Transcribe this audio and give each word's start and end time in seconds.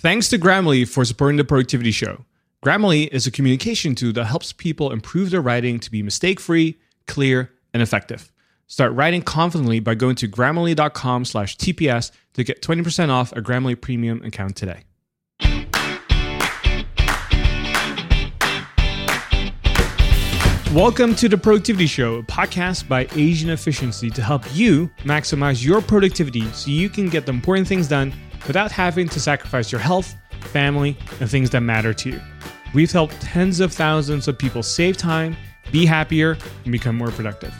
Thanks 0.00 0.28
to 0.28 0.38
Grammarly 0.38 0.88
for 0.88 1.04
supporting 1.04 1.38
the 1.38 1.44
Productivity 1.44 1.90
Show. 1.90 2.24
Grammarly 2.64 3.08
is 3.08 3.26
a 3.26 3.32
communication 3.32 3.96
tool 3.96 4.12
that 4.12 4.26
helps 4.26 4.52
people 4.52 4.92
improve 4.92 5.30
their 5.30 5.40
writing 5.40 5.80
to 5.80 5.90
be 5.90 6.04
mistake 6.04 6.38
free, 6.38 6.78
clear, 7.08 7.50
and 7.74 7.82
effective. 7.82 8.30
Start 8.68 8.92
writing 8.92 9.22
confidently 9.22 9.80
by 9.80 9.96
going 9.96 10.14
to 10.14 10.28
grammarly.com 10.28 11.24
slash 11.24 11.56
TPS 11.56 12.12
to 12.34 12.44
get 12.44 12.62
20% 12.62 13.08
off 13.08 13.32
a 13.32 13.42
Grammarly 13.42 13.80
premium 13.80 14.22
account 14.22 14.54
today. 14.54 14.84
Welcome 20.72 21.16
to 21.16 21.28
the 21.28 21.38
Productivity 21.42 21.88
Show, 21.88 22.18
a 22.18 22.22
podcast 22.22 22.86
by 22.86 23.08
Asian 23.16 23.50
Efficiency 23.50 24.10
to 24.10 24.22
help 24.22 24.44
you 24.54 24.88
maximize 24.98 25.64
your 25.64 25.80
productivity 25.80 26.44
so 26.52 26.70
you 26.70 26.88
can 26.88 27.08
get 27.08 27.26
the 27.26 27.32
important 27.32 27.66
things 27.66 27.88
done 27.88 28.14
without 28.46 28.72
having 28.72 29.08
to 29.08 29.20
sacrifice 29.20 29.72
your 29.72 29.80
health, 29.80 30.14
family, 30.52 30.96
and 31.20 31.30
things 31.30 31.50
that 31.50 31.60
matter 31.60 31.92
to 31.94 32.10
you. 32.10 32.20
We've 32.74 32.92
helped 32.92 33.20
tens 33.20 33.60
of 33.60 33.72
thousands 33.72 34.28
of 34.28 34.38
people 34.38 34.62
save 34.62 34.96
time, 34.96 35.36
be 35.72 35.86
happier, 35.86 36.36
and 36.64 36.72
become 36.72 36.96
more 36.96 37.10
productive. 37.10 37.54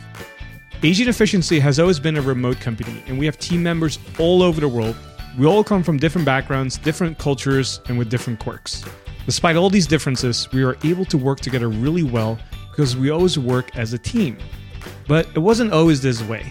Asian 0.81 1.09
Efficiency 1.09 1.59
has 1.59 1.79
always 1.79 1.99
been 1.99 2.15
a 2.17 2.21
remote 2.21 2.59
company, 2.59 3.03
and 3.07 3.19
we 3.19 3.25
have 3.25 3.37
team 3.37 3.61
members 3.61 3.99
all 4.17 4.41
over 4.41 4.61
the 4.61 4.67
world. 4.67 4.95
We 5.37 5.45
all 5.45 5.63
come 5.63 5.83
from 5.83 5.97
different 5.97 6.25
backgrounds, 6.25 6.77
different 6.77 7.17
cultures, 7.17 7.81
and 7.87 7.97
with 7.97 8.09
different 8.09 8.39
quirks. 8.39 8.85
Despite 9.25 9.55
all 9.55 9.69
these 9.69 9.87
differences, 9.87 10.49
we 10.51 10.63
are 10.63 10.77
able 10.83 11.05
to 11.05 11.17
work 11.17 11.39
together 11.39 11.69
really 11.69 12.03
well 12.03 12.39
because 12.71 12.95
we 12.95 13.09
always 13.09 13.37
work 13.37 13.75
as 13.75 13.93
a 13.93 13.97
team. 13.97 14.37
But 15.07 15.27
it 15.35 15.39
wasn't 15.39 15.73
always 15.73 16.01
this 16.01 16.21
way. 16.23 16.45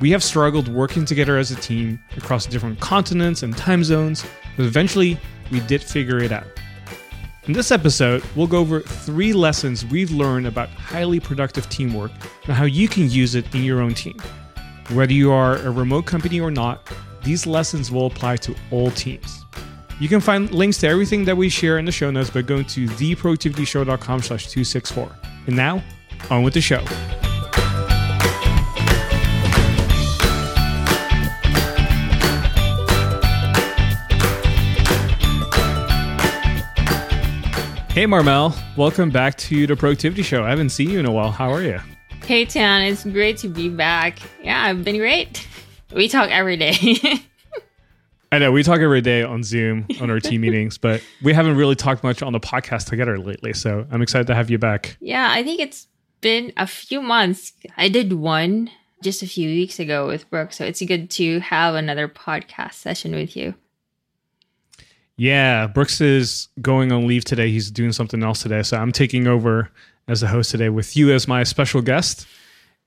We 0.00 0.10
have 0.12 0.24
struggled 0.24 0.66
working 0.68 1.04
together 1.04 1.36
as 1.36 1.50
a 1.50 1.56
team 1.56 2.02
across 2.16 2.46
different 2.46 2.80
continents 2.80 3.42
and 3.42 3.54
time 3.54 3.84
zones, 3.84 4.24
but 4.56 4.64
eventually 4.64 5.18
we 5.50 5.60
did 5.60 5.82
figure 5.82 6.18
it 6.18 6.32
out. 6.32 6.46
In 7.44 7.52
this 7.52 7.70
episode, 7.70 8.22
we'll 8.34 8.46
go 8.46 8.58
over 8.58 8.80
three 8.80 9.34
lessons 9.34 9.84
we've 9.84 10.10
learned 10.10 10.46
about 10.46 10.70
highly 10.70 11.20
productive 11.20 11.68
teamwork 11.68 12.12
and 12.44 12.54
how 12.54 12.64
you 12.64 12.88
can 12.88 13.10
use 13.10 13.34
it 13.34 13.54
in 13.54 13.62
your 13.62 13.80
own 13.80 13.92
team. 13.92 14.16
Whether 14.92 15.12
you 15.12 15.32
are 15.32 15.56
a 15.56 15.70
remote 15.70 16.06
company 16.06 16.40
or 16.40 16.50
not, 16.50 16.90
these 17.22 17.46
lessons 17.46 17.90
will 17.90 18.06
apply 18.06 18.36
to 18.38 18.54
all 18.70 18.90
teams. 18.92 19.44
You 20.00 20.08
can 20.08 20.20
find 20.20 20.50
links 20.50 20.78
to 20.78 20.88
everything 20.88 21.26
that 21.26 21.36
we 21.36 21.50
share 21.50 21.78
in 21.78 21.84
the 21.84 21.92
show 21.92 22.10
notes 22.10 22.30
by 22.30 22.40
going 22.40 22.64
to 22.66 22.86
theproductivityshow.com 22.86 24.22
slash 24.22 24.48
264. 24.48 25.10
And 25.46 25.56
now, 25.56 25.82
on 26.30 26.42
with 26.42 26.54
the 26.54 26.62
show. 26.62 26.82
Hey 38.00 38.06
Marmel, 38.06 38.56
welcome 38.78 39.10
back 39.10 39.36
to 39.36 39.66
the 39.66 39.76
Productivity 39.76 40.22
Show. 40.22 40.42
I 40.42 40.48
haven't 40.48 40.70
seen 40.70 40.88
you 40.88 40.98
in 41.00 41.04
a 41.04 41.12
while. 41.12 41.30
How 41.30 41.52
are 41.52 41.62
you? 41.62 41.78
Hey 42.24 42.46
Thanh, 42.46 42.90
it's 42.90 43.04
great 43.04 43.36
to 43.40 43.48
be 43.48 43.68
back. 43.68 44.20
Yeah, 44.42 44.58
I've 44.64 44.82
been 44.82 44.96
great. 44.96 45.46
We 45.94 46.08
talk 46.08 46.30
every 46.30 46.56
day. 46.56 46.78
I 48.32 48.38
know 48.38 48.52
we 48.52 48.62
talk 48.62 48.80
every 48.80 49.02
day 49.02 49.22
on 49.22 49.42
Zoom 49.42 49.86
on 50.00 50.08
our 50.08 50.18
team 50.18 50.40
meetings, 50.40 50.78
but 50.78 51.02
we 51.22 51.34
haven't 51.34 51.58
really 51.58 51.74
talked 51.74 52.02
much 52.02 52.22
on 52.22 52.32
the 52.32 52.40
podcast 52.40 52.86
together 52.86 53.18
lately. 53.18 53.52
So 53.52 53.86
I'm 53.90 54.00
excited 54.00 54.28
to 54.28 54.34
have 54.34 54.48
you 54.48 54.56
back. 54.56 54.96
yeah, 55.00 55.28
I 55.30 55.42
think 55.42 55.60
it's 55.60 55.86
been 56.22 56.54
a 56.56 56.66
few 56.66 57.02
months. 57.02 57.52
I 57.76 57.90
did 57.90 58.14
one 58.14 58.70
just 59.02 59.22
a 59.22 59.26
few 59.26 59.46
weeks 59.50 59.78
ago 59.78 60.06
with 60.06 60.30
Brooke, 60.30 60.54
so 60.54 60.64
it's 60.64 60.80
good 60.80 61.10
to 61.10 61.40
have 61.40 61.74
another 61.74 62.08
podcast 62.08 62.74
session 62.74 63.14
with 63.14 63.36
you. 63.36 63.56
Yeah, 65.20 65.66
Brooks 65.66 66.00
is 66.00 66.48
going 66.62 66.92
on 66.92 67.06
leave 67.06 67.26
today. 67.26 67.50
He's 67.50 67.70
doing 67.70 67.92
something 67.92 68.22
else 68.22 68.40
today. 68.40 68.62
So 68.62 68.78
I'm 68.78 68.90
taking 68.90 69.26
over 69.26 69.70
as 70.08 70.22
the 70.22 70.26
host 70.26 70.50
today 70.50 70.70
with 70.70 70.96
you 70.96 71.12
as 71.12 71.28
my 71.28 71.42
special 71.42 71.82
guest. 71.82 72.26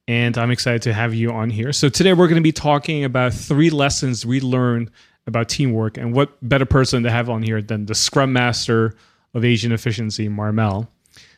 And 0.08 0.36
I'm 0.36 0.50
excited 0.50 0.82
to 0.82 0.94
have 0.96 1.14
you 1.14 1.30
on 1.30 1.52
here. 1.52 1.72
So 1.72 1.90
today 1.90 2.12
we're 2.14 2.26
going 2.26 2.38
to 2.38 2.42
be 2.42 2.52
talking 2.52 3.04
about 3.04 3.36
three 3.36 3.70
lessons 3.70 4.26
we 4.26 4.42
learned 4.42 4.90
about 5.28 5.48
teamwork. 5.48 5.96
And 5.96 6.12
what 6.12 6.32
better 6.42 6.66
person 6.66 7.04
to 7.04 7.12
have 7.12 7.30
on 7.30 7.44
here 7.44 7.62
than 7.62 7.86
the 7.86 7.94
Scrum 7.94 8.34
Master 8.34 8.96
of 9.36 9.46
Asian 9.46 9.72
Efficiency, 9.72 10.28
Marmel. 10.28 10.90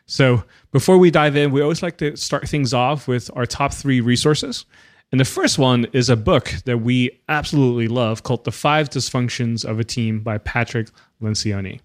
So 0.06 0.46
before 0.72 0.98
we 0.98 1.12
dive 1.12 1.36
in, 1.36 1.52
we 1.52 1.62
always 1.62 1.84
like 1.84 1.98
to 1.98 2.16
start 2.16 2.48
things 2.48 2.74
off 2.74 3.06
with 3.06 3.30
our 3.36 3.46
top 3.46 3.74
three 3.74 4.00
resources. 4.00 4.64
And 5.12 5.20
the 5.20 5.26
first 5.26 5.58
one 5.58 5.86
is 5.94 6.10
a 6.10 6.16
book 6.16 6.54
that 6.66 6.80
we 6.80 7.22
absolutely 7.30 7.88
love 7.88 8.24
called 8.24 8.44
The 8.44 8.52
Five 8.52 8.90
Dysfunctions 8.90 9.64
of 9.64 9.80
a 9.80 9.84
Team 9.84 10.20
by 10.20 10.38
Patrick 10.40 10.90
Lencioni. 11.22 11.80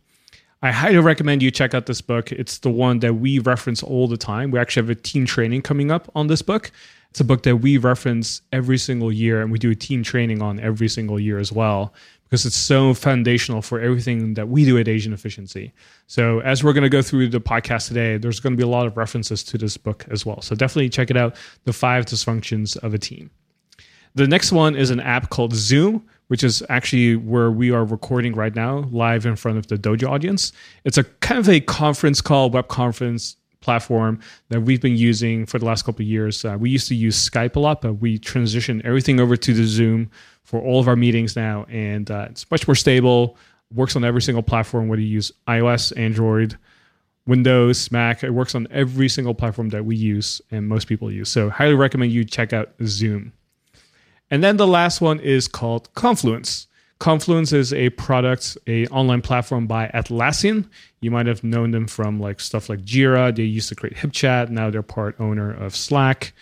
I 0.62 0.72
highly 0.72 0.98
recommend 0.98 1.42
you 1.42 1.50
check 1.50 1.72
out 1.74 1.86
this 1.86 2.00
book. 2.00 2.32
It's 2.32 2.58
the 2.58 2.70
one 2.70 2.98
that 3.00 3.14
we 3.14 3.38
reference 3.38 3.82
all 3.82 4.08
the 4.08 4.16
time. 4.16 4.50
We 4.50 4.58
actually 4.58 4.82
have 4.82 4.90
a 4.90 5.00
team 5.00 5.26
training 5.26 5.62
coming 5.62 5.90
up 5.90 6.10
on 6.14 6.26
this 6.26 6.42
book. 6.42 6.70
It's 7.10 7.20
a 7.20 7.24
book 7.24 7.42
that 7.44 7.56
we 7.56 7.78
reference 7.78 8.42
every 8.52 8.78
single 8.78 9.10
year, 9.10 9.40
and 9.40 9.50
we 9.50 9.58
do 9.58 9.70
a 9.70 9.74
team 9.74 10.02
training 10.02 10.42
on 10.42 10.60
every 10.60 10.88
single 10.88 11.18
year 11.18 11.38
as 11.38 11.50
well 11.50 11.94
because 12.30 12.46
it's 12.46 12.56
so 12.56 12.94
foundational 12.94 13.60
for 13.60 13.80
everything 13.80 14.34
that 14.34 14.48
we 14.48 14.64
do 14.64 14.78
at 14.78 14.86
Asian 14.86 15.12
Efficiency. 15.12 15.72
So, 16.06 16.38
as 16.40 16.62
we're 16.62 16.72
going 16.72 16.84
to 16.84 16.88
go 16.88 17.02
through 17.02 17.28
the 17.28 17.40
podcast 17.40 17.88
today, 17.88 18.18
there's 18.18 18.38
going 18.38 18.52
to 18.52 18.56
be 18.56 18.62
a 18.62 18.68
lot 18.68 18.86
of 18.86 18.96
references 18.96 19.42
to 19.44 19.58
this 19.58 19.76
book 19.76 20.06
as 20.10 20.24
well. 20.24 20.40
So, 20.40 20.54
definitely 20.54 20.90
check 20.90 21.10
it 21.10 21.16
out 21.16 21.34
The 21.64 21.72
Five 21.72 22.06
Dysfunctions 22.06 22.76
of 22.78 22.94
a 22.94 22.98
Team. 22.98 23.30
The 24.14 24.28
next 24.28 24.52
one 24.52 24.76
is 24.76 24.90
an 24.90 25.00
app 25.00 25.30
called 25.30 25.54
Zoom, 25.54 26.06
which 26.28 26.44
is 26.44 26.62
actually 26.68 27.16
where 27.16 27.50
we 27.50 27.72
are 27.72 27.84
recording 27.84 28.34
right 28.34 28.54
now, 28.54 28.88
live 28.90 29.26
in 29.26 29.34
front 29.34 29.58
of 29.58 29.66
the 29.66 29.76
Dojo 29.76 30.08
audience. 30.08 30.52
It's 30.84 30.98
a 30.98 31.04
kind 31.04 31.40
of 31.40 31.48
a 31.48 31.60
conference 31.60 32.20
call, 32.20 32.50
web 32.50 32.68
conference 32.68 33.36
platform 33.60 34.18
that 34.48 34.62
we've 34.62 34.80
been 34.80 34.96
using 34.96 35.46
for 35.46 35.58
the 35.58 35.64
last 35.64 35.82
couple 35.82 36.02
of 36.02 36.08
years. 36.08 36.44
Uh, 36.44 36.56
we 36.58 36.70
used 36.70 36.88
to 36.88 36.94
use 36.94 37.28
Skype 37.28 37.56
a 37.56 37.60
lot, 37.60 37.82
but 37.82 37.94
we 37.94 38.18
transitioned 38.18 38.84
everything 38.84 39.20
over 39.20 39.36
to 39.36 39.52
the 39.52 39.64
Zoom 39.64 40.10
for 40.50 40.60
all 40.60 40.80
of 40.80 40.88
our 40.88 40.96
meetings 40.96 41.36
now, 41.36 41.64
and 41.68 42.10
uh, 42.10 42.26
it's 42.28 42.50
much 42.50 42.66
more 42.66 42.74
stable. 42.74 43.36
Works 43.72 43.94
on 43.94 44.02
every 44.02 44.20
single 44.20 44.42
platform, 44.42 44.88
whether 44.88 45.00
you 45.00 45.06
use 45.06 45.30
iOS, 45.46 45.96
Android, 45.96 46.58
Windows, 47.24 47.92
Mac. 47.92 48.24
It 48.24 48.30
works 48.30 48.56
on 48.56 48.66
every 48.72 49.08
single 49.08 49.32
platform 49.32 49.68
that 49.68 49.84
we 49.84 49.94
use 49.94 50.42
and 50.50 50.66
most 50.66 50.88
people 50.88 51.08
use. 51.08 51.28
So, 51.28 51.50
highly 51.50 51.74
recommend 51.74 52.10
you 52.10 52.24
check 52.24 52.52
out 52.52 52.72
Zoom. 52.84 53.32
And 54.28 54.42
then 54.42 54.56
the 54.56 54.66
last 54.66 55.00
one 55.00 55.20
is 55.20 55.46
called 55.46 55.94
Confluence. 55.94 56.66
Confluence 56.98 57.52
is 57.52 57.72
a 57.72 57.90
product, 57.90 58.58
a 58.66 58.88
online 58.88 59.22
platform 59.22 59.68
by 59.68 59.86
Atlassian. 59.94 60.68
You 61.00 61.12
might 61.12 61.26
have 61.26 61.44
known 61.44 61.70
them 61.70 61.86
from 61.86 62.18
like 62.18 62.40
stuff 62.40 62.68
like 62.68 62.80
Jira. 62.80 63.34
They 63.34 63.44
used 63.44 63.68
to 63.68 63.76
create 63.76 63.94
HipChat. 63.94 64.50
Now 64.50 64.68
they're 64.68 64.82
part 64.82 65.14
owner 65.20 65.52
of 65.52 65.76
Slack. 65.76 66.32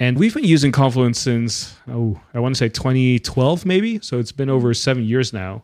And 0.00 0.18
we've 0.18 0.32
been 0.32 0.44
using 0.44 0.72
Confluence 0.72 1.20
since, 1.20 1.76
oh, 1.86 2.18
I 2.32 2.40
want 2.40 2.54
to 2.54 2.58
say 2.58 2.70
2012 2.70 3.66
maybe. 3.66 4.00
So 4.00 4.18
it's 4.18 4.32
been 4.32 4.48
over 4.48 4.72
seven 4.72 5.04
years 5.04 5.34
now. 5.34 5.62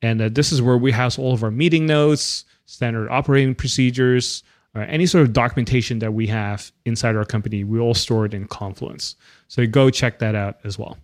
And 0.00 0.22
uh, 0.22 0.28
this 0.30 0.52
is 0.52 0.62
where 0.62 0.78
we 0.78 0.92
house 0.92 1.18
all 1.18 1.34
of 1.34 1.42
our 1.42 1.50
meeting 1.50 1.84
notes, 1.84 2.44
standard 2.66 3.10
operating 3.10 3.52
procedures, 3.56 4.44
uh, 4.76 4.80
any 4.88 5.06
sort 5.06 5.22
of 5.22 5.32
documentation 5.32 5.98
that 5.98 6.14
we 6.14 6.28
have 6.28 6.70
inside 6.84 7.16
our 7.16 7.24
company. 7.24 7.64
We 7.64 7.80
all 7.80 7.94
store 7.94 8.24
it 8.26 8.32
in 8.32 8.46
Confluence. 8.46 9.16
So 9.48 9.66
go 9.66 9.90
check 9.90 10.20
that 10.20 10.36
out 10.36 10.58
as 10.62 10.78
well. 10.78 10.96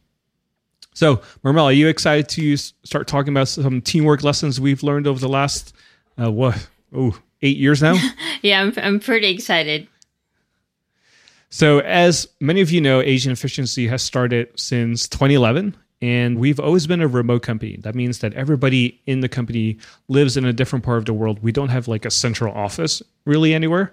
So, 0.94 1.22
Marmel, 1.42 1.66
are 1.66 1.72
you 1.72 1.88
excited 1.88 2.28
to 2.30 2.56
start 2.56 3.08
talking 3.08 3.32
about 3.32 3.48
some 3.48 3.80
teamwork 3.80 4.22
lessons 4.22 4.60
we've 4.60 4.84
learned 4.84 5.08
over 5.08 5.18
the 5.18 5.28
last, 5.28 5.74
uh, 6.20 6.30
what, 6.30 6.68
oh, 6.94 7.18
eight 7.42 7.56
years 7.56 7.82
now? 7.82 7.96
Yeah, 8.42 8.62
I'm, 8.62 8.72
I'm 8.78 9.00
pretty 9.00 9.28
excited. 9.28 9.86
So, 11.50 11.80
as 11.80 12.28
many 12.40 12.60
of 12.60 12.70
you 12.70 12.80
know, 12.80 13.00
Asian 13.00 13.32
Efficiency 13.32 13.88
has 13.88 14.02
started 14.02 14.48
since 14.54 15.08
2011, 15.08 15.76
and 16.00 16.38
we've 16.38 16.60
always 16.60 16.86
been 16.86 17.00
a 17.00 17.08
remote 17.08 17.42
company. 17.42 17.76
That 17.80 17.96
means 17.96 18.20
that 18.20 18.32
everybody 18.34 19.00
in 19.06 19.18
the 19.18 19.28
company 19.28 19.76
lives 20.06 20.36
in 20.36 20.44
a 20.44 20.52
different 20.52 20.84
part 20.84 20.98
of 20.98 21.06
the 21.06 21.12
world. 21.12 21.42
We 21.42 21.50
don't 21.50 21.68
have 21.68 21.88
like 21.88 22.04
a 22.04 22.10
central 22.10 22.54
office 22.54 23.02
really 23.24 23.52
anywhere. 23.52 23.92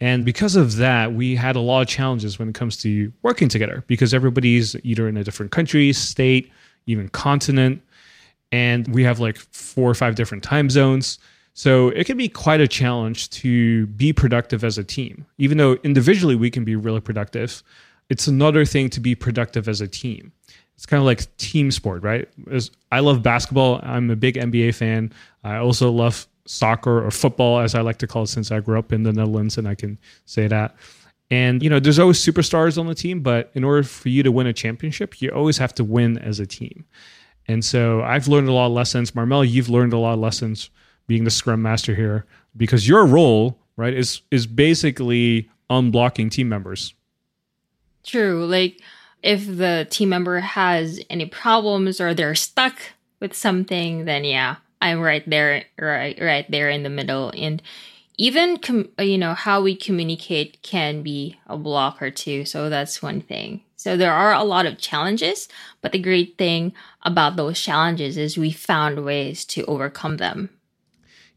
And 0.00 0.24
because 0.24 0.54
of 0.54 0.76
that, 0.76 1.14
we 1.14 1.34
had 1.34 1.56
a 1.56 1.60
lot 1.60 1.80
of 1.80 1.88
challenges 1.88 2.38
when 2.38 2.48
it 2.48 2.54
comes 2.54 2.76
to 2.78 3.12
working 3.22 3.48
together 3.48 3.84
because 3.86 4.12
everybody's 4.12 4.76
either 4.84 5.08
in 5.08 5.16
a 5.16 5.24
different 5.24 5.50
country, 5.50 5.92
state, 5.92 6.52
even 6.86 7.08
continent. 7.08 7.82
And 8.50 8.86
we 8.88 9.04
have 9.04 9.18
like 9.18 9.38
four 9.38 9.90
or 9.90 9.94
five 9.94 10.14
different 10.14 10.44
time 10.44 10.68
zones. 10.68 11.18
So 11.54 11.90
it 11.90 12.06
can 12.06 12.16
be 12.16 12.28
quite 12.28 12.60
a 12.60 12.68
challenge 12.68 13.28
to 13.30 13.86
be 13.88 14.12
productive 14.12 14.64
as 14.64 14.78
a 14.78 14.84
team. 14.84 15.26
Even 15.38 15.58
though 15.58 15.74
individually 15.82 16.34
we 16.34 16.50
can 16.50 16.64
be 16.64 16.76
really 16.76 17.00
productive, 17.00 17.62
it's 18.08 18.26
another 18.26 18.64
thing 18.64 18.88
to 18.90 19.00
be 19.00 19.14
productive 19.14 19.68
as 19.68 19.80
a 19.80 19.88
team. 19.88 20.32
It's 20.76 20.86
kind 20.86 21.00
of 21.00 21.04
like 21.04 21.36
team 21.36 21.70
sport, 21.70 22.02
right? 22.02 22.28
As 22.50 22.70
I 22.90 23.00
love 23.00 23.22
basketball. 23.22 23.80
I'm 23.82 24.10
a 24.10 24.16
big 24.16 24.36
NBA 24.36 24.74
fan. 24.74 25.12
I 25.44 25.56
also 25.56 25.90
love 25.90 26.26
soccer 26.46 27.04
or 27.04 27.10
football, 27.10 27.60
as 27.60 27.74
I 27.74 27.82
like 27.82 27.98
to 27.98 28.06
call 28.06 28.24
it, 28.24 28.28
since 28.28 28.50
I 28.50 28.60
grew 28.60 28.78
up 28.78 28.92
in 28.92 29.02
the 29.02 29.12
Netherlands 29.12 29.58
and 29.58 29.68
I 29.68 29.74
can 29.74 29.98
say 30.24 30.48
that. 30.48 30.74
And, 31.30 31.62
you 31.62 31.70
know, 31.70 31.80
there's 31.80 31.98
always 31.98 32.18
superstars 32.18 32.78
on 32.78 32.86
the 32.86 32.94
team, 32.94 33.20
but 33.20 33.50
in 33.54 33.64
order 33.64 33.82
for 33.82 34.08
you 34.08 34.22
to 34.22 34.32
win 34.32 34.46
a 34.46 34.52
championship, 34.52 35.22
you 35.22 35.30
always 35.30 35.58
have 35.58 35.74
to 35.76 35.84
win 35.84 36.18
as 36.18 36.40
a 36.40 36.46
team. 36.46 36.84
And 37.46 37.64
so 37.64 38.02
I've 38.02 38.28
learned 38.28 38.48
a 38.48 38.52
lot 38.52 38.66
of 38.66 38.72
lessons. 38.72 39.14
Marmel, 39.14 39.44
you've 39.44 39.68
learned 39.68 39.92
a 39.92 39.98
lot 39.98 40.14
of 40.14 40.20
lessons 40.20 40.70
being 41.12 41.24
the 41.24 41.30
scrum 41.30 41.60
master 41.60 41.94
here 41.94 42.24
because 42.56 42.88
your 42.88 43.04
role, 43.04 43.58
right, 43.76 43.92
is 43.92 44.22
is 44.30 44.46
basically 44.46 45.50
unblocking 45.68 46.30
team 46.30 46.48
members. 46.48 46.94
True. 48.02 48.46
Like 48.46 48.80
if 49.22 49.46
the 49.46 49.86
team 49.90 50.08
member 50.08 50.40
has 50.40 51.00
any 51.10 51.26
problems 51.26 52.00
or 52.00 52.14
they're 52.14 52.34
stuck 52.34 52.78
with 53.20 53.34
something, 53.34 54.06
then 54.06 54.24
yeah, 54.24 54.56
I'm 54.80 55.00
right 55.00 55.22
there, 55.28 55.64
right, 55.78 56.18
right 56.18 56.50
there 56.50 56.70
in 56.70 56.82
the 56.82 56.88
middle. 56.88 57.30
And 57.36 57.60
even 58.16 58.56
com- 58.56 58.88
you 58.98 59.18
know 59.18 59.34
how 59.34 59.60
we 59.60 59.76
communicate 59.76 60.62
can 60.62 61.02
be 61.02 61.36
a 61.46 61.58
blocker 61.58 62.10
too. 62.10 62.46
So 62.46 62.70
that's 62.70 63.02
one 63.02 63.20
thing. 63.20 63.60
So 63.76 63.98
there 63.98 64.14
are 64.14 64.32
a 64.32 64.44
lot 64.44 64.64
of 64.64 64.78
challenges, 64.78 65.46
but 65.82 65.92
the 65.92 65.98
great 65.98 66.38
thing 66.38 66.72
about 67.02 67.36
those 67.36 67.60
challenges 67.60 68.16
is 68.16 68.38
we 68.38 68.50
found 68.50 69.04
ways 69.04 69.44
to 69.52 69.66
overcome 69.66 70.16
them. 70.16 70.48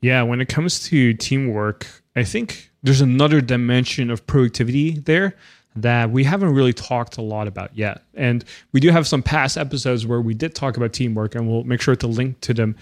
Yeah, 0.05 0.21
when 0.21 0.39
it 0.39 0.49
comes 0.49 0.87
to 0.89 1.15
teamwork, 1.15 1.87
I 2.15 2.23
think 2.23 2.69
there's 2.83 3.01
another 3.01 3.41
dimension 3.41 4.11
of 4.11 4.27
productivity 4.27 4.99
there 4.99 5.35
that 5.77 6.11
we 6.11 6.23
haven't 6.23 6.53
really 6.53 6.73
talked 6.73 7.17
a 7.17 7.23
lot 7.23 7.47
about 7.47 7.75
yet. 7.75 8.03
And 8.13 8.45
we 8.71 8.79
do 8.79 8.91
have 8.91 9.07
some 9.07 9.23
past 9.23 9.57
episodes 9.57 10.05
where 10.05 10.21
we 10.21 10.35
did 10.35 10.53
talk 10.53 10.77
about 10.77 10.93
teamwork, 10.93 11.33
and 11.33 11.49
we'll 11.49 11.63
make 11.63 11.81
sure 11.81 11.95
to 11.95 12.05
link 12.05 12.39
to 12.41 12.53
them 12.53 12.75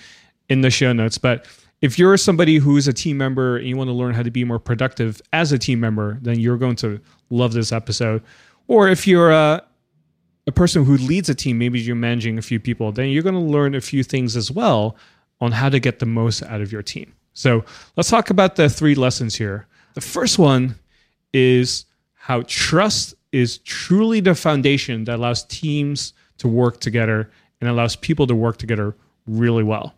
in 0.50 0.60
the 0.60 0.70
show 0.70 0.92
notes. 0.92 1.18
But 1.18 1.46
if 1.80 1.98
you're 1.98 2.18
somebody 2.18 2.58
who's 2.58 2.90
a 2.90 2.94
team 2.94 3.20
member 3.20 3.56
and 3.56 3.68
you 3.68 3.78
want 3.78 3.88
to 3.88 3.94
learn 3.94 4.14
how 4.14 4.24
to 4.24 4.32
be 4.32 4.44
more 4.44 4.60
productive 4.60 5.22
as 5.32 5.54
a 5.54 5.58
team 5.58 5.80
member, 5.80 6.18
then 6.22 6.42
you're 6.42 6.58
going 6.58 6.76
to 6.76 7.00
love 7.30 7.54
this 7.54 7.72
episode. 7.72 8.22
Or 8.68 8.90
if 8.90 9.08
you're 9.08 9.32
a, 9.32 9.64
a 10.46 10.52
person 10.52 10.84
who 10.84 10.98
leads 10.98 11.30
a 11.30 11.36
team, 11.36 11.58
maybe 11.58 11.80
you're 11.80 11.96
managing 11.96 12.38
a 12.38 12.42
few 12.42 12.60
people, 12.60 12.92
then 12.92 13.08
you're 13.08 13.24
going 13.24 13.34
to 13.34 13.40
learn 13.40 13.76
a 13.76 13.82
few 13.82 14.04
things 14.04 14.36
as 14.36 14.52
well 14.52 14.98
on 15.42 15.52
how 15.52 15.70
to 15.70 15.80
get 15.80 16.00
the 16.00 16.06
most 16.06 16.44
out 16.44 16.62
of 16.62 16.72
your 16.72 16.82
team. 16.82 17.14
So 17.34 17.66
let's 17.98 18.10
talk 18.10 18.30
about 18.30 18.56
the 18.56 18.70
three 18.70 18.96
lessons 18.96 19.36
here. 19.36 19.68
The 19.94 20.02
first 20.02 20.40
one 20.40 20.76
is 21.34 21.86
how 22.14 22.44
trust 22.48 23.16
is 23.32 23.58
truly 23.60 24.20
the 24.20 24.36
foundation 24.36 25.04
that 25.06 25.16
allows 25.16 25.44
teams 25.46 26.14
to 26.38 26.48
work 26.48 26.80
together 26.80 27.32
and 27.60 27.70
allows 27.70 27.96
people 27.96 28.28
to 28.28 28.36
work 28.36 28.58
together 28.58 28.96
really 29.26 29.64
well. 29.64 29.96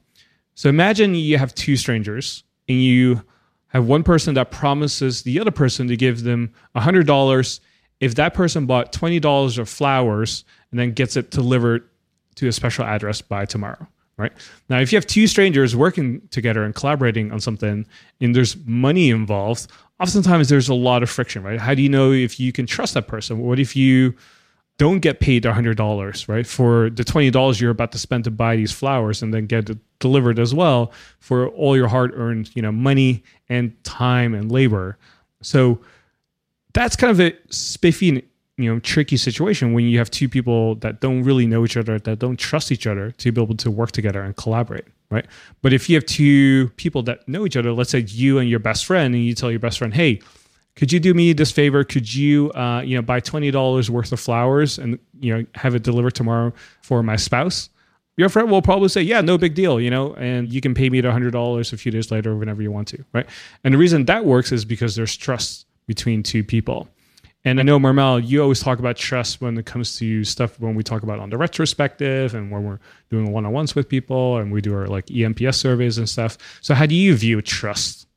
So 0.56 0.70
imagine 0.70 1.16
you 1.16 1.38
have 1.38 1.54
two 1.54 1.76
strangers 1.76 2.44
and 2.70 2.82
you 2.82 3.22
have 3.68 3.86
one 3.86 4.04
person 4.04 4.34
that 4.36 4.52
promises 4.52 5.24
the 5.24 5.40
other 5.40 5.52
person 5.52 5.88
to 5.90 5.98
give 5.98 6.24
them 6.24 6.54
$100 6.76 7.60
if 8.00 8.16
that 8.16 8.34
person 8.34 8.66
bought 8.66 8.94
$20 8.94 9.58
of 9.58 9.68
flowers 9.68 10.46
and 10.72 10.80
then 10.80 10.92
gets 10.92 11.18
it 11.18 11.32
delivered 11.32 11.90
to 12.36 12.48
a 12.48 12.52
special 12.52 12.86
address 12.86 13.22
by 13.22 13.46
tomorrow 13.46 13.88
right 14.18 14.32
now 14.70 14.80
if 14.80 14.92
you 14.92 14.96
have 14.96 15.06
two 15.06 15.28
strangers 15.28 15.76
working 15.76 16.22
together 16.32 16.64
and 16.64 16.74
collaborating 16.76 17.32
on 17.32 17.40
something 17.40 17.86
and 18.22 18.36
there's 18.36 18.56
money 18.66 19.10
involved 19.10 19.68
oftentimes 20.00 20.50
there's 20.50 20.70
a 20.70 20.74
lot 20.74 21.04
of 21.04 21.10
friction, 21.10 21.44
right? 21.44 21.60
How 21.60 21.74
do 21.74 21.82
you 21.82 21.90
know 21.90 22.12
if 22.12 22.40
you 22.40 22.52
can 22.52 22.66
trust 22.66 22.94
that 22.96 23.08
person? 23.08 23.40
What 23.40 23.60
if 23.60 23.76
you 23.76 24.16
don't 24.78 25.00
get 25.00 25.22
paid 25.22 25.44
$100, 25.44 26.28
right? 26.28 26.46
For 26.46 26.90
the 26.90 27.04
$20 27.04 27.62
you're 27.62 27.72
about 27.72 27.92
to 27.94 27.98
spend 27.98 28.26
to 28.26 28.32
buy 28.32 28.56
these 28.56 28.72
flowers 28.72 29.22
and 29.22 29.34
then 29.34 29.46
get 29.46 29.70
delivered 30.00 30.38
as 30.38 30.54
well 30.54 30.92
for 31.20 31.48
all 31.50 31.78
your 31.78 31.88
hard 31.88 32.14
earned, 32.16 32.54
you 32.56 32.62
know, 32.62 32.72
money 32.72 33.24
and 33.48 33.82
time 33.84 34.34
and 34.34 34.52
labor. 34.52 34.98
So 35.42 35.80
that's 36.74 36.98
kind 36.98 37.12
of 37.12 37.22
a 37.22 37.34
spiffy 37.50 38.28
you 38.58 38.74
know 38.74 38.80
tricky 38.80 39.18
situation 39.18 39.74
when 39.74 39.86
you 39.86 39.98
have 39.98 40.10
two 40.10 40.30
people 40.30 40.76
that 40.76 41.02
don't 41.02 41.24
really 41.24 41.46
know 41.46 41.66
each 41.66 41.78
other 41.78 42.00
that 42.00 42.20
don't 42.20 42.38
trust 42.38 42.72
each 42.72 42.88
other 42.88 43.12
to 43.12 43.32
be 43.32 43.42
able 43.42 43.56
to 43.56 43.70
work 43.70 43.92
together 43.92 44.22
and 44.22 44.36
collaborate 44.36 44.86
right? 45.12 45.28
But 45.62 45.72
if 45.72 45.88
you 45.88 45.96
have 45.96 46.06
two 46.06 46.70
people 46.78 47.04
that 47.04 47.28
know 47.28 47.46
each 47.46 47.58
other 47.58 47.72
let's 47.72 47.90
say 47.90 48.00
you 48.00 48.40
and 48.40 48.50
your 48.50 48.60
best 48.60 48.86
friend 48.86 49.14
and 49.14 49.24
you 49.24 49.34
tell 49.34 49.52
your 49.52 49.60
best 49.60 49.80
friend 49.80 49.94
hey 49.94 50.22
could 50.76 50.92
you 50.92 51.00
do 51.00 51.14
me 51.14 51.32
this 51.32 51.52
favor? 51.52 51.86
Could 51.86 52.14
you 52.14 52.52
uh, 52.52 52.82
you 52.82 52.96
know 52.96 53.02
buy 53.02 53.22
$20 53.22 53.90
worth 53.90 54.12
of 54.12 54.20
flowers 54.20 54.78
and 54.78 55.00
you 55.20 55.36
know 55.36 55.46
have 55.56 55.76
it 55.76 55.84
delivered 55.84 56.16
tomorrow 56.16 56.54
for 56.82 57.02
my 57.04 57.16
spouse? 57.16 57.70
Your 58.18 58.30
friend 58.30 58.50
will 58.50 58.62
probably 58.62 58.90
say 58.90 59.02
yeah 59.02 59.22
no 59.22 59.38
big 59.38 59.56
deal 59.56 59.80
you 59.80 59.90
know 59.90 60.14
and 60.16 60.52
you 60.52 60.62
can 60.62 60.74
pay 60.74 60.90
me 60.90 61.02
the 61.02 61.10
$100 61.10 61.74
a 61.74 61.78
few 61.78 61.92
days 61.92 62.12
later 62.12 62.36
whenever 62.36 62.62
you 62.62 62.72
want 62.72 62.88
to 62.90 63.04
right? 63.14 63.28
And 63.64 63.74
the 63.74 63.78
reason 63.78 64.06
that 64.06 64.26
works 64.26 64.52
is 64.52 64.66
because 64.66 64.96
there's 64.96 65.16
trust 65.16 65.66
between 65.88 66.24
two 66.24 66.44
people 66.44 66.88
and 67.46 67.60
I 67.60 67.64
know 67.64 67.78
Marmel, 67.78 68.20
you 68.20 68.42
always 68.42 68.60
talk 68.60 68.80
about 68.80 68.98
trust 68.98 69.40
when 69.40 69.58
it 69.58 69.68
comes 69.68 69.98
to 70.00 70.24
stuff 70.24 70.60
when 70.60 70.74
we 70.74 70.84
talk 70.84 71.04
about 71.04 71.20
on 71.20 71.30
the 71.30 71.38
retrospective 71.38 72.34
and 72.34 72.52
when 72.52 72.64
we're 72.64 72.80
doing 73.12 73.32
one-on-ones 73.32 73.76
with 73.76 73.88
people 73.88 74.38
and 74.38 74.52
we 74.52 74.62
do 74.62 74.74
our 74.74 74.88
like 74.88 75.06
ENPS 75.06 75.56
surveys 75.56 76.00
and 76.00 76.10
stuff. 76.10 76.38
So 76.62 76.74
how 76.74 76.88
do 76.88 76.96
you 76.96 77.16
view 77.16 77.42
trust? 77.44 78.08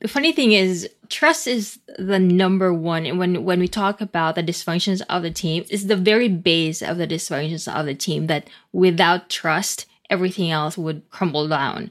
The 0.00 0.08
funny 0.08 0.32
thing 0.32 0.52
is 0.52 0.90
trust 1.08 1.46
is 1.46 1.78
the 1.96 2.18
number 2.18 2.74
one 2.74 3.06
And 3.06 3.18
when 3.18 3.44
when 3.44 3.60
we 3.60 3.68
talk 3.68 4.00
about 4.00 4.34
the 4.34 4.42
dysfunctions 4.42 5.00
of 5.08 5.22
the 5.22 5.30
team, 5.30 5.64
it's 5.70 5.84
the 5.84 5.96
very 5.96 6.28
base 6.28 6.82
of 6.82 6.98
the 6.98 7.06
dysfunctions 7.06 7.72
of 7.72 7.86
the 7.86 7.94
team 7.94 8.26
that 8.26 8.48
without 8.72 9.30
trust, 9.30 9.86
everything 10.10 10.50
else 10.50 10.76
would 10.76 11.08
crumble 11.10 11.48
down. 11.48 11.90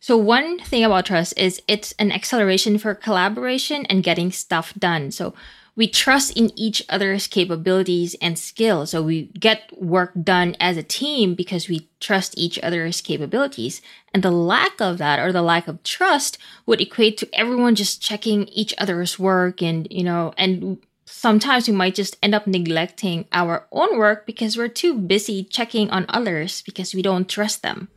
So 0.00 0.16
one 0.16 0.58
thing 0.60 0.82
about 0.82 1.06
trust 1.06 1.34
is 1.36 1.60
it's 1.68 1.92
an 1.98 2.10
acceleration 2.10 2.78
for 2.78 2.94
collaboration 2.94 3.84
and 3.86 4.02
getting 4.02 4.32
stuff 4.32 4.72
done. 4.78 5.10
So 5.10 5.34
we 5.76 5.88
trust 5.88 6.36
in 6.36 6.50
each 6.58 6.82
other's 6.88 7.26
capabilities 7.26 8.16
and 8.20 8.38
skills. 8.38 8.90
So 8.90 9.02
we 9.02 9.26
get 9.38 9.70
work 9.80 10.12
done 10.22 10.56
as 10.60 10.76
a 10.76 10.82
team 10.82 11.34
because 11.34 11.68
we 11.68 11.88
trust 12.00 12.34
each 12.36 12.58
other's 12.60 13.00
capabilities. 13.00 13.80
And 14.12 14.22
the 14.22 14.30
lack 14.30 14.80
of 14.80 14.98
that 14.98 15.18
or 15.18 15.32
the 15.32 15.42
lack 15.42 15.68
of 15.68 15.82
trust 15.82 16.38
would 16.66 16.80
equate 16.80 17.18
to 17.18 17.28
everyone 17.32 17.74
just 17.74 18.02
checking 18.02 18.48
each 18.48 18.74
other's 18.78 19.18
work 19.18 19.62
and, 19.62 19.86
you 19.90 20.04
know, 20.04 20.34
and 20.36 20.78
sometimes 21.04 21.68
we 21.68 21.74
might 21.74 21.94
just 21.94 22.16
end 22.22 22.34
up 22.34 22.46
neglecting 22.46 23.26
our 23.32 23.66
own 23.72 23.98
work 23.98 24.26
because 24.26 24.56
we're 24.56 24.68
too 24.68 24.94
busy 24.94 25.44
checking 25.44 25.90
on 25.90 26.06
others 26.08 26.62
because 26.62 26.94
we 26.94 27.02
don't 27.02 27.28
trust 27.28 27.62
them. 27.62 27.88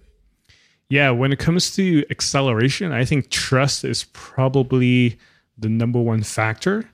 Yeah, 0.90 1.10
when 1.12 1.32
it 1.32 1.40
comes 1.40 1.76
to 1.76 2.06
acceleration, 2.12 2.92
I 2.92 3.06
think 3.06 3.30
trust 3.30 3.84
is 3.84 4.06
probably 4.14 5.18
the 5.58 5.70
number 5.70 6.00
one 6.00 6.24
factor 6.24 6.90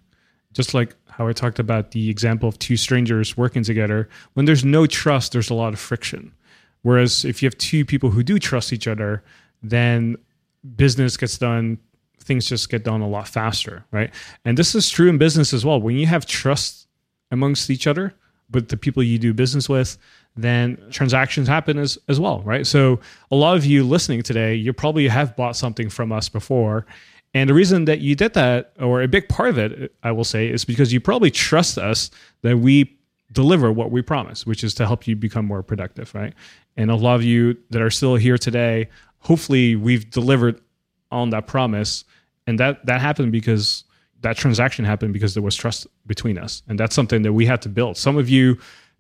just 0.54 0.74
like 0.74 0.96
how 1.10 1.28
I 1.28 1.34
talked 1.34 1.60
about 1.60 1.92
the 1.92 2.10
example 2.10 2.50
of 2.50 2.58
two 2.60 2.78
strangers 2.78 3.38
working 3.38 3.64
together, 3.64 4.10
when 4.34 4.46
there's 4.46 4.66
no 4.66 4.86
trust, 4.86 5.32
there's 5.32 5.50
a 5.50 5.54
lot 5.54 5.74
of 5.74 5.80
friction. 5.80 6.34
Whereas 6.82 7.26
if 7.26 7.42
you 7.42 7.48
have 7.48 7.58
two 7.58 7.86
people 7.86 8.10
who 8.10 8.24
do 8.24 8.40
trust 8.40 8.72
each 8.72 8.88
other, 8.88 9.24
then 9.62 10.18
business 10.76 11.18
gets 11.18 11.38
done, 11.38 11.78
things 12.20 12.48
just 12.48 12.70
get 12.70 12.84
done 12.84 13.02
a 13.02 13.08
lot 13.08 13.28
faster, 13.28 13.86
right? 13.92 14.14
And 14.46 14.58
this 14.58 14.76
is 14.76 14.90
true 14.90 15.10
in 15.10 15.18
business 15.18 15.54
as 15.54 15.66
well. 15.66 15.82
When 15.82 15.98
you 15.98 16.08
have 16.08 16.26
trust 16.26 16.88
amongst 17.32 17.70
each 17.70 17.86
other, 17.86 18.16
but 18.50 18.70
the 18.70 18.78
people 18.78 19.04
you 19.04 19.20
do 19.20 19.34
business 19.34 19.70
with, 19.70 19.98
then 20.36 20.82
transactions 20.90 21.48
happen 21.48 21.78
as, 21.78 21.98
as 22.08 22.20
well, 22.20 22.42
right? 22.42 22.66
So 22.66 23.00
a 23.30 23.36
lot 23.36 23.58
of 23.58 23.66
you 23.66 23.84
listening 23.84 24.24
today, 24.24 24.56
you 24.56 24.74
probably 24.74 25.08
have 25.08 25.36
bought 25.36 25.56
something 25.56 25.90
from 25.90 26.12
us 26.12 26.30
before 26.30 26.86
and 27.34 27.50
the 27.50 27.54
reason 27.54 27.86
that 27.86 28.00
you 28.00 28.16
did 28.16 28.34
that, 28.34 28.74
or 28.80 29.02
a 29.02 29.08
big 29.08 29.30
part 29.30 29.50
of 29.50 29.58
it, 29.58 29.94
I 30.02 30.12
will 30.12 30.24
say, 30.24 30.50
is 30.50 30.66
because 30.66 30.92
you 30.92 31.00
probably 31.00 31.30
trust 31.30 31.78
us 31.78 32.10
that 32.42 32.58
we 32.58 32.98
deliver 33.32 33.72
what 33.72 33.92
we 33.92 34.02
promise, 34.02 34.46
which 34.46 34.64
is 34.64 34.74
to 34.76 34.88
help 34.88 35.08
you 35.08 35.16
become 35.16 35.46
more 35.46 35.62
productive, 35.62 36.14
right? 36.16 36.34
And 36.76 36.90
a 36.90 36.96
lot 36.96 37.16
of 37.16 37.24
you 37.24 37.56
that 37.70 37.82
are 37.82 37.92
still 37.92 38.16
here 38.16 38.38
today, 38.38 38.90
hopefully 39.20 39.76
we've 39.76 40.10
delivered 40.10 40.60
on 41.12 41.30
that 41.30 41.46
promise. 41.46 42.04
And 42.48 42.60
that 42.60 42.86
that 42.88 43.02
happened 43.02 43.32
because 43.32 43.84
that 44.22 44.36
transaction 44.36 44.86
happened 44.86 45.14
because 45.14 45.34
there 45.34 45.44
was 45.44 45.56
trust 45.56 45.88
between 46.08 46.38
us. 46.38 46.64
And 46.68 46.80
that's 46.80 46.96
something 46.96 47.22
that 47.22 47.34
we 47.34 47.46
had 47.46 47.62
to 47.62 47.70
build. 47.70 47.98
Some 47.98 48.18
of 48.18 48.28
you 48.28 48.58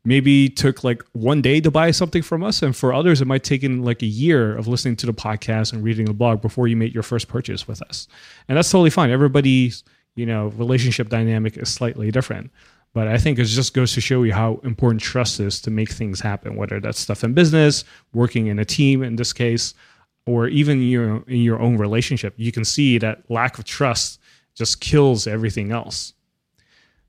maybe 0.09 0.49
took 0.49 0.83
like 0.83 1.03
one 1.11 1.39
day 1.39 1.61
to 1.61 1.69
buy 1.69 1.91
something 1.91 2.23
from 2.23 2.43
us 2.43 2.63
and 2.63 2.75
for 2.75 2.91
others 2.91 3.21
it 3.21 3.27
might 3.27 3.43
take 3.43 3.63
in 3.63 3.83
like 3.83 4.01
a 4.01 4.07
year 4.07 4.57
of 4.57 4.67
listening 4.67 4.95
to 4.95 5.05
the 5.05 5.13
podcast 5.13 5.71
and 5.71 5.83
reading 5.83 6.05
the 6.05 6.13
blog 6.15 6.41
before 6.41 6.67
you 6.67 6.75
make 6.75 6.95
your 6.95 7.03
first 7.03 7.27
purchase 7.27 7.67
with 7.67 7.79
us. 7.83 8.07
And 8.47 8.57
that's 8.57 8.71
totally 8.71 8.89
fine. 8.89 9.11
Everybody's 9.11 9.83
you 10.15 10.25
know 10.25 10.47
relationship 10.57 11.09
dynamic 11.09 11.57
is 11.57 11.69
slightly 11.69 12.09
different. 12.09 12.49
But 12.91 13.07
i 13.07 13.19
think 13.19 13.37
it 13.37 13.45
just 13.45 13.75
goes 13.75 13.93
to 13.93 14.01
show 14.01 14.23
you 14.23 14.33
how 14.33 14.59
important 14.63 14.99
trust 15.01 15.39
is 15.39 15.61
to 15.61 15.69
make 15.69 15.91
things 15.91 16.19
happen 16.19 16.55
whether 16.55 16.79
that's 16.79 16.99
stuff 16.99 17.23
in 17.23 17.35
business 17.35 17.83
working 18.13 18.47
in 18.47 18.57
a 18.57 18.65
team 18.65 19.03
in 19.03 19.15
this 19.15 19.31
case 19.31 19.75
or 20.25 20.47
even 20.47 20.81
your 20.81 21.23
in 21.27 21.41
your 21.49 21.59
own 21.59 21.77
relationship. 21.77 22.33
You 22.37 22.51
can 22.51 22.65
see 22.65 22.97
that 22.97 23.29
lack 23.29 23.59
of 23.59 23.65
trust 23.65 24.19
just 24.55 24.81
kills 24.81 25.27
everything 25.27 25.71
else 25.71 26.13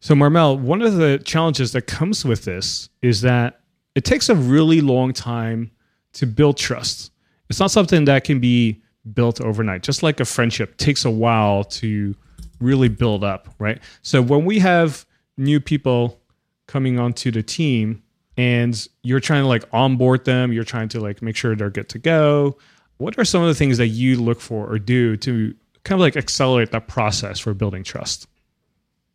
so, 0.00 0.14
Marmel, 0.14 0.56
one 0.56 0.80
of 0.80 0.94
the 0.94 1.20
challenges 1.24 1.72
that 1.72 1.82
comes 1.82 2.24
with 2.24 2.44
this 2.44 2.88
is 3.02 3.20
that 3.20 3.60
it 3.94 4.04
takes 4.04 4.30
a 4.30 4.34
really 4.34 4.80
long 4.80 5.12
time 5.12 5.70
to 6.14 6.26
build 6.26 6.56
trust. 6.56 7.12
It's 7.50 7.60
not 7.60 7.70
something 7.70 8.06
that 8.06 8.24
can 8.24 8.40
be 8.40 8.82
built 9.12 9.42
overnight. 9.42 9.82
Just 9.82 10.02
like 10.02 10.18
a 10.18 10.24
friendship 10.24 10.78
takes 10.78 11.04
a 11.04 11.10
while 11.10 11.64
to 11.64 12.14
really 12.60 12.88
build 12.88 13.24
up, 13.24 13.54
right? 13.58 13.78
So 14.00 14.22
when 14.22 14.46
we 14.46 14.58
have 14.60 15.04
new 15.36 15.60
people 15.60 16.18
coming 16.66 16.98
onto 16.98 17.30
the 17.30 17.42
team 17.42 18.02
and 18.38 18.88
you're 19.02 19.20
trying 19.20 19.42
to 19.42 19.48
like 19.48 19.64
onboard 19.72 20.24
them, 20.24 20.50
you're 20.50 20.64
trying 20.64 20.88
to 20.90 21.00
like 21.00 21.20
make 21.20 21.36
sure 21.36 21.54
they're 21.54 21.68
good 21.68 21.90
to 21.90 21.98
go. 21.98 22.56
What 22.96 23.18
are 23.18 23.24
some 23.24 23.42
of 23.42 23.48
the 23.48 23.54
things 23.54 23.76
that 23.78 23.88
you 23.88 24.20
look 24.20 24.40
for 24.40 24.66
or 24.70 24.78
do 24.78 25.16
to 25.18 25.54
kind 25.84 25.98
of 25.98 26.00
like 26.00 26.16
accelerate 26.16 26.70
that 26.70 26.88
process 26.88 27.38
for 27.38 27.52
building 27.52 27.82
trust? 27.82 28.26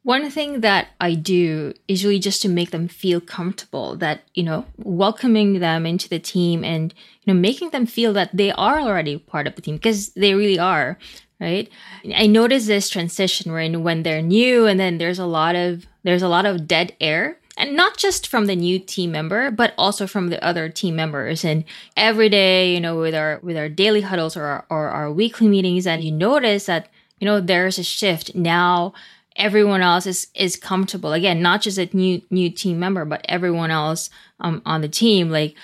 One 0.05 0.29
thing 0.29 0.61
that 0.61 0.89
I 1.01 1.15
do 1.15 1.73
is 1.87 2.05
really 2.05 2.19
just 2.19 2.43
to 2.43 2.47
make 2.47 2.69
them 2.69 2.87
feel 2.87 3.19
comfortable 3.19 3.95
that, 3.95 4.21
you 4.35 4.43
know, 4.43 4.65
welcoming 4.77 5.57
them 5.57 5.87
into 5.87 6.07
the 6.07 6.19
team 6.19 6.63
and, 6.63 6.93
you 7.23 7.33
know, 7.33 7.39
making 7.39 7.71
them 7.71 7.87
feel 7.87 8.13
that 8.13 8.29
they 8.31 8.51
are 8.51 8.79
already 8.79 9.17
part 9.17 9.47
of 9.47 9.55
the 9.55 9.63
team 9.63 9.77
because 9.77 10.09
they 10.09 10.35
really 10.35 10.59
are, 10.59 10.99
right? 11.39 11.67
I 12.15 12.27
notice 12.27 12.67
this 12.67 12.87
transition 12.87 13.51
when 13.51 13.81
when 13.81 14.03
they're 14.03 14.21
new 14.21 14.67
and 14.67 14.79
then 14.79 14.99
there's 14.99 15.17
a 15.17 15.25
lot 15.25 15.55
of 15.55 15.87
there's 16.03 16.21
a 16.21 16.27
lot 16.27 16.45
of 16.45 16.67
dead 16.67 16.95
air 17.01 17.39
and 17.57 17.75
not 17.75 17.97
just 17.97 18.27
from 18.27 18.45
the 18.45 18.55
new 18.55 18.77
team 18.77 19.11
member 19.11 19.49
but 19.49 19.73
also 19.75 20.05
from 20.05 20.29
the 20.29 20.43
other 20.45 20.69
team 20.69 20.95
members 20.95 21.43
and 21.43 21.63
every 21.97 22.29
day 22.29 22.71
you 22.71 22.79
know 22.79 22.99
with 22.99 23.15
our 23.15 23.39
with 23.41 23.57
our 23.57 23.69
daily 23.69 24.01
huddles 24.01 24.37
or 24.37 24.43
our, 24.43 24.65
or 24.69 24.89
our 24.89 25.11
weekly 25.11 25.47
meetings 25.47 25.87
and 25.87 26.03
you 26.03 26.11
notice 26.11 26.67
that 26.67 26.89
you 27.19 27.25
know 27.25 27.39
there's 27.39 27.79
a 27.79 27.83
shift 27.83 28.35
now 28.35 28.93
everyone 29.35 29.81
else 29.81 30.05
is 30.05 30.27
is 30.35 30.55
comfortable 30.55 31.13
again 31.13 31.41
not 31.41 31.61
just 31.61 31.77
a 31.77 31.89
new 31.95 32.21
new 32.29 32.49
team 32.49 32.79
member 32.79 33.05
but 33.05 33.25
everyone 33.27 33.71
else 33.71 34.09
um, 34.39 34.61
on 34.65 34.81
the 34.81 34.89
team 34.89 35.29
like 35.29 35.55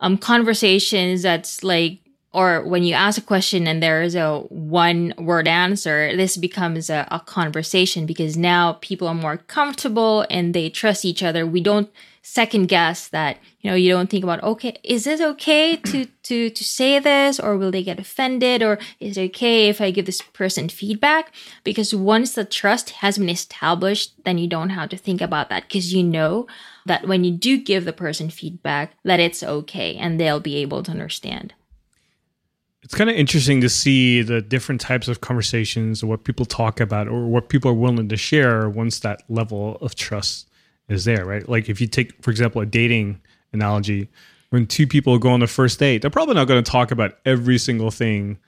um 0.00 0.16
conversations 0.16 1.22
that's 1.22 1.62
like 1.62 2.00
or 2.32 2.62
when 2.62 2.82
you 2.82 2.94
ask 2.94 3.18
a 3.18 3.24
question 3.24 3.66
and 3.66 3.82
there 3.82 4.02
is 4.02 4.14
a 4.14 4.40
one 4.50 5.14
word 5.18 5.48
answer, 5.48 6.14
this 6.14 6.36
becomes 6.36 6.90
a, 6.90 7.08
a, 7.10 7.20
conversation 7.20 8.04
because 8.04 8.36
now 8.36 8.74
people 8.74 9.08
are 9.08 9.14
more 9.14 9.38
comfortable 9.38 10.26
and 10.30 10.54
they 10.54 10.68
trust 10.68 11.04
each 11.04 11.22
other. 11.22 11.46
We 11.46 11.62
don't 11.62 11.90
second 12.28 12.66
guess 12.66 13.08
that, 13.08 13.38
you 13.60 13.70
know, 13.70 13.76
you 13.76 13.90
don't 13.90 14.10
think 14.10 14.22
about, 14.22 14.42
okay, 14.42 14.76
is 14.84 15.06
it 15.06 15.20
okay 15.20 15.76
to, 15.90 16.04
to, 16.24 16.50
to 16.50 16.64
say 16.64 16.98
this 16.98 17.40
or 17.40 17.56
will 17.56 17.70
they 17.70 17.82
get 17.82 17.98
offended 17.98 18.62
or 18.62 18.78
is 19.00 19.16
it 19.16 19.30
okay 19.30 19.68
if 19.68 19.80
I 19.80 19.90
give 19.90 20.04
this 20.04 20.20
person 20.20 20.68
feedback? 20.68 21.34
Because 21.64 21.94
once 21.94 22.34
the 22.34 22.44
trust 22.44 22.90
has 22.90 23.16
been 23.18 23.30
established, 23.30 24.12
then 24.24 24.36
you 24.36 24.46
don't 24.46 24.70
have 24.70 24.90
to 24.90 24.96
think 24.96 25.20
about 25.20 25.48
that 25.48 25.64
because 25.64 25.92
you 25.94 26.02
know 26.02 26.46
that 26.84 27.08
when 27.08 27.24
you 27.24 27.32
do 27.32 27.56
give 27.56 27.86
the 27.86 27.92
person 27.92 28.28
feedback, 28.28 28.92
that 29.04 29.20
it's 29.20 29.42
okay 29.42 29.96
and 29.96 30.20
they'll 30.20 30.40
be 30.40 30.56
able 30.56 30.82
to 30.82 30.90
understand 30.90 31.54
it's 32.82 32.94
kind 32.94 33.10
of 33.10 33.16
interesting 33.16 33.60
to 33.60 33.68
see 33.68 34.22
the 34.22 34.40
different 34.40 34.80
types 34.80 35.08
of 35.08 35.20
conversations, 35.20 36.02
what 36.02 36.24
people 36.24 36.46
talk 36.46 36.80
about, 36.80 37.06
or 37.06 37.26
what 37.26 37.50
people 37.50 37.70
are 37.70 37.74
willing 37.74 38.08
to 38.08 38.16
share 38.16 38.70
once 38.70 39.00
that 39.00 39.22
level 39.28 39.76
of 39.82 39.94
trust 39.94 40.48
is 40.88 41.04
there, 41.04 41.24
right? 41.24 41.48
Like 41.48 41.68
if 41.68 41.80
you 41.80 41.86
take, 41.86 42.22
for 42.22 42.30
example, 42.30 42.60
a 42.60 42.66
dating 42.66 43.20
analogy, 43.52 44.08
when 44.50 44.66
two 44.66 44.86
people 44.86 45.18
go 45.18 45.30
on 45.30 45.40
the 45.40 45.46
first 45.46 45.78
date, 45.78 46.02
they're 46.02 46.10
probably 46.10 46.34
not 46.34 46.48
going 46.48 46.62
to 46.62 46.70
talk 46.70 46.90
about 46.90 47.18
every 47.24 47.58
single 47.58 47.90
thing 47.90 48.38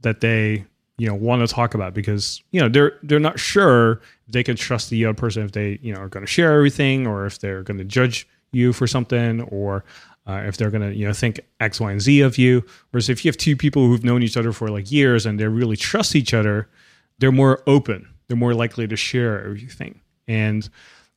that 0.00 0.20
they 0.20 0.64
you 0.96 1.06
know 1.06 1.14
want 1.14 1.46
to 1.46 1.52
talk 1.52 1.74
about 1.74 1.94
because 1.94 2.42
you 2.50 2.60
know 2.60 2.68
they're 2.68 2.98
they're 3.02 3.18
not 3.18 3.38
sure 3.38 4.02
they 4.28 4.42
can 4.42 4.54
trust 4.54 4.90
the 4.90 5.06
other 5.06 5.14
person 5.14 5.42
if 5.42 5.52
they 5.52 5.78
you 5.80 5.94
know 5.94 6.00
are 6.00 6.08
going 6.08 6.24
to 6.24 6.30
share 6.30 6.52
everything 6.52 7.06
or 7.06 7.24
if 7.24 7.38
they're 7.38 7.62
going 7.62 7.78
to 7.78 7.84
judge 7.84 8.28
you 8.52 8.72
for 8.72 8.86
something 8.86 9.40
or 9.42 9.82
uh, 10.26 10.42
if 10.46 10.56
they're 10.56 10.70
going 10.70 10.82
to 10.82 10.94
you 10.94 11.06
know 11.06 11.12
think 11.12 11.40
X, 11.58 11.80
Y, 11.80 11.90
and 11.90 12.00
Z 12.00 12.20
of 12.20 12.38
you. 12.38 12.64
Whereas 12.90 13.08
if 13.08 13.24
you 13.24 13.30
have 13.30 13.36
two 13.36 13.56
people 13.56 13.86
who've 13.86 14.04
known 14.04 14.22
each 14.22 14.36
other 14.36 14.52
for 14.52 14.68
like 14.68 14.90
years 14.92 15.26
and 15.26 15.40
they 15.40 15.46
really 15.48 15.76
trust 15.76 16.14
each 16.14 16.34
other, 16.34 16.68
they're 17.18 17.32
more 17.32 17.62
open. 17.66 18.06
They're 18.28 18.36
more 18.36 18.54
likely 18.54 18.86
to 18.86 18.96
share 18.96 19.44
everything. 19.44 20.00
And 20.28 20.68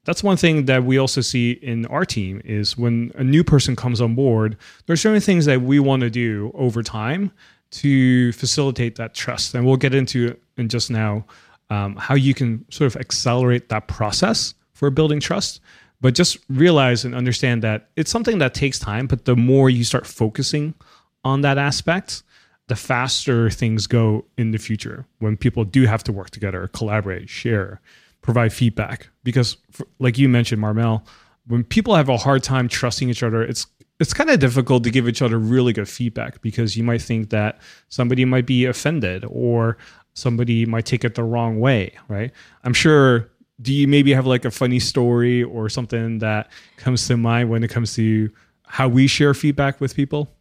that's 0.06 0.24
one 0.24 0.38
thing 0.38 0.66
that 0.66 0.84
we 0.84 0.98
also 0.98 1.22
see 1.22 1.52
in 1.52 1.86
our 1.86 2.06
team 2.06 2.42
is 2.44 2.78
when 2.78 3.12
a 3.16 3.24
new 3.24 3.44
person 3.44 3.76
comes 3.76 4.02
on 4.02 4.16
board, 4.16 4.58
there's 4.86 5.02
certain 5.02 5.22
things 5.22 5.46
that 5.46 5.62
we 5.62 5.80
want 5.80 6.02
to 6.02 6.10
do 6.10 6.52
over 6.56 6.84
time 6.84 7.32
to 7.72 8.32
facilitate 8.34 8.96
that 8.98 9.14
trust. 9.14 9.56
And 9.56 9.66
we'll 9.66 9.78
get 9.78 9.96
into 9.96 10.38
in 10.58 10.70
just 10.70 10.92
now 10.92 11.26
um, 11.70 11.96
how 11.96 12.16
you 12.16 12.34
can 12.34 12.66
sort 12.70 12.94
of 12.94 13.00
accelerate 13.00 13.70
that 13.70 13.88
process 13.88 14.54
for 14.74 14.90
building 14.90 15.20
trust 15.20 15.62
but 16.02 16.14
just 16.14 16.38
realize 16.50 17.06
and 17.06 17.16
understand 17.16 17.64
that 17.64 17.88
it's 17.96 18.12
something 18.12 18.38
that 18.40 18.54
takes 18.54 18.78
time 18.78 19.08
but 19.08 19.26
the 19.26 19.36
more 19.36 19.70
you 19.70 19.84
start 19.84 20.06
focusing 20.06 20.74
on 21.24 21.42
that 21.42 21.58
aspect 21.58 22.24
the 22.68 22.76
faster 22.76 23.50
things 23.50 23.88
go 23.88 24.26
in 24.38 24.52
the 24.52 24.58
future 24.58 25.06
when 25.20 25.38
people 25.38 25.64
do 25.64 25.86
have 25.86 26.04
to 26.04 26.12
work 26.12 26.30
together 26.30 26.68
collaborate 26.74 27.30
share 27.30 27.80
provide 28.24 28.52
feedback 28.52 29.10
because 29.24 29.58
like 30.00 30.18
you 30.18 30.28
mentioned 30.28 30.60
marmel 30.60 31.06
when 31.46 31.64
people 31.64 31.94
have 31.94 32.10
a 32.10 32.18
hard 32.18 32.42
time 32.42 32.68
trusting 32.68 33.10
each 33.10 33.22
other 33.22 33.44
it's 33.44 33.68
it's 34.00 34.14
kind 34.14 34.32
of 34.32 34.40
difficult 34.40 34.84
to 34.84 34.90
give 34.90 35.08
each 35.08 35.22
other 35.22 35.38
really 35.38 35.72
good 35.72 35.88
feedback 35.88 36.42
because 36.42 36.76
you 36.76 36.84
might 36.84 37.02
think 37.02 37.30
that 37.30 37.62
somebody 37.90 38.26
might 38.26 38.48
be 38.48 38.66
offended 38.66 39.24
or 39.30 39.78
somebody 40.16 40.66
might 40.66 40.86
take 40.86 41.04
it 41.06 41.14
the 41.14 41.24
wrong 41.24 41.60
way 41.60 41.94
right 42.08 42.32
i'm 42.64 42.74
sure 42.74 43.30
do 43.62 43.74
you 43.74 43.88
maybe 43.88 44.14
have 44.14 44.26
like 44.26 44.46
a 44.46 44.52
funny 44.52 44.80
story 44.80 45.44
or 45.44 45.70
something 45.70 46.20
that 46.20 46.52
comes 46.78 47.08
to 47.08 47.18
mind 47.18 47.50
when 47.50 47.64
it 47.64 47.70
comes 47.70 47.96
to 47.96 48.30
how 48.66 48.88
we 48.88 49.08
share 49.08 49.34
feedback 49.34 49.80
with 49.80 49.96
people? 49.96 50.36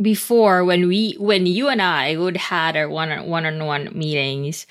Before, 0.00 0.64
when 0.64 0.88
we, 0.88 1.14
when 1.18 1.46
you 1.46 1.68
and 1.68 1.80
I 1.80 2.16
would 2.16 2.36
had 2.36 2.76
our 2.76 2.88
one 2.88 3.26
one 3.26 3.46
on 3.46 3.64
one 3.64 3.98
meetings, 3.98 4.66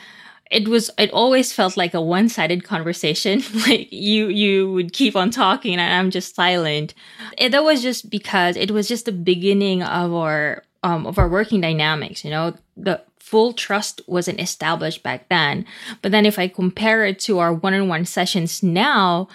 it 0.51 0.67
was 0.67 0.91
it 0.97 1.11
always 1.11 1.51
felt 1.51 1.75
like 1.75 1.93
a 1.93 2.01
one 2.01 2.29
sided 2.29 2.63
conversation. 2.63 3.41
like 3.67 3.91
you 3.91 4.27
you 4.27 4.71
would 4.71 4.93
keep 4.93 5.15
on 5.15 5.31
talking 5.31 5.77
and 5.77 5.93
I'm 5.93 6.11
just 6.11 6.35
silent. 6.35 6.93
It, 7.37 7.51
that 7.51 7.63
was 7.63 7.81
just 7.81 8.09
because 8.09 8.55
it 8.55 8.71
was 8.71 8.87
just 8.87 9.05
the 9.05 9.11
beginning 9.11 9.83
of 9.83 10.13
our 10.13 10.63
um, 10.83 11.07
of 11.07 11.17
our 11.17 11.27
working 11.27 11.61
dynamics. 11.61 12.23
You 12.23 12.31
know, 12.31 12.53
the 12.77 13.01
full 13.19 13.53
trust 13.53 14.01
wasn't 14.05 14.39
established 14.39 15.01
back 15.01 15.29
then. 15.29 15.65
But 16.03 16.11
then 16.11 16.27
if 16.27 16.37
I 16.37 16.47
compare 16.47 17.05
it 17.05 17.17
to 17.21 17.39
our 17.39 17.51
one-on-one 17.51 18.05
sessions 18.05 18.61
now, 18.61 19.27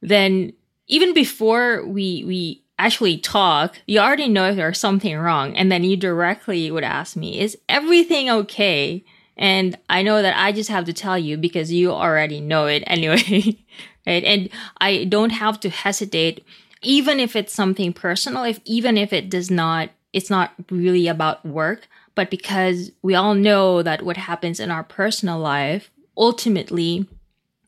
then 0.00 0.52
even 0.88 1.14
before 1.14 1.86
we 1.86 2.24
we 2.26 2.62
actually 2.78 3.18
talk, 3.18 3.76
you 3.86 4.00
already 4.00 4.28
know 4.28 4.50
if 4.50 4.56
there's 4.56 4.78
something 4.78 5.16
wrong. 5.16 5.56
And 5.56 5.70
then 5.70 5.84
you 5.84 5.96
directly 5.96 6.70
would 6.70 6.84
ask 6.84 7.16
me, 7.16 7.40
is 7.40 7.56
everything 7.68 8.28
okay? 8.28 9.04
And 9.36 9.78
I 9.90 10.02
know 10.02 10.22
that 10.22 10.36
I 10.36 10.52
just 10.52 10.70
have 10.70 10.86
to 10.86 10.92
tell 10.92 11.18
you 11.18 11.36
because 11.36 11.72
you 11.72 11.92
already 11.92 12.40
know 12.40 12.66
it 12.66 12.84
anyway. 12.86 13.58
right. 14.06 14.24
And 14.24 14.48
I 14.80 15.04
don't 15.04 15.30
have 15.30 15.60
to 15.60 15.70
hesitate, 15.70 16.44
even 16.82 17.20
if 17.20 17.36
it's 17.36 17.52
something 17.52 17.92
personal, 17.92 18.44
if 18.44 18.60
even 18.64 18.96
if 18.96 19.12
it 19.12 19.28
does 19.28 19.50
not, 19.50 19.90
it's 20.12 20.30
not 20.30 20.52
really 20.70 21.08
about 21.08 21.44
work 21.44 21.88
but 22.16 22.30
because 22.30 22.90
we 23.02 23.14
all 23.14 23.34
know 23.34 23.82
that 23.82 24.02
what 24.02 24.16
happens 24.16 24.58
in 24.58 24.72
our 24.72 24.82
personal 24.82 25.38
life 25.38 25.92
ultimately 26.16 27.06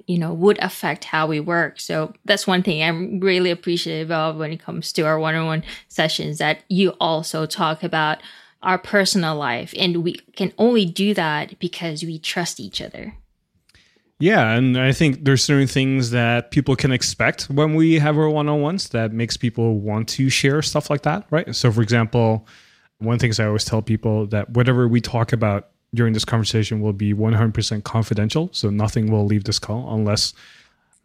you 0.09 0.19
know 0.19 0.33
would 0.33 0.59
affect 0.61 1.05
how 1.05 1.27
we 1.29 1.39
work 1.39 1.79
so 1.79 2.13
that's 2.25 2.47
one 2.47 2.63
thing 2.65 2.83
i'm 2.83 3.21
really 3.21 3.53
appreciative 3.53 4.11
of 4.11 4.37
when 4.37 4.51
it 4.51 4.61
comes 4.61 4.93
to 4.93 5.03
our 5.03 5.19
one-on-one 5.21 5.63
sessions 5.87 6.39
that 6.39 6.65
you 6.69 6.91
also 7.01 7.47
talk 7.47 7.85
about 7.85 8.19
our 8.63 8.79
personal 8.79 9.37
life 9.37 9.73
and 9.79 10.03
we 10.03 10.15
can 10.35 10.53
only 10.59 10.85
do 10.85 11.15
that 11.15 11.59
because 11.59 12.03
we 12.03 12.19
trust 12.19 12.59
each 12.59 12.81
other 12.81 13.15
yeah 14.19 14.53
and 14.53 14.77
i 14.77 14.93
think 14.93 15.25
there's 15.25 15.45
certain 15.45 15.69
things 15.69 16.11
that 16.11 16.51
people 16.51 16.75
can 16.75 16.93
expect 16.93 17.45
when 17.45 17.75
we 17.75 17.99
have 17.99 18.19
our 18.19 18.29
one-on-ones 18.29 18.89
that 18.89 19.13
makes 19.13 19.37
people 19.37 19.79
want 19.79 20.09
to 20.09 20.29
share 20.29 20.61
stuff 20.61 20.91
like 20.91 21.03
that 21.03 21.25
right 21.31 21.55
so 21.55 21.71
for 21.71 21.83
example 21.83 22.47
one 22.99 23.15
of 23.15 23.19
the 23.19 23.23
things 23.23 23.41
I 23.41 23.47
always 23.47 23.65
tell 23.65 23.81
people 23.81 24.27
that 24.27 24.51
whatever 24.51 24.89
we 24.89 25.01
talk 25.01 25.33
about 25.33 25.69
during 25.95 26.13
this 26.13 26.25
conversation 26.25 26.81
will 26.81 26.93
be 26.93 27.15
100% 27.15 27.85
confidential. 27.85 28.51
So 28.53 28.71
nothing 28.71 29.11
will 29.11 29.25
leave 29.25 29.45
this 29.45 29.59
call 29.59 29.93
unless 29.95 30.35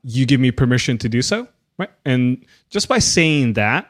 you 0.03 0.25
give 0.25 0.39
me 0.39 0.51
permission 0.51 0.97
to 0.97 1.09
do 1.09 1.21
so. 1.21 1.47
Right. 1.77 1.89
And 2.05 2.45
just 2.69 2.87
by 2.87 2.99
saying 2.99 3.53
that 3.53 3.89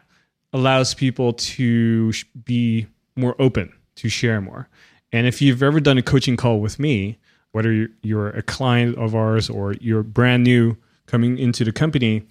allows 0.53 0.93
people 0.93 1.33
to 1.33 2.13
be 2.45 2.87
more 3.15 3.35
open 3.39 3.73
to 3.95 4.09
share 4.09 4.41
more. 4.41 4.67
And 5.11 5.27
if 5.27 5.41
you've 5.41 5.61
ever 5.61 5.79
done 5.79 5.97
a 5.97 6.01
coaching 6.01 6.37
call 6.37 6.59
with 6.59 6.79
me, 6.79 7.19
whether 7.51 7.87
you're 8.01 8.29
a 8.29 8.41
client 8.41 8.97
of 8.97 9.13
ours 9.15 9.49
or 9.49 9.73
you're 9.73 10.03
brand 10.03 10.43
new 10.43 10.75
coming 11.05 11.37
into 11.37 11.63
the 11.63 11.71
company, 11.71 12.25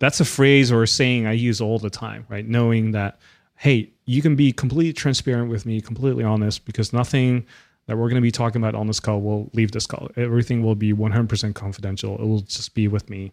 that's 0.00 0.20
a 0.20 0.24
phrase 0.24 0.72
or 0.72 0.82
a 0.82 0.88
saying 0.88 1.26
I 1.26 1.32
use 1.32 1.60
all 1.60 1.78
the 1.78 1.90
time, 1.90 2.26
right? 2.28 2.46
Knowing 2.46 2.92
that 2.92 3.18
hey, 3.58 3.90
you 4.04 4.22
can 4.22 4.36
be 4.36 4.52
completely 4.52 4.92
transparent 4.92 5.50
with 5.50 5.66
me, 5.66 5.80
completely 5.80 6.22
honest, 6.22 6.64
because 6.64 6.92
nothing 6.92 7.44
that 7.86 7.96
we're 7.98 8.08
going 8.08 8.14
to 8.14 8.20
be 8.20 8.30
talking 8.30 8.62
about 8.62 8.76
on 8.76 8.86
this 8.86 9.00
call 9.00 9.20
will 9.20 9.50
leave 9.52 9.72
this 9.72 9.86
call. 9.86 10.08
Everything 10.16 10.62
will 10.62 10.76
be 10.76 10.92
100% 10.92 11.54
confidential. 11.54 12.14
It 12.14 12.24
will 12.24 12.42
just 12.42 12.72
be 12.74 12.86
with 12.86 13.10
me. 13.10 13.32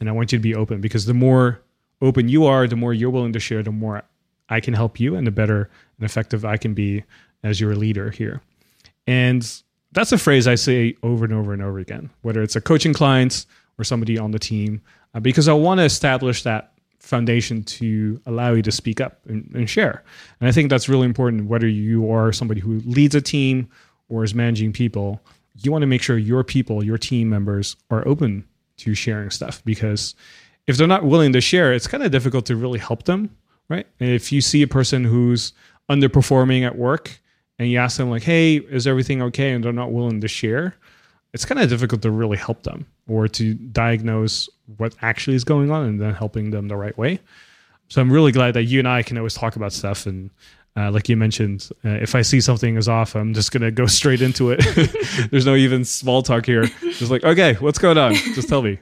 And 0.00 0.08
I 0.08 0.12
want 0.12 0.32
you 0.32 0.38
to 0.38 0.42
be 0.42 0.54
open 0.54 0.80
because 0.80 1.06
the 1.06 1.14
more 1.14 1.60
open 2.02 2.28
you 2.28 2.44
are, 2.44 2.66
the 2.66 2.74
more 2.74 2.92
you're 2.92 3.10
willing 3.10 3.32
to 3.34 3.40
share, 3.40 3.62
the 3.62 3.70
more 3.70 4.02
I 4.48 4.60
can 4.60 4.74
help 4.74 5.00
you 5.00 5.16
and 5.16 5.26
the 5.26 5.30
better 5.30 5.70
and 5.98 6.04
effective 6.04 6.44
I 6.44 6.56
can 6.56 6.74
be 6.74 7.04
as 7.42 7.60
your 7.60 7.74
leader 7.74 8.10
here. 8.10 8.42
And 9.06 9.46
that's 9.92 10.12
a 10.12 10.18
phrase 10.18 10.46
I 10.46 10.56
say 10.56 10.94
over 11.02 11.24
and 11.24 11.32
over 11.32 11.52
and 11.52 11.62
over 11.62 11.78
again, 11.78 12.10
whether 12.22 12.42
it's 12.42 12.56
a 12.56 12.60
coaching 12.60 12.92
client 12.92 13.46
or 13.78 13.84
somebody 13.84 14.18
on 14.18 14.30
the 14.30 14.38
team, 14.38 14.82
uh, 15.14 15.20
because 15.20 15.48
I 15.48 15.52
want 15.52 15.78
to 15.78 15.84
establish 15.84 16.42
that 16.42 16.72
foundation 16.98 17.62
to 17.62 18.20
allow 18.26 18.52
you 18.52 18.62
to 18.62 18.72
speak 18.72 19.00
up 19.00 19.20
and, 19.26 19.50
and 19.54 19.70
share. 19.70 20.02
And 20.40 20.48
I 20.48 20.52
think 20.52 20.70
that's 20.70 20.88
really 20.88 21.06
important, 21.06 21.46
whether 21.46 21.68
you 21.68 22.10
are 22.10 22.32
somebody 22.32 22.60
who 22.60 22.80
leads 22.80 23.14
a 23.14 23.20
team 23.20 23.68
or 24.08 24.24
is 24.24 24.34
managing 24.34 24.72
people. 24.72 25.20
You 25.62 25.72
want 25.72 25.82
to 25.82 25.86
make 25.86 26.02
sure 26.02 26.18
your 26.18 26.44
people, 26.44 26.84
your 26.84 26.98
team 26.98 27.28
members, 27.30 27.76
are 27.90 28.06
open 28.06 28.44
to 28.78 28.94
sharing 28.94 29.30
stuff 29.30 29.62
because 29.64 30.14
if 30.66 30.76
they're 30.76 30.86
not 30.86 31.04
willing 31.04 31.32
to 31.32 31.40
share, 31.40 31.72
it's 31.72 31.86
kind 31.86 32.02
of 32.02 32.10
difficult 32.10 32.44
to 32.46 32.56
really 32.56 32.78
help 32.78 33.04
them, 33.04 33.34
right? 33.68 33.86
If 33.98 34.32
you 34.32 34.40
see 34.40 34.62
a 34.62 34.68
person 34.68 35.04
who's 35.04 35.52
underperforming 35.90 36.64
at 36.64 36.76
work 36.76 37.20
and 37.58 37.68
you 37.68 37.78
ask 37.78 37.96
them 37.96 38.10
like, 38.10 38.22
"Hey, 38.22 38.56
is 38.56 38.86
everything 38.86 39.22
okay?" 39.22 39.52
and 39.52 39.64
they're 39.64 39.72
not 39.72 39.92
willing 39.92 40.20
to 40.20 40.28
share, 40.28 40.76
it's 41.32 41.44
kind 41.44 41.60
of 41.60 41.68
difficult 41.68 42.02
to 42.02 42.10
really 42.10 42.36
help 42.36 42.62
them 42.62 42.86
or 43.08 43.28
to 43.28 43.54
diagnose 43.54 44.48
what 44.78 44.94
actually 45.02 45.36
is 45.36 45.44
going 45.44 45.70
on 45.70 45.84
and 45.84 46.00
then 46.00 46.14
helping 46.14 46.50
them 46.50 46.68
the 46.68 46.76
right 46.76 46.96
way. 46.96 47.20
So 47.88 48.00
I'm 48.00 48.12
really 48.12 48.32
glad 48.32 48.54
that 48.54 48.64
you 48.64 48.78
and 48.78 48.88
I 48.88 49.02
can 49.02 49.16
always 49.16 49.34
talk 49.34 49.56
about 49.56 49.72
stuff 49.72 50.06
and 50.06 50.30
uh, 50.76 50.90
like 50.90 51.08
you 51.08 51.16
mentioned, 51.16 51.70
uh, 51.84 51.88
if 51.88 52.14
I 52.14 52.20
see 52.20 52.40
something 52.40 52.76
is 52.76 52.88
off, 52.88 53.14
I'm 53.16 53.32
just 53.32 53.50
gonna 53.50 53.70
go 53.70 53.86
straight 54.00 54.20
into 54.20 54.50
it. 54.50 54.58
There's 55.30 55.46
no 55.46 55.54
even 55.54 55.84
small 55.84 56.22
talk 56.22 56.44
here. 56.44 56.66
Just 56.82 57.10
like, 57.10 57.24
okay, 57.24 57.54
what's 57.54 57.78
going 57.78 57.98
on? 57.98 58.14
Just 58.14 58.48
tell 58.48 58.62
me. 58.62 58.78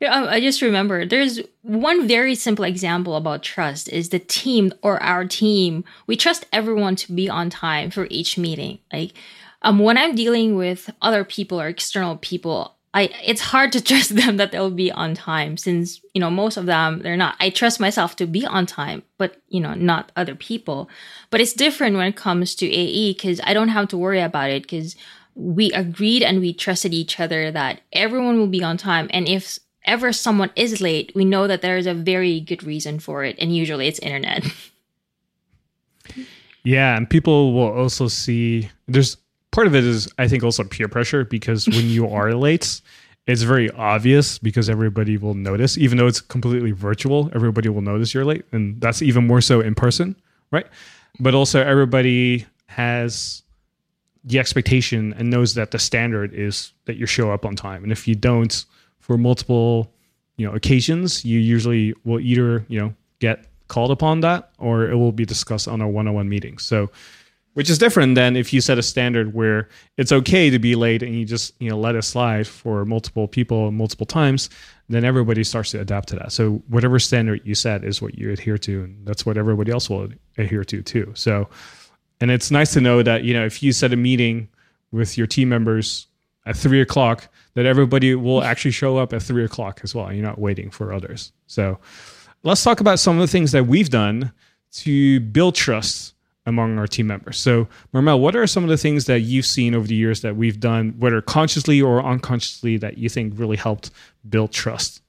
Yeah, 0.00 0.26
I 0.28 0.40
just 0.40 0.62
remember 0.62 1.04
there's 1.04 1.40
one 1.62 2.06
very 2.06 2.36
simple 2.36 2.64
example 2.64 3.16
about 3.16 3.42
trust 3.42 3.88
is 3.88 4.10
the 4.10 4.20
team 4.20 4.72
or 4.80 5.02
our 5.02 5.24
team. 5.24 5.84
We 6.06 6.16
trust 6.16 6.46
everyone 6.52 6.94
to 6.96 7.12
be 7.12 7.28
on 7.28 7.50
time 7.50 7.90
for 7.90 8.06
each 8.08 8.38
meeting. 8.38 8.78
Like, 8.92 9.14
um, 9.62 9.80
when 9.80 9.98
I'm 9.98 10.14
dealing 10.14 10.54
with 10.54 10.88
other 11.02 11.24
people 11.24 11.60
or 11.60 11.66
external 11.66 12.16
people, 12.16 12.76
I 12.94 13.10
it's 13.24 13.40
hard 13.40 13.72
to 13.72 13.80
trust 13.82 14.14
them 14.14 14.36
that 14.36 14.52
they'll 14.52 14.70
be 14.70 14.92
on 14.92 15.14
time 15.14 15.56
since 15.56 16.00
you 16.14 16.20
know 16.20 16.30
most 16.30 16.56
of 16.56 16.66
them 16.66 17.00
they're 17.02 17.16
not. 17.16 17.34
I 17.40 17.50
trust 17.50 17.80
myself 17.80 18.14
to 18.16 18.26
be 18.26 18.46
on 18.46 18.66
time, 18.66 19.02
but 19.18 19.42
you 19.48 19.60
know 19.60 19.74
not 19.74 20.12
other 20.14 20.36
people. 20.36 20.88
But 21.30 21.40
it's 21.40 21.52
different 21.52 21.96
when 21.96 22.06
it 22.06 22.16
comes 22.16 22.54
to 22.56 22.66
AE 22.66 23.14
because 23.14 23.40
I 23.42 23.52
don't 23.52 23.68
have 23.68 23.88
to 23.88 23.98
worry 23.98 24.20
about 24.20 24.50
it 24.50 24.62
because 24.62 24.94
we 25.34 25.72
agreed 25.72 26.22
and 26.22 26.38
we 26.38 26.52
trusted 26.52 26.94
each 26.94 27.18
other 27.18 27.50
that 27.50 27.80
everyone 27.92 28.38
will 28.38 28.46
be 28.46 28.62
on 28.62 28.76
time, 28.76 29.08
and 29.10 29.28
if 29.28 29.58
ever 29.88 30.12
someone 30.12 30.50
is 30.54 30.80
late, 30.80 31.10
we 31.14 31.24
know 31.24 31.48
that 31.48 31.62
there 31.62 31.78
is 31.78 31.86
a 31.86 31.94
very 31.94 32.38
good 32.40 32.62
reason 32.62 33.00
for 33.00 33.24
it, 33.24 33.36
and 33.40 33.56
usually 33.56 33.88
it's 33.88 33.98
internet. 33.98 34.44
yeah, 36.62 36.96
and 36.96 37.10
people 37.10 37.54
will 37.54 37.72
also 37.72 38.06
see 38.06 38.70
there's 38.86 39.16
part 39.50 39.66
of 39.66 39.74
it 39.74 39.84
is 39.84 40.08
I 40.18 40.28
think 40.28 40.44
also 40.44 40.62
peer 40.62 40.86
pressure 40.86 41.24
because 41.24 41.66
when 41.66 41.88
you 41.88 42.06
are 42.10 42.34
late, 42.34 42.80
it's 43.26 43.42
very 43.42 43.70
obvious 43.72 44.38
because 44.38 44.70
everybody 44.70 45.16
will 45.16 45.34
notice, 45.34 45.76
even 45.76 45.98
though 45.98 46.06
it's 46.06 46.20
completely 46.20 46.70
virtual, 46.70 47.30
everybody 47.34 47.68
will 47.68 47.82
notice 47.82 48.14
you're 48.14 48.24
late, 48.24 48.44
and 48.52 48.80
that's 48.80 49.02
even 49.02 49.26
more 49.26 49.40
so 49.40 49.60
in 49.60 49.74
person, 49.74 50.14
right? 50.52 50.66
But 51.18 51.34
also 51.34 51.60
everybody 51.62 52.46
has 52.66 53.42
the 54.24 54.38
expectation 54.38 55.14
and 55.14 55.30
knows 55.30 55.54
that 55.54 55.70
the 55.70 55.78
standard 55.78 56.34
is 56.34 56.72
that 56.84 56.96
you 56.96 57.06
show 57.06 57.32
up 57.32 57.46
on 57.46 57.56
time, 57.56 57.82
and 57.82 57.90
if 57.90 58.06
you 58.06 58.14
don't, 58.14 58.64
for 59.08 59.18
multiple 59.18 59.92
you 60.36 60.46
know 60.46 60.54
occasions, 60.54 61.24
you 61.24 61.40
usually 61.40 61.94
will 62.04 62.20
either 62.20 62.64
you 62.68 62.78
know 62.78 62.94
get 63.18 63.46
called 63.66 63.90
upon 63.90 64.20
that 64.20 64.50
or 64.58 64.88
it 64.88 64.94
will 64.94 65.12
be 65.12 65.26
discussed 65.26 65.66
on 65.66 65.80
a 65.80 65.88
one-on-one 65.88 66.28
meeting. 66.28 66.56
So 66.58 66.90
which 67.58 67.68
is 67.68 67.76
different 67.76 68.14
than 68.14 68.36
if 68.36 68.52
you 68.52 68.60
set 68.60 68.78
a 68.78 68.82
standard 68.84 69.34
where 69.34 69.68
it's 69.96 70.12
okay 70.12 70.48
to 70.48 70.60
be 70.60 70.76
late 70.76 71.02
and 71.02 71.12
you 71.16 71.24
just 71.24 71.54
you 71.58 71.68
know 71.68 71.76
let 71.76 71.96
it 71.96 72.02
slide 72.02 72.46
for 72.46 72.84
multiple 72.84 73.26
people 73.26 73.72
multiple 73.72 74.06
times 74.06 74.48
then 74.88 75.04
everybody 75.04 75.42
starts 75.42 75.72
to 75.72 75.80
adapt 75.80 76.08
to 76.08 76.14
that 76.14 76.30
so 76.30 76.62
whatever 76.68 77.00
standard 77.00 77.40
you 77.44 77.56
set 77.56 77.82
is 77.82 78.00
what 78.00 78.16
you 78.16 78.30
adhere 78.30 78.58
to 78.58 78.84
and 78.84 79.04
that's 79.04 79.26
what 79.26 79.36
everybody 79.36 79.72
else 79.72 79.90
will 79.90 80.08
adhere 80.36 80.62
to 80.62 80.82
too 80.82 81.10
so 81.16 81.48
and 82.20 82.30
it's 82.30 82.52
nice 82.52 82.72
to 82.72 82.80
know 82.80 83.02
that 83.02 83.24
you 83.24 83.34
know 83.34 83.44
if 83.44 83.60
you 83.60 83.72
set 83.72 83.92
a 83.92 83.96
meeting 83.96 84.48
with 84.92 85.18
your 85.18 85.26
team 85.26 85.48
members 85.48 86.06
at 86.48 86.56
three 86.56 86.80
o'clock 86.80 87.28
that 87.54 87.66
everybody 87.66 88.14
will 88.14 88.42
actually 88.42 88.70
show 88.70 88.96
up 88.96 89.12
at 89.12 89.22
three 89.22 89.44
o'clock 89.44 89.80
as 89.84 89.94
well. 89.94 90.10
You're 90.10 90.24
not 90.24 90.38
waiting 90.38 90.70
for 90.70 90.92
others. 90.94 91.32
So 91.46 91.78
let's 92.42 92.64
talk 92.64 92.80
about 92.80 92.98
some 92.98 93.16
of 93.16 93.20
the 93.20 93.30
things 93.30 93.52
that 93.52 93.66
we've 93.66 93.90
done 93.90 94.32
to 94.72 95.20
build 95.20 95.54
trust 95.54 96.14
among 96.46 96.78
our 96.78 96.86
team 96.86 97.06
members. 97.06 97.36
So, 97.36 97.68
Marmel, 97.92 98.20
what 98.20 98.34
are 98.34 98.46
some 98.46 98.64
of 98.64 98.70
the 98.70 98.78
things 98.78 99.04
that 99.04 99.20
you've 99.20 99.44
seen 99.44 99.74
over 99.74 99.86
the 99.86 99.94
years 99.94 100.22
that 100.22 100.36
we've 100.36 100.58
done, 100.58 100.94
whether 100.98 101.20
consciously 101.20 101.82
or 101.82 102.02
unconsciously, 102.02 102.78
that 102.78 102.96
you 102.96 103.10
think 103.10 103.34
really 103.36 103.58
helped 103.58 103.90
build 104.26 104.50
trust? 104.50 105.02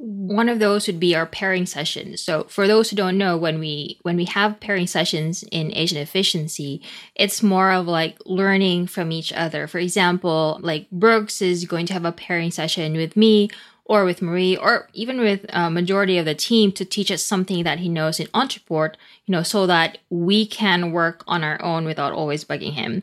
One 0.00 0.48
of 0.48 0.60
those 0.60 0.86
would 0.86 1.00
be 1.00 1.16
our 1.16 1.26
pairing 1.26 1.66
sessions. 1.66 2.22
So 2.22 2.44
for 2.44 2.68
those 2.68 2.88
who 2.88 2.96
don't 2.96 3.18
know 3.18 3.36
when 3.36 3.58
we 3.58 3.98
when 4.02 4.16
we 4.16 4.26
have 4.26 4.60
pairing 4.60 4.86
sessions 4.86 5.42
in 5.50 5.74
Asian 5.74 5.98
efficiency 5.98 6.80
it's 7.16 7.42
more 7.42 7.72
of 7.72 7.86
like 7.86 8.16
learning 8.24 8.86
from 8.86 9.10
each 9.10 9.32
other. 9.32 9.66
For 9.66 9.78
example 9.78 10.60
like 10.62 10.88
brooks 10.90 11.42
is 11.42 11.64
going 11.64 11.86
to 11.86 11.94
have 11.94 12.04
a 12.04 12.12
pairing 12.12 12.52
session 12.52 12.94
with 12.94 13.16
me 13.16 13.50
or 13.86 14.04
with 14.04 14.22
marie 14.22 14.56
or 14.56 14.88
even 14.92 15.18
with 15.18 15.44
a 15.48 15.68
majority 15.68 16.16
of 16.16 16.26
the 16.26 16.34
team 16.34 16.70
to 16.72 16.84
teach 16.84 17.10
us 17.10 17.24
something 17.24 17.64
that 17.64 17.80
he 17.80 17.88
knows 17.88 18.20
in 18.20 18.28
Ontraport 18.28 18.94
you 19.26 19.32
know 19.32 19.42
so 19.42 19.66
that 19.66 19.98
we 20.10 20.46
can 20.46 20.92
work 20.92 21.24
on 21.26 21.42
our 21.42 21.60
own 21.60 21.84
without 21.84 22.12
always 22.12 22.44
bugging 22.44 22.74
him. 22.74 23.02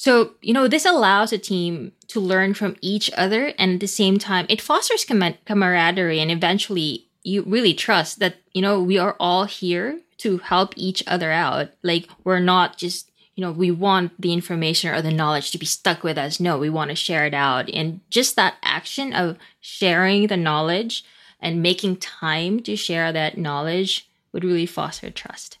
So, 0.00 0.32
you 0.40 0.54
know, 0.54 0.66
this 0.66 0.86
allows 0.86 1.30
a 1.30 1.36
team 1.36 1.92
to 2.10 2.20
learn 2.20 2.54
from 2.54 2.76
each 2.80 3.10
other 3.16 3.52
and 3.58 3.74
at 3.74 3.80
the 3.80 3.86
same 3.86 4.18
time 4.18 4.46
it 4.48 4.60
fosters 4.60 5.04
camaraderie 5.04 6.20
and 6.20 6.30
eventually 6.30 7.06
you 7.22 7.42
really 7.42 7.74
trust 7.74 8.18
that, 8.18 8.36
you 8.52 8.62
know, 8.62 8.80
we 8.82 8.98
are 8.98 9.16
all 9.20 9.44
here 9.44 10.00
to 10.18 10.38
help 10.38 10.74
each 10.76 11.02
other 11.06 11.30
out. 11.30 11.70
Like 11.82 12.08
we're 12.24 12.40
not 12.40 12.76
just, 12.76 13.10
you 13.34 13.42
know, 13.42 13.52
we 13.52 13.70
want 13.70 14.20
the 14.20 14.32
information 14.32 14.90
or 14.90 15.02
the 15.02 15.12
knowledge 15.12 15.50
to 15.50 15.58
be 15.58 15.66
stuck 15.66 16.02
with 16.02 16.18
us. 16.18 16.40
No, 16.40 16.58
we 16.58 16.70
want 16.70 16.90
to 16.90 16.96
share 16.96 17.26
it 17.26 17.34
out. 17.34 17.70
And 17.70 18.00
just 18.10 18.36
that 18.36 18.56
action 18.62 19.12
of 19.12 19.38
sharing 19.60 20.26
the 20.26 20.36
knowledge 20.36 21.04
and 21.40 21.62
making 21.62 21.96
time 21.96 22.60
to 22.60 22.76
share 22.76 23.12
that 23.12 23.38
knowledge 23.38 24.08
would 24.32 24.44
really 24.44 24.66
foster 24.66 25.10
trust. 25.10 25.58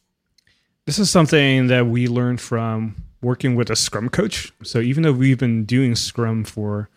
This 0.86 0.98
is 0.98 1.10
something 1.10 1.68
that 1.68 1.86
we 1.86 2.08
learned 2.08 2.40
from 2.40 2.96
working 3.22 3.54
with 3.54 3.70
a 3.70 3.76
Scrum 3.76 4.08
coach. 4.08 4.52
So 4.62 4.80
even 4.80 5.02
though 5.02 5.12
we've 5.12 5.38
been 5.38 5.64
doing 5.64 5.94
Scrum 5.94 6.44
for, 6.44 6.88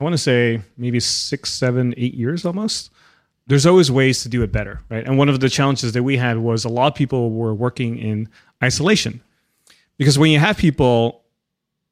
I 0.00 0.04
want 0.04 0.14
to 0.14 0.18
say 0.18 0.62
maybe 0.76 1.00
six, 1.00 1.50
seven, 1.50 1.94
eight 1.96 2.14
years 2.14 2.44
almost, 2.44 2.90
there's 3.46 3.66
always 3.66 3.90
ways 3.90 4.22
to 4.22 4.28
do 4.28 4.42
it 4.42 4.52
better, 4.52 4.80
right? 4.88 5.04
And 5.04 5.18
one 5.18 5.28
of 5.28 5.40
the 5.40 5.48
challenges 5.48 5.92
that 5.92 6.02
we 6.02 6.16
had 6.16 6.38
was 6.38 6.64
a 6.64 6.68
lot 6.68 6.86
of 6.86 6.94
people 6.94 7.32
were 7.32 7.52
working 7.52 7.98
in 7.98 8.28
isolation. 8.62 9.20
Because 9.98 10.18
when 10.18 10.30
you 10.30 10.38
have 10.38 10.56
people 10.56 11.24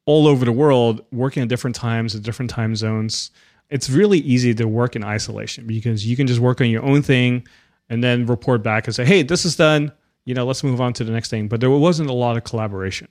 all 0.05 0.25
over 0.25 0.45
the 0.45 0.51
world 0.51 1.05
working 1.11 1.43
at 1.43 1.49
different 1.49 1.75
times, 1.75 2.15
at 2.15 2.23
different 2.23 2.49
time 2.49 2.75
zones, 2.75 3.31
it's 3.69 3.89
really 3.89 4.19
easy 4.19 4.53
to 4.55 4.67
work 4.67 4.95
in 4.95 5.03
isolation 5.03 5.67
because 5.67 6.07
you 6.07 6.15
can 6.15 6.25
just 6.25 6.39
work 6.39 6.61
on 6.61 6.69
your 6.69 6.83
own 6.83 7.01
thing 7.01 7.45
and 7.89 8.03
then 8.03 8.25
report 8.25 8.63
back 8.63 8.87
and 8.87 8.95
say, 8.95 9.05
hey, 9.05 9.21
this 9.21 9.45
is 9.45 9.55
done 9.55 9.91
you 10.25 10.33
know, 10.33 10.45
let's 10.45 10.63
move 10.63 10.81
on 10.81 10.93
to 10.93 11.03
the 11.03 11.11
next 11.11 11.29
thing. 11.29 11.47
But 11.47 11.59
there 11.59 11.69
wasn't 11.69 12.09
a 12.09 12.13
lot 12.13 12.37
of 12.37 12.43
collaboration. 12.43 13.07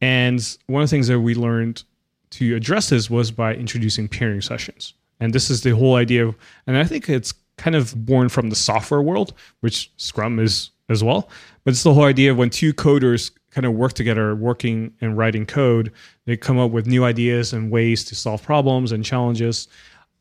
And 0.00 0.56
one 0.66 0.82
of 0.82 0.88
the 0.88 0.94
things 0.94 1.08
that 1.08 1.20
we 1.20 1.34
learned 1.34 1.82
to 2.30 2.54
address 2.54 2.90
this 2.90 3.10
was 3.10 3.30
by 3.30 3.54
introducing 3.54 4.08
pairing 4.08 4.40
sessions. 4.40 4.94
And 5.20 5.32
this 5.32 5.50
is 5.50 5.62
the 5.62 5.70
whole 5.70 5.96
idea 5.96 6.26
of, 6.26 6.36
and 6.66 6.76
I 6.76 6.84
think 6.84 7.08
it's 7.08 7.32
kind 7.56 7.74
of 7.74 8.06
born 8.06 8.28
from 8.28 8.50
the 8.50 8.56
software 8.56 9.02
world, 9.02 9.34
which 9.60 9.90
Scrum 9.96 10.38
is 10.38 10.70
as 10.88 11.02
well. 11.02 11.28
But 11.64 11.72
it's 11.72 11.82
the 11.82 11.92
whole 11.92 12.04
idea 12.04 12.30
of 12.30 12.38
when 12.38 12.50
two 12.50 12.72
coders 12.72 13.30
kind 13.50 13.66
of 13.66 13.74
work 13.74 13.94
together, 13.94 14.34
working 14.34 14.92
and 15.00 15.16
writing 15.16 15.44
code, 15.44 15.92
they 16.26 16.36
come 16.36 16.58
up 16.58 16.70
with 16.70 16.86
new 16.86 17.04
ideas 17.04 17.52
and 17.52 17.70
ways 17.70 18.04
to 18.04 18.14
solve 18.14 18.42
problems 18.42 18.92
and 18.92 19.04
challenges. 19.04 19.68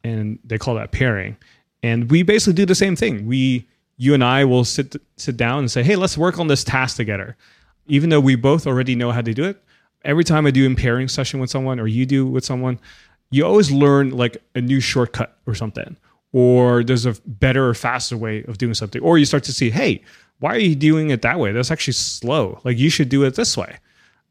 And 0.04 0.40
they 0.44 0.58
call 0.58 0.76
that 0.76 0.92
pairing. 0.92 1.38
And 1.84 2.10
we 2.10 2.24
basically 2.24 2.54
do 2.54 2.66
the 2.66 2.76
same 2.76 2.96
thing. 2.96 3.28
We 3.28 3.68
you 3.98 4.14
and 4.14 4.24
I 4.24 4.46
will 4.46 4.64
sit 4.64 4.96
sit 5.18 5.38
down 5.38 5.60
and 5.60 5.72
say, 5.72 5.84
"Hey, 5.84 5.96
let's 5.96 6.18
work 6.18 6.40
on 6.40 6.48
this 6.48 6.64
task 6.64 6.96
together." 6.98 7.36
Even 7.88 8.10
though 8.10 8.20
we 8.20 8.36
both 8.36 8.68
already 8.68 8.96
know 8.96 9.12
how 9.12 9.22
to 9.22 9.34
do 9.34 9.44
it, 9.44 9.62
every 10.04 10.24
time 10.24 10.46
I 10.46 10.52
do 10.52 10.70
a 10.72 10.76
pairing 10.76 11.08
session 11.08 11.40
with 11.40 11.50
someone 11.50 11.80
or 11.80 11.88
you 11.88 12.06
do 12.06 12.26
with 12.26 12.46
someone, 12.46 12.80
you 13.32 13.46
always 13.46 13.72
learn 13.72 14.12
like 14.12 14.38
a 14.56 14.62
new 14.62 14.80
shortcut 14.80 15.38
or 15.48 15.56
something, 15.56 15.98
or 16.32 16.84
there's 16.84 17.06
a 17.06 17.16
better 17.26 17.68
or 17.68 17.74
faster 17.74 18.16
way 18.16 18.44
of 18.44 18.58
doing 18.58 18.74
something, 18.74 19.02
or 19.02 19.18
you 19.18 19.26
start 19.26 19.44
to 19.46 19.54
see, 19.54 19.70
"Hey, 19.70 20.04
why 20.40 20.54
are 20.54 20.60
you 20.60 20.76
doing 20.76 21.10
it 21.10 21.22
that 21.24 21.40
way? 21.40 21.52
That's 21.52 21.72
actually 21.72 21.94
slow. 21.94 22.62
Like 22.64 22.78
you 22.78 22.90
should 22.90 23.10
do 23.10 23.24
it 23.24 23.36
this 23.36 23.58
way." 23.58 23.78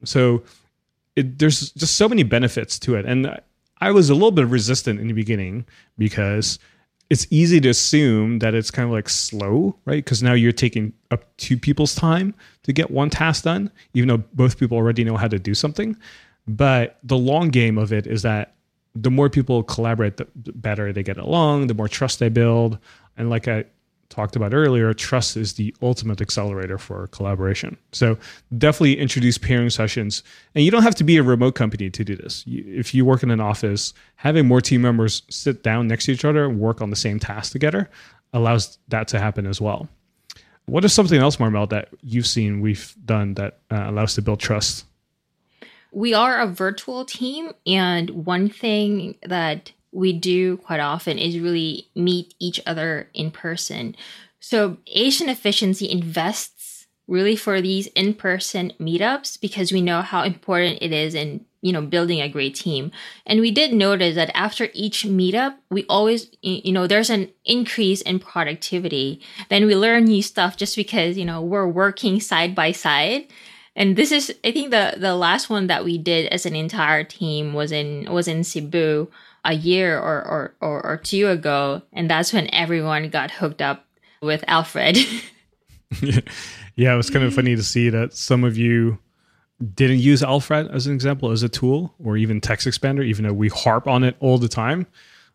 So 0.05 0.45
it, 1.17 1.39
there's 1.39 1.71
just 1.73 1.97
so 1.97 2.09
many 2.09 2.23
benefits 2.23 2.79
to 2.81 2.95
it, 2.95 3.05
and 3.05 3.41
I 3.81 3.91
was 3.91 4.11
a 4.11 4.15
little 4.15 4.31
bit 4.31 4.47
resistant 4.47 5.01
in 5.01 5.09
the 5.09 5.13
beginning 5.13 5.67
because 5.99 6.59
it's 7.09 7.27
easy 7.31 7.61
to 7.61 7.69
assume 7.69 8.41
that 8.41 8.55
it's 8.55 8.71
kind 8.71 8.87
of 8.87 8.93
like 8.93 9.09
slow, 9.09 9.77
right? 9.85 10.05
Because 10.05 10.23
now 10.23 10.33
you're 10.33 10.53
taking 10.53 10.93
up 11.11 11.25
two 11.37 11.57
people's 11.57 11.95
time 11.95 12.35
to 12.65 12.73
get 12.73 12.91
one 12.91 13.11
task 13.11 13.45
done, 13.45 13.71
even 13.95 14.09
though 14.09 14.25
both 14.35 14.59
people 14.59 14.77
already 14.77 15.05
know 15.05 15.17
how 15.17 15.29
to 15.29 15.39
do 15.39 15.55
something. 15.55 15.97
But 16.49 16.99
the 17.05 17.17
long 17.17 17.49
game 17.51 17.79
of 17.79 17.93
it 17.93 18.07
is 18.07 18.23
that 18.23 18.55
the 18.95 19.11
more 19.11 19.29
people 19.29 19.63
collaborate, 19.63 20.17
the 20.17 20.27
better 20.35 20.93
they 20.93 21.03
get 21.03 21.19
along, 21.19 21.67
the 21.67 21.75
more 21.75 21.89
trust 21.89 22.19
they 22.19 22.29
build. 22.29 22.79
And 23.17 23.31
like 23.31 23.47
I 23.47 23.65
talked 24.17 24.35
about 24.35 24.55
earlier, 24.55 24.95
trust 24.95 25.37
is 25.37 25.53
the 25.55 25.75
ultimate 25.83 26.23
accelerator 26.23 26.79
for 26.79 27.07
collaboration. 27.09 27.77
So 27.93 28.17
definitely 28.57 28.99
introduce 28.99 29.37
pairing 29.37 29.69
sessions. 29.69 30.23
And 30.55 30.65
you 30.65 30.71
don't 30.71 30.83
have 30.83 30.95
to 30.97 31.05
be 31.05 31.19
a 31.19 31.23
remote 31.23 31.55
company 31.55 31.91
to 31.91 32.03
do 32.03 32.17
this. 32.17 32.43
if 32.47 32.95
you 32.95 33.05
work 33.05 33.23
in 33.23 33.31
an 33.31 33.41
office, 33.41 33.93
having 34.17 34.49
more 34.49 34.63
team 34.63 34.81
members 34.81 35.23
sit 35.29 35.63
down 35.63 35.87
next 35.87 36.07
to 36.07 36.13
each 36.13 36.25
other 36.25 36.47
and 36.47 36.59
work 36.59 36.81
on 36.81 36.89
the 36.89 36.97
same 36.97 37.21
task 37.21 37.53
together 37.53 37.91
allows 38.33 38.79
that 38.89 39.07
to 39.09 39.21
happen 39.21 39.47
as 39.47 39.61
well. 39.61 39.89
What 40.65 40.85
is 40.85 40.93
something 40.93 41.21
else, 41.21 41.39
Marmel, 41.39 41.67
that 41.69 41.91
you've 42.03 42.27
seen 42.27 42.61
we've 42.61 42.95
done 43.05 43.35
that 43.35 43.59
uh, 43.71 43.85
allows 43.87 44.15
to 44.15 44.23
build 44.23 44.41
trust? 44.41 44.87
We 45.93 46.15
are 46.15 46.41
a 46.41 46.47
virtual 46.47 47.05
team, 47.05 47.53
and 47.67 48.11
one 48.11 48.49
thing 48.49 49.17
that 49.23 49.73
we 49.97 50.13
do 50.13 50.59
quite 50.59 50.79
often 50.79 51.19
is 51.19 51.41
really 51.41 51.89
meet 51.95 52.35
each 52.39 52.61
other 52.67 53.09
in 53.15 53.31
person. 53.31 53.97
So 54.41 54.77
Asian 54.89 55.31
Efficiency 55.31 55.91
invests 55.91 56.87
really 57.09 57.35
for 57.35 57.63
these 57.63 57.87
in-person 57.89 58.75
meetups 58.79 59.41
because 59.41 59.73
we 59.73 59.81
know 59.81 60.03
how 60.03 60.23
important 60.23 60.79
it 60.83 60.93
is 60.93 61.15
in 61.15 61.47
you 61.63 61.73
know 61.73 61.81
building 61.81 62.21
a 62.21 62.29
great 62.29 62.55
team. 62.55 62.93
And 63.25 63.41
we 63.41 63.51
did 63.51 63.73
notice 63.73 64.17
that 64.17 64.37
after 64.37 64.69
each 64.75 65.05
meetup 65.05 65.55
we 65.71 65.87
always 65.89 66.31
you 66.43 66.73
know 66.73 66.87
there's 66.87 67.11
an 67.11 67.31
increase 67.47 68.03
in 68.03 68.19
productivity. 68.19 69.23
Then 69.49 69.65
we 69.65 69.75
learn 69.75 70.05
new 70.05 70.23
stuff 70.23 70.59
just 70.59 70.77
because 70.77 71.17
you 71.17 71.25
know 71.25 71.41
we're 71.41 71.67
working 71.67 72.21
side 72.21 72.55
by 72.55 72.73
side. 72.73 73.29
And 73.75 73.97
this 73.97 74.13
is 74.13 74.35
i 74.45 74.53
think 74.53 74.71
the 74.71 74.95
the 74.99 75.17
last 75.17 75.49
one 75.49 75.69
that 75.69 75.85
we 75.85 75.97
did 75.97 76.27
as 76.27 76.45
an 76.45 76.55
entire 76.55 77.05
team 77.05 77.55
was 77.55 77.73
in 77.73 78.11
was 78.13 78.29
in 78.29 78.45
cebu 78.45 79.09
a 79.47 79.55
year 79.55 79.99
or, 79.99 80.27
or, 80.27 80.55
or, 80.61 80.85
or 80.85 80.97
two 80.97 81.29
ago. 81.29 81.81
And 81.93 82.11
that's 82.11 82.33
when 82.33 82.53
everyone 82.53 83.09
got 83.09 83.31
hooked 83.31 83.63
up 83.63 83.87
with 84.21 84.45
Alfred. 84.49 84.99
yeah, 86.75 86.93
it 86.93 86.97
was 86.97 87.11
kind 87.11 87.25
of 87.25 87.33
funny 87.33 87.55
to 87.55 87.63
see 87.63 87.89
that 87.91 88.13
some 88.13 88.45
of 88.45 88.59
you 88.59 88.99
didn't 89.75 90.01
use 90.01 90.23
Alfred 90.23 90.69
as 90.71 90.87
an 90.87 90.95
example 90.95 91.31
as 91.31 91.43
a 91.43 91.49
tool 91.49 91.95
or 92.03 92.17
even 92.17 92.41
TextExpander, 92.41 93.05
even 93.05 93.25
though 93.25 93.33
we 93.33 93.49
harp 93.49 93.87
on 93.87 94.05
it 94.05 94.17
all 94.21 94.37
the 94.37 94.49
time, 94.49 94.87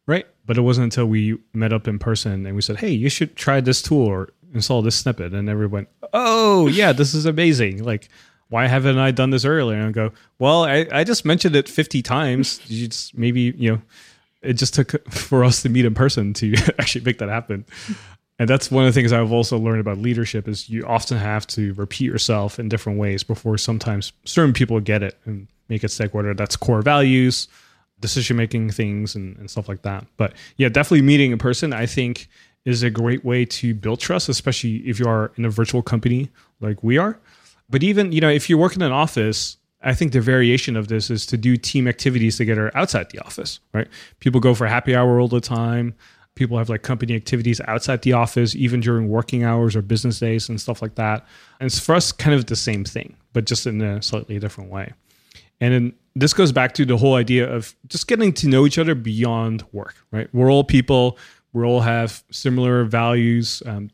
right? 0.06 0.28
But 0.45 0.58
it 0.58 0.62
wasn't 0.62 0.86
until 0.86 1.06
we 1.06 1.38
met 1.54 1.74
up 1.74 1.88
in 1.88 1.97
person 1.97 2.45
and 2.45 2.56
we 2.56 2.62
said, 2.62 2.78
hey, 2.78 2.89
you 2.89 3.10
should 3.10 3.36
try 3.36 3.62
this 3.62 3.82
tool 3.82 4.06
or 4.06 4.30
install 4.54 4.82
this 4.82 4.97
snippet. 4.97 5.34
And 5.34 5.50
everyone, 5.50 5.88
oh, 6.13 6.67
yeah, 6.67 6.91
this 6.91 7.13
is 7.13 7.26
amazing. 7.26 7.84
Like, 7.84 8.10
why 8.52 8.68
haven't 8.68 8.98
I 8.98 9.12
done 9.12 9.30
this 9.30 9.46
earlier? 9.46 9.78
And 9.78 9.88
I 9.88 9.92
go, 9.92 10.12
well, 10.38 10.66
I, 10.66 10.86
I 10.92 11.06
just 11.06 11.24
mentioned 11.24 11.56
it 11.56 11.70
50 11.70 12.02
times. 12.02 12.60
You 12.68 12.90
just 12.90 13.18
maybe, 13.18 13.54
you 13.58 13.72
know, 13.72 13.82
it 14.42 14.54
just 14.54 14.74
took 14.74 15.10
for 15.12 15.46
us 15.46 15.62
to 15.62 15.70
meet 15.70 15.86
in 15.86 15.96
person 15.96 16.34
to 16.34 16.54
actually 16.80 17.06
make 17.06 17.18
that 17.20 17.30
happen. 17.30 17.66
And 18.40 18.50
that's 18.50 18.70
one 18.70 18.86
of 18.86 18.94
the 18.94 19.00
things 19.00 19.14
I've 19.14 19.32
also 19.32 19.58
learned 19.58 19.80
about 19.80 20.00
leadership 20.00 20.50
is 20.50 20.70
you 20.70 20.86
often 20.86 21.18
have 21.18 21.48
to 21.48 21.74
repeat 21.76 22.06
yourself 22.06 22.60
in 22.60 22.68
different 22.68 23.00
ways 23.00 23.24
before 23.24 23.58
sometimes 23.58 24.12
certain 24.26 24.52
people 24.52 24.78
get 24.82 25.02
it 25.02 25.18
and 25.24 25.48
make 25.70 25.86
it 25.86 25.90
stick, 25.90 26.14
whether 26.14 26.34
that's 26.34 26.58
core 26.58 26.82
values, 26.82 27.48
decision 28.02 28.36
making 28.36 28.72
things 28.72 29.16
and, 29.16 29.38
and 29.38 29.50
stuff 29.50 29.70
like 29.70 29.84
that. 29.84 30.06
But 30.18 30.34
yeah, 30.58 30.68
definitely 30.68 31.04
meeting 31.04 31.32
in 31.32 31.38
person, 31.38 31.72
I 31.72 31.86
think 31.86 32.28
is 32.66 32.84
a 32.84 32.90
great 32.90 33.24
way 33.24 33.46
to 33.46 33.74
build 33.74 34.02
trust, 34.02 34.28
especially 34.28 34.78
if 34.80 35.00
you 35.00 35.08
are 35.08 35.32
in 35.38 35.46
a 35.46 35.50
virtual 35.50 35.82
company 35.82 36.30
like 36.60 36.84
we 36.84 36.98
are 36.98 37.18
but 37.71 37.84
even, 37.84 38.12
you 38.12 38.21
know, 38.21 38.29
if 38.29 38.49
you 38.49 38.57
work 38.57 38.75
in 38.75 38.81
an 38.81 38.91
office, 38.91 39.57
I 39.81 39.93
think 39.93 40.12
the 40.12 40.21
variation 40.21 40.75
of 40.75 40.89
this 40.89 41.10
is 41.10 41.25
to 41.27 41.38
do 41.38 41.57
team 41.57 41.88
activities 41.88 42.38
together 42.38 42.71
outside 42.75 43.10
the 43.10 43.19
office, 43.19 43.60
right? 43.73 43.88
People 44.19 44.39
go 44.39 44.53
for 44.53 44.67
happy 44.67 44.95
hour 44.95 45.19
all 45.19 45.27
the 45.27 45.41
time. 45.41 45.95
People 46.36 46.57
have 46.57 46.69
like 46.69 46.84
company 46.84 47.15
activities 47.15 47.60
outside 47.67 48.03
the 48.03 48.13
office, 48.13 48.55
even 48.55 48.79
during 48.79 49.10
working 49.10 49.43
hours 49.43 49.75
or 49.75 49.81
business 49.81 50.19
days 50.19 50.49
and 50.49 50.62
stuff 50.62 50.81
like 50.81 50.95
that. 50.95 51.25
And 51.60 51.67
it's 51.67 51.79
for 51.79 51.95
us 51.95 52.12
kind 52.12 52.36
of 52.36 52.45
the 52.45 52.55
same 52.55 52.84
thing, 52.84 53.17
but 53.34 53.45
just 53.45 53.65
in 53.65 53.81
a 53.81 54.01
slightly 54.01 54.39
different 54.39 54.69
way. 54.69 54.93
And 55.60 55.73
then 55.73 55.93
this 56.15 56.34
goes 56.34 56.51
back 56.51 56.73
to 56.73 56.86
the 56.86 56.97
whole 56.97 57.15
idea 57.15 57.51
of 57.51 57.75
just 57.88 58.07
getting 58.07 58.34
to 58.34 58.47
know 58.47 58.65
each 58.65 58.77
other 58.77 58.95
beyond 58.95 59.63
work, 59.71 59.95
right? 60.12 60.29
We're 60.34 60.51
all 60.51 60.63
people. 60.63 61.17
We 61.53 61.63
all 61.63 61.81
have 61.81 62.23
similar 62.31 62.86
values, 62.86 63.62
um, 63.65 63.89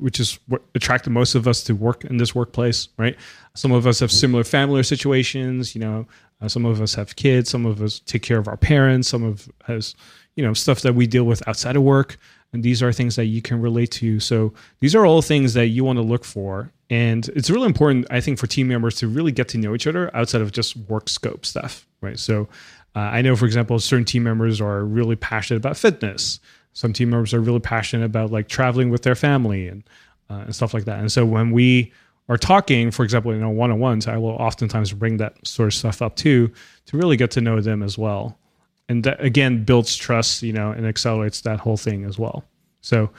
which 0.00 0.18
is 0.18 0.38
what 0.48 0.62
attracted 0.74 1.10
most 1.10 1.34
of 1.34 1.46
us 1.46 1.62
to 1.64 1.74
work 1.74 2.04
in 2.04 2.16
this 2.16 2.34
workplace, 2.34 2.88
right? 2.96 3.16
Some 3.54 3.72
of 3.72 3.86
us 3.86 4.00
have 4.00 4.10
similar 4.10 4.44
family 4.44 4.82
situations, 4.82 5.74
you 5.74 5.80
know, 5.80 6.06
uh, 6.40 6.48
some 6.48 6.64
of 6.64 6.80
us 6.80 6.94
have 6.94 7.16
kids, 7.16 7.50
some 7.50 7.66
of 7.66 7.82
us 7.82 8.00
take 8.00 8.22
care 8.22 8.38
of 8.38 8.48
our 8.48 8.56
parents, 8.56 9.08
some 9.08 9.22
of 9.22 9.48
us, 9.68 9.94
you 10.36 10.44
know, 10.44 10.54
stuff 10.54 10.80
that 10.80 10.94
we 10.94 11.06
deal 11.06 11.24
with 11.24 11.46
outside 11.46 11.76
of 11.76 11.82
work. 11.82 12.16
And 12.52 12.62
these 12.62 12.82
are 12.82 12.92
things 12.92 13.16
that 13.16 13.26
you 13.26 13.42
can 13.42 13.60
relate 13.60 13.92
to. 13.92 14.18
So 14.18 14.52
these 14.80 14.94
are 14.94 15.06
all 15.06 15.22
things 15.22 15.54
that 15.54 15.66
you 15.68 15.84
want 15.84 15.98
to 15.98 16.02
look 16.02 16.24
for. 16.24 16.72
And 16.88 17.28
it's 17.30 17.50
really 17.50 17.66
important, 17.66 18.06
I 18.10 18.20
think, 18.20 18.38
for 18.38 18.48
team 18.48 18.66
members 18.66 18.96
to 18.96 19.06
really 19.06 19.30
get 19.30 19.48
to 19.48 19.58
know 19.58 19.74
each 19.74 19.86
other 19.86 20.14
outside 20.16 20.40
of 20.40 20.50
just 20.50 20.76
work 20.76 21.08
scope 21.08 21.46
stuff, 21.46 21.86
right? 22.00 22.18
So 22.18 22.48
uh, 22.96 23.00
I 23.00 23.22
know, 23.22 23.36
for 23.36 23.46
example, 23.46 23.78
certain 23.78 24.04
team 24.04 24.24
members 24.24 24.60
are 24.60 24.84
really 24.84 25.14
passionate 25.14 25.58
about 25.58 25.76
fitness 25.76 26.40
some 26.72 26.92
team 26.92 27.10
members 27.10 27.34
are 27.34 27.40
really 27.40 27.60
passionate 27.60 28.04
about 28.04 28.30
like 28.30 28.48
traveling 28.48 28.90
with 28.90 29.02
their 29.02 29.14
family 29.14 29.68
and 29.68 29.82
uh, 30.30 30.44
and 30.44 30.54
stuff 30.54 30.72
like 30.72 30.84
that. 30.84 31.00
And 31.00 31.10
so 31.10 31.26
when 31.26 31.50
we 31.50 31.92
are 32.28 32.38
talking, 32.38 32.92
for 32.92 33.02
example, 33.02 33.32
in 33.32 33.42
our 33.42 33.50
one-on-ones, 33.50 34.06
I 34.06 34.16
will 34.16 34.30
oftentimes 34.30 34.92
bring 34.92 35.16
that 35.16 35.44
sort 35.44 35.66
of 35.66 35.74
stuff 35.74 36.00
up 36.00 36.14
too 36.14 36.52
to 36.86 36.96
really 36.96 37.16
get 37.16 37.32
to 37.32 37.40
know 37.40 37.60
them 37.60 37.82
as 37.82 37.98
well. 37.98 38.38
And 38.88 39.02
that 39.04 39.20
again 39.22 39.64
builds 39.64 39.96
trust, 39.96 40.42
you 40.42 40.52
know, 40.52 40.70
and 40.70 40.86
accelerates 40.86 41.40
that 41.40 41.58
whole 41.58 41.76
thing 41.76 42.04
as 42.04 42.18
well. 42.18 42.44
So 42.80 43.10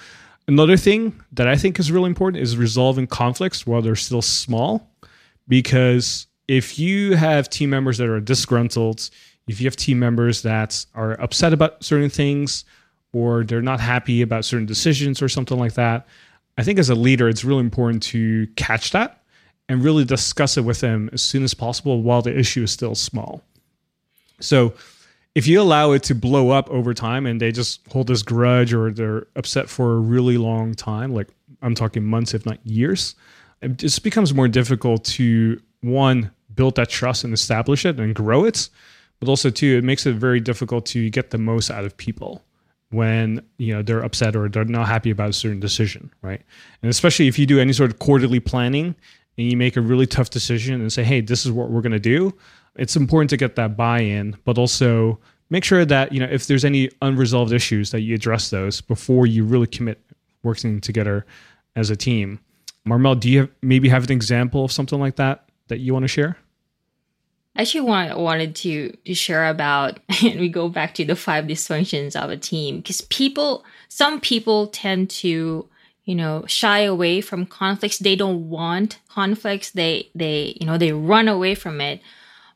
another 0.48 0.78
thing 0.78 1.22
that 1.34 1.48
I 1.48 1.58
think 1.58 1.80
is 1.80 1.92
really 1.92 2.08
important 2.08 2.42
is 2.42 2.56
resolving 2.56 3.08
conflicts 3.08 3.68
while 3.68 3.82
they're 3.82 3.96
still 3.96 4.22
small, 4.22 4.90
because 5.48 6.28
if 6.48 6.80
you 6.80 7.16
have 7.16 7.50
team 7.50 7.70
members 7.70 7.98
that 7.98 8.08
are 8.08 8.20
disgruntled, 8.20 9.10
if 9.48 9.60
you 9.60 9.68
have 9.68 9.76
team 9.76 10.00
members 10.00 10.42
that 10.44 10.86
are 10.94 11.20
upset 11.22 11.54
about 11.54 11.84
certain 11.84 12.10
things 12.10 12.64
or 13.14 13.44
they're 13.44 13.62
not 13.62 13.80
happy 13.80 14.22
about 14.22 14.46
certain 14.46 14.66
decisions 14.66 15.22
or 15.22 15.30
something 15.30 15.58
like 15.58 15.74
that, 15.74 16.08
I 16.58 16.64
think 16.64 16.80
as 16.80 16.90
a 16.90 16.96
leader, 16.96 17.28
it's 17.30 17.44
really 17.44 17.62
important 17.62 18.04
to 18.04 18.48
catch 18.56 18.92
that 18.92 19.24
and 19.68 19.84
really 19.84 20.06
discuss 20.06 20.58
it 20.58 20.62
with 20.62 20.82
them 20.82 21.10
as 21.14 21.22
soon 21.22 21.44
as 21.44 21.54
possible 21.54 22.02
while 22.02 22.22
the 22.22 22.38
issue 22.38 22.64
is 22.64 22.72
still 22.72 22.96
small. 22.96 23.42
So 24.40 24.74
if 25.34 25.48
you 25.48 25.62
allow 25.62 25.92
it 25.92 26.04
to 26.04 26.16
blow 26.16 26.50
up 26.50 26.70
over 26.70 26.94
time 26.94 27.26
and 27.26 27.40
they 27.40 27.52
just 27.52 27.82
hold 27.92 28.08
this 28.08 28.22
grudge 28.22 28.74
or 28.74 28.92
they're 28.92 29.28
upset 29.36 29.70
for 29.70 29.94
a 29.94 30.00
really 30.00 30.38
long 30.38 30.74
time, 30.74 31.14
like 31.14 31.30
I'm 31.62 31.76
talking 31.76 32.04
months, 32.04 32.34
if 32.34 32.46
not 32.46 32.66
years, 32.66 33.16
it 33.62 33.78
just 33.78 34.04
becomes 34.04 34.34
more 34.34 34.48
difficult 34.48 35.06
to 35.06 35.62
one, 35.82 36.32
build 36.54 36.76
that 36.76 36.90
trust 36.90 37.24
and 37.24 37.34
establish 37.34 37.86
it 37.86 38.00
and 38.00 38.14
grow 38.14 38.44
it. 38.44 38.70
But 39.20 39.30
also, 39.30 39.50
two, 39.52 39.78
it 39.78 39.84
makes 39.84 40.06
it 40.06 40.16
very 40.16 40.40
difficult 40.40 40.86
to 40.88 41.10
get 41.12 41.30
the 41.30 41.38
most 41.38 41.70
out 41.70 41.86
of 41.86 41.96
people 41.96 42.44
when 42.92 43.42
you 43.58 43.74
know 43.74 43.82
they're 43.82 44.04
upset 44.04 44.36
or 44.36 44.48
they're 44.48 44.66
not 44.66 44.88
happy 44.88 45.10
about 45.10 45.30
a 45.30 45.34
certain 45.34 45.60
decision, 45.60 46.12
right? 46.22 46.42
And 46.82 46.90
especially 46.90 47.28
if 47.28 47.40
you 47.40 47.46
do 47.46 47.60
any 47.60 47.74
sort 47.74 47.92
of 47.92 48.00
quarterly 48.00 48.40
planning 48.40 48.96
and 49.38 49.50
you 49.50 49.58
make 49.58 49.76
a 49.78 49.82
really 49.82 50.06
tough 50.06 50.30
decision 50.30 50.80
and 50.80 50.92
say, 50.94 51.04
"Hey, 51.04 51.22
this 51.22 51.46
is 51.46 51.52
what 51.52 51.70
we're 51.72 51.82
going 51.82 51.92
to 51.94 52.00
do," 52.00 52.34
it's 52.76 52.96
important 52.96 53.30
to 53.32 53.38
get 53.38 53.56
that 53.56 53.76
buy-in, 53.76 54.38
but 54.46 54.58
also 54.58 55.20
make 55.50 55.64
sure 55.64 55.86
that 55.86 56.12
you 56.12 56.20
know 56.20 56.28
if 56.32 56.48
there's 56.48 56.66
any 56.66 56.90
unresolved 57.02 57.54
issues 57.54 57.92
that 57.92 58.02
you 58.02 58.14
address 58.14 58.50
those 58.50 58.82
before 58.82 59.26
you 59.26 59.44
really 59.44 59.68
commit 59.68 60.00
working 60.44 60.82
together 60.82 61.26
as 61.76 61.90
a 61.90 61.96
team. 61.96 62.40
Marmel, 62.84 63.16
do 63.16 63.30
you 63.30 63.40
have, 63.42 63.50
maybe 63.62 63.90
have 63.90 64.06
an 64.06 64.12
example 64.12 64.66
of 64.66 64.72
something 64.72 65.00
like 65.00 65.16
that 65.18 65.46
that 65.68 65.80
you 65.80 65.94
want 65.94 66.04
to 66.04 66.08
share? 66.08 66.38
Actually 67.58 67.82
want, 67.82 68.18
wanted 68.18 68.56
to, 68.58 68.96
to 69.06 69.14
share 69.14 69.48
about, 69.48 70.00
and 70.24 70.40
we 70.40 70.50
go 70.50 70.70
back 70.70 70.94
to 70.96 71.06
the 71.06 71.16
five 71.16 71.46
dysfunctions 71.46 72.16
of 72.16 72.30
a 72.30 72.38
team, 72.38 72.78
because 72.78 73.02
people, 73.02 73.64
some 73.90 74.20
people 74.20 74.68
tend 74.68 75.10
to, 75.10 75.68
you 76.06 76.16
know, 76.16 76.46
shy 76.48 76.80
away 76.80 77.22
from 77.22 77.46
conflicts. 77.46 78.00
They 78.00 78.16
don't 78.16 78.50
want 78.50 79.00
conflicts. 79.10 79.72
They, 79.72 80.10
they, 80.16 80.58
you 80.60 80.66
know, 80.66 80.78
they 80.78 80.92
run 80.92 81.28
away 81.28 81.56
from 81.56 81.82
it. 81.82 82.02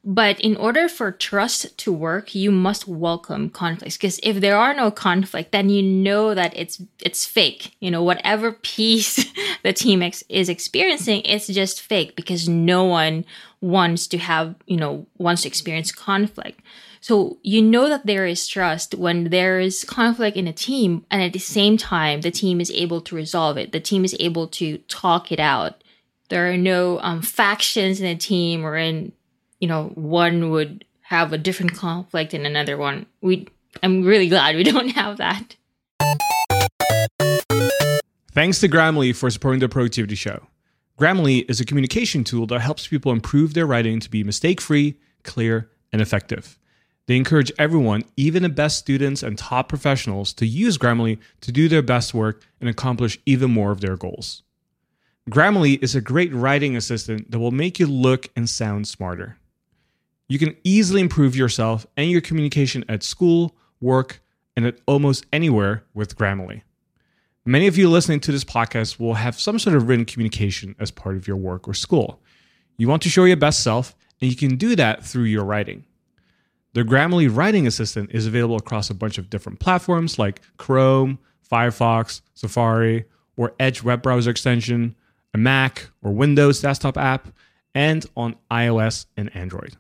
But 0.08 0.40
in 0.40 0.56
order 0.58 0.88
for 0.88 1.12
trust 1.12 1.76
to 1.80 1.92
work, 1.92 2.36
you 2.36 2.52
must 2.52 2.88
welcome 2.88 3.50
conflicts. 3.50 3.98
Because 3.98 4.20
if 4.22 4.40
there 4.40 4.56
are 4.56 4.76
no 4.76 4.92
conflict, 4.92 5.52
then 5.52 5.70
you 5.70 5.82
know 5.82 6.36
that 6.36 6.56
it's 6.56 6.80
it's 7.02 7.26
fake. 7.26 7.76
You 7.80 7.90
know, 7.90 8.04
whatever 8.04 8.52
peace 8.62 9.26
the 9.64 9.74
team 9.74 10.04
ex- 10.04 10.24
is 10.30 10.48
experiencing, 10.48 11.24
it's 11.26 11.48
just 11.48 11.82
fake 11.82 12.16
because 12.16 12.48
no 12.48 12.84
one 12.84 13.26
wants 13.62 14.06
to 14.08 14.20
have, 14.20 14.54
you 14.68 14.78
know, 14.78 15.08
wants 15.18 15.42
to 15.42 15.48
experience 15.48 15.92
conflict. 15.92 16.62
So 17.02 17.40
you 17.42 17.64
know 17.64 17.90
that 17.90 18.06
there 18.06 18.28
is 18.28 18.48
trust 18.48 18.94
when 18.94 19.30
there 19.32 19.60
is 19.60 19.84
conflict 19.84 20.38
in 20.38 20.48
a 20.48 20.54
team, 20.54 21.06
and 21.10 21.24
at 21.24 21.34
the 21.34 21.40
same 21.40 21.78
time, 21.78 22.22
the 22.22 22.32
team 22.32 22.62
is 22.62 22.70
able 22.72 23.02
to 23.02 23.16
resolve 23.16 23.58
it. 23.58 23.72
The 23.72 23.80
team 23.80 24.06
is 24.06 24.16
able 24.20 24.48
to 24.50 24.78
talk 24.88 25.32
it 25.32 25.40
out. 25.40 25.84
There 26.30 26.52
are 26.52 26.58
no 26.58 27.00
um, 27.02 27.24
factions 27.24 28.00
in 28.00 28.06
a 28.08 28.16
team 28.16 28.64
or 28.64 28.76
in 28.76 29.12
you 29.60 29.68
know, 29.68 29.90
one 29.96 30.52
would 30.52 30.86
have 31.02 31.34
a 31.34 31.38
different 31.38 31.74
conflict 31.74 32.34
and 32.34 32.46
another 32.46 32.78
one. 32.78 33.06
We 33.22 33.48
I'm 33.84 34.04
really 34.04 34.30
glad 34.30 34.56
we 34.56 34.64
don't 34.72 34.90
have 34.90 35.18
that. 35.18 35.56
Thanks 38.32 38.60
to 38.60 38.68
Grammarly 38.68 39.16
for 39.16 39.30
supporting 39.30 39.62
the 39.62 39.70
Productivity 39.70 40.16
Show. 40.16 40.48
Grammarly 41.00 41.50
is 41.50 41.60
a 41.60 41.66
communication 41.66 42.24
tool 42.24 42.48
that 42.48 42.60
helps 42.60 42.88
people 42.88 43.12
improve 43.12 43.54
their 43.54 43.66
writing 43.66 44.00
to 44.00 44.10
be 44.10 44.24
mistake 44.24 44.62
free, 44.62 44.98
clear, 45.24 45.70
and 45.92 46.02
effective. 46.02 46.58
They 47.08 47.18
encourage 47.18 47.52
everyone, 47.60 48.04
even 48.18 48.44
the 48.44 48.50
best 48.50 48.80
students 48.80 49.22
and 49.22 49.38
top 49.38 49.70
professionals, 49.70 50.34
to 50.34 50.46
use 50.46 50.78
Grammarly 50.78 51.20
to 51.42 51.52
do 51.52 51.70
their 51.70 51.82
best 51.82 52.14
work 52.14 52.46
and 52.60 52.70
accomplish 52.70 53.20
even 53.26 53.52
more 53.52 53.72
of 53.72 53.82
their 53.82 53.96
goals. 53.96 54.42
Grammarly 55.30 55.82
is 55.82 55.96
a 55.96 56.02
great 56.02 56.34
writing 56.34 56.76
assistant 56.76 57.32
that 57.32 57.40
will 57.40 57.52
make 57.52 57.80
you 57.80 57.88
look 57.88 58.28
and 58.36 58.50
sound 58.50 58.88
smarter. 58.88 59.38
You 60.28 60.40
can 60.40 60.56
easily 60.64 61.02
improve 61.02 61.36
yourself 61.36 61.86
and 61.96 62.10
your 62.10 62.22
communication 62.22 62.84
at 62.90 63.04
school, 63.04 63.56
work, 63.80 64.22
and 64.56 64.66
at 64.66 64.80
almost 64.88 65.26
anywhere 65.32 65.84
with 65.94 66.16
Grammarly. 66.18 66.62
Many 67.46 67.68
of 67.68 67.78
you 67.78 67.90
listening 67.90 68.22
to 68.22 68.32
this 68.32 68.44
podcast 68.44 69.00
will 69.00 69.14
have 69.14 69.40
some 69.40 69.60
sort 69.60 69.76
of 69.76 69.88
written 69.88 70.06
communication 70.06 70.76
as 70.80 70.90
part 70.90 71.16
of 71.16 71.28
your 71.28 71.38
work 71.38 71.68
or 71.68 71.76
school. 71.76 72.20
You 72.78 72.88
want 72.88 73.04
to 73.04 73.10
show 73.10 73.26
your 73.26 73.38
best 73.38 73.64
self, 73.64 73.96
and 74.20 74.32
you 74.32 74.36
can 74.36 74.58
do 74.58 74.76
that 74.76 75.06
through 75.06 75.26
your 75.26 75.46
writing. 75.46 75.86
The 76.74 76.84
Grammarly 76.84 77.34
Writing 77.34 77.68
Assistant 77.68 78.10
is 78.12 78.26
available 78.26 78.56
across 78.56 78.90
a 78.90 78.96
bunch 78.96 79.20
of 79.20 79.30
different 79.30 79.60
platforms 79.60 80.18
like 80.18 80.42
Chrome, 80.58 81.20
Firefox, 81.50 82.22
Safari, 82.34 83.06
or 83.38 83.54
Edge 83.60 83.84
web 83.84 84.02
browser 84.02 84.32
extension, 84.32 84.96
a 85.36 85.38
Mac 85.38 85.90
or 86.02 86.12
Windows 86.12 86.62
desktop 86.62 86.98
app, 86.98 87.28
and 87.76 88.06
on 88.18 88.36
iOS 88.50 89.06
and 89.16 89.34
Android. 89.36 89.78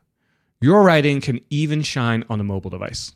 Your 0.61 0.83
writing 0.83 1.21
can 1.21 1.41
even 1.49 1.81
shine 1.81 2.23
on 2.29 2.39
a 2.39 2.43
mobile 2.43 2.69
device. 2.69 3.13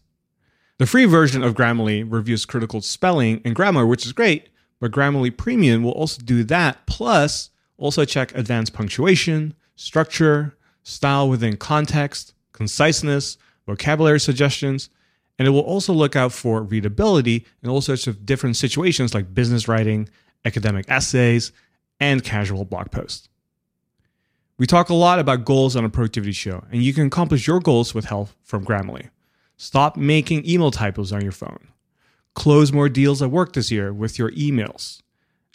The 0.78 0.86
free 0.86 1.06
version 1.06 1.44
of 1.44 1.56
Grammarly 1.56 2.06
reviews 2.08 2.46
critical 2.46 2.82
spelling 2.82 3.42
and 3.44 3.56
grammar, 3.56 3.86
which 3.86 4.06
is 4.06 4.14
great, 4.14 4.50
but 4.80 4.92
Grammarly 4.92 5.36
Premium 5.36 5.84
will 5.84 5.92
also 5.92 6.22
do 6.22 6.44
that, 6.46 6.86
plus 6.86 7.50
also 7.78 8.06
check 8.06 8.36
advanced 8.36 8.74
punctuation, 8.74 9.54
structure, 9.76 10.58
style 10.84 11.30
within 11.30 11.58
context, 11.58 12.34
conciseness, 12.52 13.38
vocabulary 13.66 14.20
suggestions, 14.20 14.90
and 15.38 15.48
it 15.48 15.52
will 15.52 15.60
also 15.62 15.94
look 15.94 16.16
out 16.16 16.34
for 16.34 16.62
readability 16.62 17.46
in 17.64 17.70
all 17.70 17.82
sorts 17.82 18.08
of 18.08 18.26
different 18.26 18.58
situations 18.58 19.14
like 19.14 19.34
business 19.34 19.68
writing, 19.68 20.10
academic 20.44 20.86
essays, 20.90 21.52
and 22.00 22.24
casual 22.24 22.66
blog 22.66 22.92
posts. 22.92 23.29
We 24.60 24.68
talk 24.68 24.90
a 24.90 24.94
lot 24.94 25.20
about 25.20 25.46
goals 25.46 25.78
on 25.78 25.86
a 25.86 25.90
productivity 25.90 26.34
show, 26.34 26.66
and 26.70 26.84
you 26.84 26.94
can 26.94 27.08
accomplish 27.08 27.48
your 27.48 27.62
goals 27.62 27.96
with 27.96 28.04
help 28.04 28.32
from 28.44 28.66
Grammarly. 28.66 29.10
Stop 29.56 29.96
making 29.96 30.46
email 30.46 30.70
typos 30.70 31.14
on 31.14 31.22
your 31.22 31.32
phone. 31.32 31.70
Close 32.36 32.74
more 32.74 32.90
deals 32.90 33.22
at 33.22 33.32
work 33.32 33.54
this 33.54 33.72
year 33.72 33.94
with 33.94 34.20
your 34.20 34.32
emails, 34.32 35.02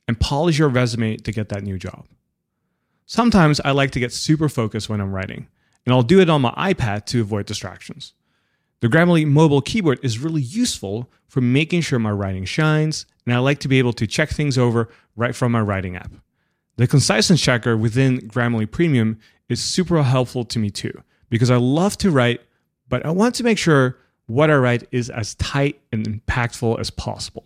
and 0.08 0.18
polish 0.18 0.58
your 0.58 0.70
resume 0.70 1.18
to 1.18 1.32
get 1.32 1.50
that 1.50 1.62
new 1.62 1.78
job. 1.78 2.06
Sometimes 3.04 3.60
I 3.62 3.72
like 3.72 3.90
to 3.90 4.00
get 4.00 4.10
super 4.10 4.48
focused 4.48 4.88
when 4.88 5.02
I'm 5.02 5.12
writing, 5.12 5.48
and 5.84 5.94
I'll 5.94 6.02
do 6.02 6.20
it 6.20 6.30
on 6.30 6.40
my 6.40 6.52
iPad 6.52 7.04
to 7.06 7.20
avoid 7.20 7.44
distractions. 7.44 8.14
The 8.80 8.88
Grammarly 8.88 9.26
mobile 9.26 9.60
keyboard 9.60 9.98
is 10.02 10.18
really 10.18 10.40
useful 10.40 11.10
for 11.28 11.42
making 11.42 11.82
sure 11.82 11.98
my 11.98 12.10
writing 12.10 12.46
shines, 12.46 13.04
and 13.26 13.34
I 13.34 13.38
like 13.38 13.58
to 13.60 13.68
be 13.68 13.78
able 13.78 13.92
to 13.92 14.06
check 14.06 14.30
things 14.30 14.56
over 14.56 14.88
right 15.14 15.36
from 15.36 15.52
my 15.52 15.60
writing 15.60 15.94
app. 15.94 16.12
The 16.76 16.86
conciseness 16.86 17.40
checker 17.40 17.76
within 17.76 18.20
Grammarly 18.22 18.70
Premium 18.70 19.18
is 19.48 19.62
super 19.62 20.02
helpful 20.02 20.44
to 20.44 20.58
me 20.58 20.70
too, 20.70 21.02
because 21.28 21.50
I 21.50 21.56
love 21.56 21.96
to 21.98 22.10
write, 22.10 22.40
but 22.88 23.04
I 23.06 23.10
want 23.10 23.34
to 23.36 23.44
make 23.44 23.58
sure 23.58 23.98
what 24.26 24.50
I 24.50 24.56
write 24.56 24.88
is 24.90 25.10
as 25.10 25.34
tight 25.36 25.80
and 25.92 26.06
impactful 26.06 26.80
as 26.80 26.90
possible. 26.90 27.44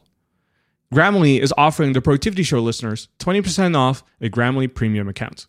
Grammarly 0.94 1.38
is 1.40 1.52
offering 1.58 1.92
the 1.92 2.00
Productivity 2.00 2.42
Show 2.42 2.60
listeners 2.60 3.08
20% 3.18 3.76
off 3.76 4.02
a 4.20 4.30
Grammarly 4.30 4.72
Premium 4.72 5.08
account. 5.08 5.46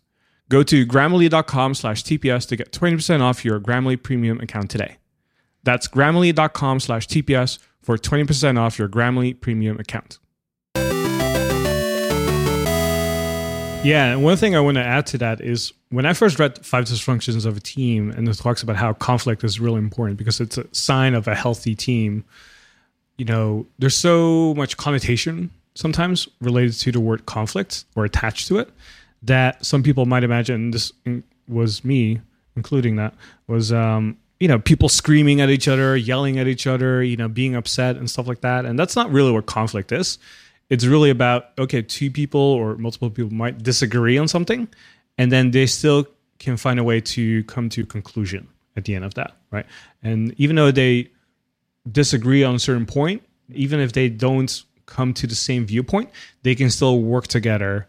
Go 0.50 0.62
to 0.64 0.84
grammarly.com 0.84 1.74
slash 1.74 2.02
TPS 2.02 2.46
to 2.48 2.56
get 2.56 2.72
20% 2.72 3.20
off 3.20 3.44
your 3.44 3.60
Grammarly 3.60 4.02
Premium 4.02 4.40
account 4.40 4.68
today. 4.70 4.96
That's 5.62 5.86
grammarly.com 5.86 6.80
slash 6.80 7.06
TPS 7.06 7.58
for 7.80 7.96
20% 7.96 8.58
off 8.58 8.78
your 8.78 8.88
Grammarly 8.88 9.40
Premium 9.40 9.78
account. 9.78 10.18
Yeah, 13.82 14.12
and 14.12 14.22
one 14.22 14.36
thing 14.36 14.54
I 14.54 14.60
want 14.60 14.76
to 14.76 14.84
add 14.84 15.06
to 15.06 15.18
that 15.18 15.40
is 15.40 15.72
when 15.88 16.04
I 16.04 16.12
first 16.12 16.38
read 16.38 16.64
Five 16.64 16.84
Dysfunctions 16.84 17.46
of 17.46 17.56
a 17.56 17.60
Team, 17.60 18.10
and 18.10 18.28
it 18.28 18.34
talks 18.36 18.62
about 18.62 18.76
how 18.76 18.92
conflict 18.92 19.42
is 19.42 19.58
really 19.58 19.78
important 19.78 20.18
because 20.18 20.38
it's 20.38 20.58
a 20.58 20.66
sign 20.72 21.14
of 21.14 21.26
a 21.26 21.34
healthy 21.34 21.74
team. 21.74 22.24
You 23.16 23.24
know, 23.24 23.66
there's 23.78 23.96
so 23.96 24.54
much 24.54 24.76
connotation 24.76 25.50
sometimes 25.74 26.28
related 26.40 26.74
to 26.74 26.92
the 26.92 27.00
word 27.00 27.24
conflict 27.24 27.84
or 27.96 28.04
attached 28.04 28.48
to 28.48 28.58
it 28.58 28.70
that 29.22 29.64
some 29.64 29.82
people 29.82 30.04
might 30.06 30.24
imagine 30.24 30.70
this 30.70 30.92
was 31.48 31.84
me 31.84 32.20
including 32.56 32.96
that 32.96 33.14
was 33.46 33.72
um, 33.72 34.16
you 34.38 34.48
know 34.48 34.58
people 34.58 34.88
screaming 34.88 35.40
at 35.40 35.48
each 35.48 35.68
other 35.68 35.96
yelling 35.96 36.38
at 36.38 36.46
each 36.46 36.66
other 36.66 37.02
you 37.02 37.16
know 37.16 37.28
being 37.28 37.54
upset 37.54 37.96
and 37.96 38.10
stuff 38.10 38.26
like 38.26 38.40
that 38.40 38.64
and 38.64 38.78
that's 38.78 38.96
not 38.96 39.10
really 39.10 39.30
what 39.30 39.46
conflict 39.46 39.92
is 39.92 40.18
it's 40.70 40.86
really 40.86 41.10
about 41.10 41.50
okay 41.58 41.82
two 41.82 42.10
people 42.10 42.40
or 42.40 42.76
multiple 42.76 43.10
people 43.10 43.32
might 43.32 43.62
disagree 43.62 44.16
on 44.16 44.26
something 44.28 44.68
and 45.18 45.30
then 45.30 45.50
they 45.50 45.66
still 45.66 46.06
can 46.38 46.56
find 46.56 46.80
a 46.80 46.84
way 46.84 47.00
to 47.00 47.44
come 47.44 47.68
to 47.68 47.82
a 47.82 47.86
conclusion 47.86 48.48
at 48.76 48.84
the 48.84 48.94
end 48.94 49.04
of 49.04 49.14
that 49.14 49.36
right 49.50 49.66
and 50.02 50.34
even 50.38 50.56
though 50.56 50.70
they 50.70 51.08
disagree 51.90 52.42
on 52.42 52.54
a 52.54 52.58
certain 52.58 52.86
point 52.86 53.22
even 53.52 53.80
if 53.80 53.92
they 53.92 54.08
don't 54.08 54.64
come 54.86 55.12
to 55.12 55.26
the 55.26 55.34
same 55.34 55.66
viewpoint 55.66 56.08
they 56.42 56.54
can 56.54 56.70
still 56.70 57.02
work 57.02 57.26
together 57.26 57.86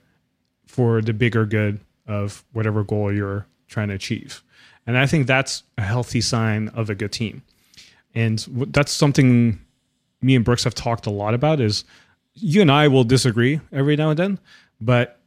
for 0.72 1.02
the 1.02 1.14
bigger 1.14 1.46
good 1.46 1.80
of 2.08 2.44
whatever 2.54 2.84
goal 2.84 3.14
you're 3.14 3.46
trying 3.68 3.90
to 3.90 3.94
achieve. 3.94 4.42
And 4.88 4.98
I 4.98 5.06
think 5.06 5.28
that's 5.28 5.64
a 5.78 5.82
healthy 5.82 6.22
sign 6.22 6.70
of 6.70 6.90
a 6.90 6.96
good 6.96 7.12
team. 7.12 7.44
And 8.16 8.40
that's 8.72 8.92
something 8.92 9.60
me 10.22 10.36
and 10.36 10.46
Brooks 10.46 10.64
have 10.64 10.76
talked 10.76 11.08
a 11.08 11.10
lot 11.10 11.34
about 11.34 11.60
is 11.60 11.84
you 12.36 12.62
and 12.62 12.72
I 12.72 12.88
will 12.88 13.04
disagree 13.04 13.60
every 13.72 13.96
now 13.96 14.10
and 14.10 14.20
then, 14.20 14.40
but 14.80 15.20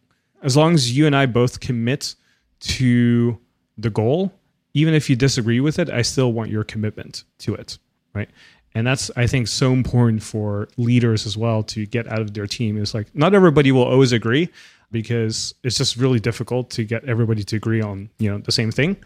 as 0.43 0.57
long 0.57 0.75
as 0.75 0.97
you 0.97 1.07
and 1.07 1.17
I 1.17 1.27
both 1.27 1.61
commit 1.61 2.15
to 2.61 3.39
the 3.79 3.91
goal, 3.91 4.33
even 4.75 4.95
if 4.95 5.09
you 5.09 5.17
disagree 5.17 5.61
with 5.61 5.79
it, 5.79 5.91
I 5.91 6.03
still 6.03 6.33
want 6.33 6.51
your 6.51 6.65
commitment 6.65 7.25
to 7.39 7.55
it, 7.55 7.79
right? 8.15 8.29
And 8.75 8.87
that's 8.87 9.11
I 9.17 9.27
think 9.27 9.47
so 9.49 9.73
important 9.73 10.23
for 10.23 10.69
leaders 10.77 11.27
as 11.27 11.37
well 11.37 11.63
to 11.65 11.87
get 11.87 12.09
out 12.09 12.21
of 12.21 12.35
their 12.35 12.47
team 12.47 12.77
is 12.77 12.93
like 12.93 13.15
not 13.15 13.35
everybody 13.35 13.71
will 13.71 13.85
always 13.85 14.13
agree, 14.13 14.51
because 14.95 15.55
it's 15.65 15.77
just 15.77 15.97
really 15.97 16.21
difficult 16.21 16.71
to 16.71 16.85
get 16.85 17.05
everybody 17.05 17.43
to 17.43 17.57
agree 17.57 17.83
on 17.83 18.09
you 18.19 18.31
know 18.31 18.39
the 18.39 18.53
same 18.53 18.71
thing 18.71 18.97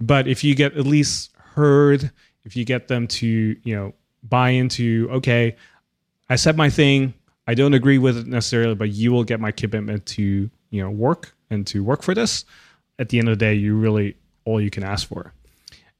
but 0.00 0.28
if 0.28 0.44
you 0.44 0.54
get 0.54 0.76
at 0.76 0.86
least 0.86 1.32
heard 1.36 2.10
if 2.44 2.54
you 2.54 2.64
get 2.64 2.86
them 2.86 3.08
to 3.08 3.56
you 3.64 3.74
know 3.74 3.92
buy 4.22 4.50
into 4.50 5.08
okay 5.10 5.56
i 6.30 6.36
said 6.36 6.56
my 6.56 6.70
thing 6.70 7.12
i 7.46 7.54
don't 7.54 7.74
agree 7.74 7.98
with 7.98 8.16
it 8.16 8.26
necessarily 8.26 8.74
but 8.74 8.90
you 8.90 9.12
will 9.12 9.24
get 9.24 9.40
my 9.40 9.50
commitment 9.50 10.04
to 10.06 10.50
you 10.70 10.82
know 10.82 10.90
work 10.90 11.34
and 11.50 11.66
to 11.66 11.82
work 11.82 12.02
for 12.02 12.14
this 12.14 12.44
at 12.98 13.08
the 13.08 13.18
end 13.18 13.28
of 13.28 13.38
the 13.38 13.44
day 13.44 13.54
you 13.54 13.76
really 13.76 14.16
all 14.44 14.60
you 14.60 14.70
can 14.70 14.82
ask 14.82 15.08
for 15.08 15.32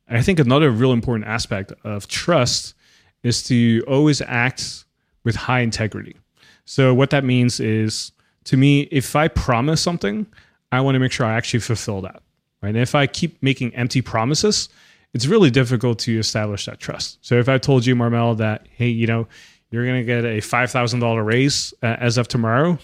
i 0.09 0.23
think 0.23 0.39
another 0.39 0.71
real 0.71 0.93
important 0.93 1.29
aspect 1.29 1.73
of 1.85 2.09
trust 2.09 2.75
is 3.23 3.43
to 3.43 3.83
always 3.87 4.21
act 4.23 4.85
with 5.25 5.37
high 5.37 5.61
integrity 5.61 6.17
so 6.65 6.95
what 6.95 7.11
that 7.11 7.25
means 7.25 7.61
is 7.61 8.13
to 8.45 8.57
me, 8.57 8.83
if 8.91 9.15
I 9.15 9.29
promise 9.29 9.81
something, 9.81 10.27
I 10.71 10.81
want 10.81 10.95
to 10.97 10.99
make 10.99 11.13
sure 11.13 11.27
I 11.27 11.35
actually 11.35 11.61
fulfill 11.61 12.01
that. 12.03 12.23
Right. 12.63 12.71
And 12.71 12.79
if 12.79 12.95
I 12.95 13.07
keep 13.07 13.43
making 13.43 13.75
empty 13.75 14.03
promises, 14.03 14.69
it's 15.15 15.27
really 15.27 15.51
difficult 15.51 15.99
to 16.01 16.19
establish 16.19 16.67
that 16.67 16.79
trust. 16.79 17.19
So 17.21 17.39
if 17.39 17.49
I 17.49 17.59
told 17.59 17.85
you, 17.85 17.95
Marmel, 17.97 18.37
that, 18.37 18.67
hey, 18.71 18.89
you 18.89 19.07
know, 19.07 19.27
you're 19.73 19.87
going 19.87 20.01
to 20.01 20.05
get 20.05 20.25
a 20.25 20.39
$5,000 20.39 21.25
raise 21.25 21.75
uh, 21.83 21.97
as 21.99 22.19
of 22.19 22.29
tomorrow, 22.29 22.79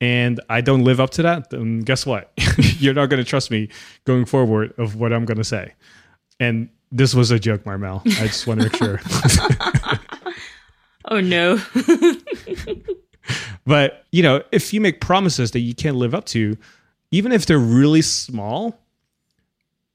and 0.00 0.40
I 0.48 0.60
don't 0.60 0.84
live 0.84 1.00
up 1.00 1.10
to 1.10 1.22
that, 1.22 1.50
then 1.50 1.80
guess 1.80 2.06
what? 2.06 2.32
you're 2.78 2.94
not 2.94 3.06
going 3.06 3.22
to 3.22 3.28
trust 3.28 3.50
me 3.50 3.68
going 4.04 4.24
forward 4.24 4.72
of 4.78 4.96
what 4.96 5.12
I'm 5.12 5.24
going 5.24 5.38
to 5.38 5.44
say. 5.44 5.74
And 6.38 6.70
this 6.90 7.14
was 7.14 7.30
a 7.30 7.38
joke, 7.38 7.66
Marmel. 7.66 8.02
I 8.06 8.26
just 8.26 8.46
want 8.46 8.60
to 8.60 8.66
make 8.66 8.76
sure. 8.76 9.00
oh, 11.04 11.20
no. 11.20 11.60
but 13.66 14.06
you 14.10 14.22
know, 14.22 14.42
if 14.52 14.72
you 14.72 14.80
make 14.80 15.00
promises 15.00 15.50
that 15.52 15.60
you 15.60 15.74
can't 15.74 15.96
live 15.96 16.14
up 16.14 16.24
to, 16.26 16.56
even 17.10 17.32
if 17.32 17.46
they're 17.46 17.58
really 17.58 18.02
small, 18.02 18.80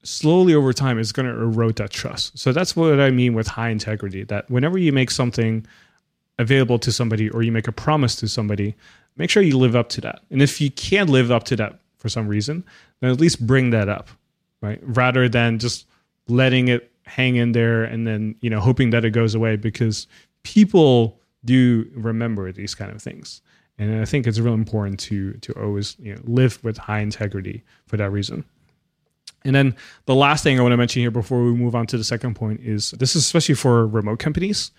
slowly 0.04 0.54
over 0.54 0.72
time 0.72 0.98
it's 0.98 1.12
going 1.12 1.26
to 1.26 1.32
erode 1.32 1.76
that 1.76 1.90
trust. 1.90 2.38
So 2.38 2.52
that's 2.52 2.76
what 2.76 3.00
I 3.00 3.10
mean 3.10 3.34
with 3.34 3.48
high 3.48 3.70
integrity. 3.70 4.22
That 4.24 4.48
whenever 4.50 4.78
you 4.78 4.92
make 4.92 5.10
something 5.10 5.66
available 6.38 6.78
to 6.78 6.92
somebody 6.92 7.30
or 7.30 7.42
you 7.42 7.52
make 7.52 7.68
a 7.68 7.72
promise 7.72 8.16
to 8.16 8.28
somebody, 8.28 8.74
make 9.16 9.30
sure 9.30 9.42
you 9.42 9.58
live 9.58 9.74
up 9.74 9.88
to 9.90 10.00
that. 10.02 10.20
And 10.30 10.42
if 10.42 10.60
you 10.60 10.70
can't 10.70 11.10
live 11.10 11.30
up 11.30 11.44
to 11.44 11.56
that 11.56 11.80
for 11.98 12.08
some 12.08 12.28
reason, 12.28 12.64
then 13.00 13.10
at 13.10 13.20
least 13.20 13.46
bring 13.46 13.70
that 13.70 13.88
up, 13.88 14.08
right? 14.60 14.78
Rather 14.82 15.28
than 15.28 15.58
just 15.58 15.86
letting 16.28 16.68
it 16.68 16.90
hang 17.04 17.36
in 17.36 17.52
there 17.52 17.84
and 17.84 18.06
then, 18.06 18.34
you 18.40 18.50
know, 18.50 18.60
hoping 18.60 18.90
that 18.90 19.04
it 19.04 19.10
goes 19.10 19.34
away 19.34 19.56
because 19.56 20.06
people 20.42 21.18
do 21.44 21.88
remember 21.94 22.52
these 22.52 22.74
kind 22.74 22.90
of 22.90 23.00
things. 23.00 23.40
And 23.78 24.00
I 24.00 24.04
think 24.04 24.26
it's 24.26 24.38
really 24.38 24.54
important 24.54 24.98
to 25.00 25.34
to 25.34 25.52
always 25.52 25.96
you 25.98 26.14
know 26.14 26.20
live 26.24 26.62
with 26.64 26.78
high 26.78 27.00
integrity 27.00 27.62
for 27.86 27.96
that 27.98 28.10
reason. 28.10 28.44
And 29.44 29.54
then 29.54 29.76
the 30.06 30.14
last 30.14 30.42
thing 30.42 30.58
I 30.58 30.62
want 30.62 30.72
to 30.72 30.76
mention 30.76 31.00
here 31.00 31.10
before 31.10 31.44
we 31.44 31.52
move 31.52 31.74
on 31.74 31.86
to 31.88 31.98
the 31.98 32.04
second 32.04 32.34
point 32.34 32.60
is 32.60 32.92
this 32.92 33.14
is 33.14 33.22
especially 33.22 33.54
for 33.54 33.86
remote 33.86 34.18
companies. 34.18 34.72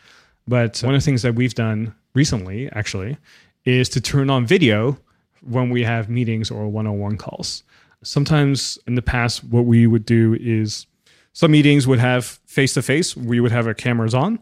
But 0.47 0.79
one 0.79 0.95
of 0.95 1.01
the 1.01 1.05
things 1.05 1.21
that 1.23 1.35
we've 1.35 1.53
done 1.53 1.93
recently, 2.13 2.69
actually, 2.71 3.17
is 3.65 3.89
to 3.89 4.01
turn 4.01 4.29
on 4.29 4.45
video 4.45 4.97
when 5.41 5.69
we 5.69 5.83
have 5.83 6.09
meetings 6.09 6.49
or 6.49 6.67
one 6.67 6.87
on 6.87 6.99
one 6.99 7.17
calls. 7.17 7.63
Sometimes 8.03 8.77
in 8.87 8.95
the 8.95 9.01
past, 9.01 9.43
what 9.43 9.65
we 9.65 9.87
would 9.87 10.05
do 10.05 10.37
is 10.39 10.87
some 11.33 11.51
meetings 11.51 11.87
would 11.87 11.99
have 11.99 12.25
face 12.45 12.73
to 12.75 12.81
face, 12.81 13.15
we 13.15 13.39
would 13.39 13.51
have 13.51 13.67
our 13.67 13.73
cameras 13.73 14.13
on, 14.13 14.39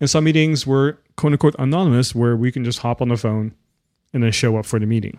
and 0.00 0.08
some 0.08 0.24
meetings 0.24 0.66
were 0.66 0.98
quote 1.16 1.32
unquote 1.32 1.56
anonymous, 1.58 2.14
where 2.14 2.36
we 2.36 2.52
can 2.52 2.64
just 2.64 2.78
hop 2.78 3.02
on 3.02 3.08
the 3.08 3.16
phone 3.16 3.52
and 4.12 4.22
then 4.22 4.32
show 4.32 4.56
up 4.56 4.64
for 4.64 4.78
the 4.78 4.86
meeting. 4.86 5.18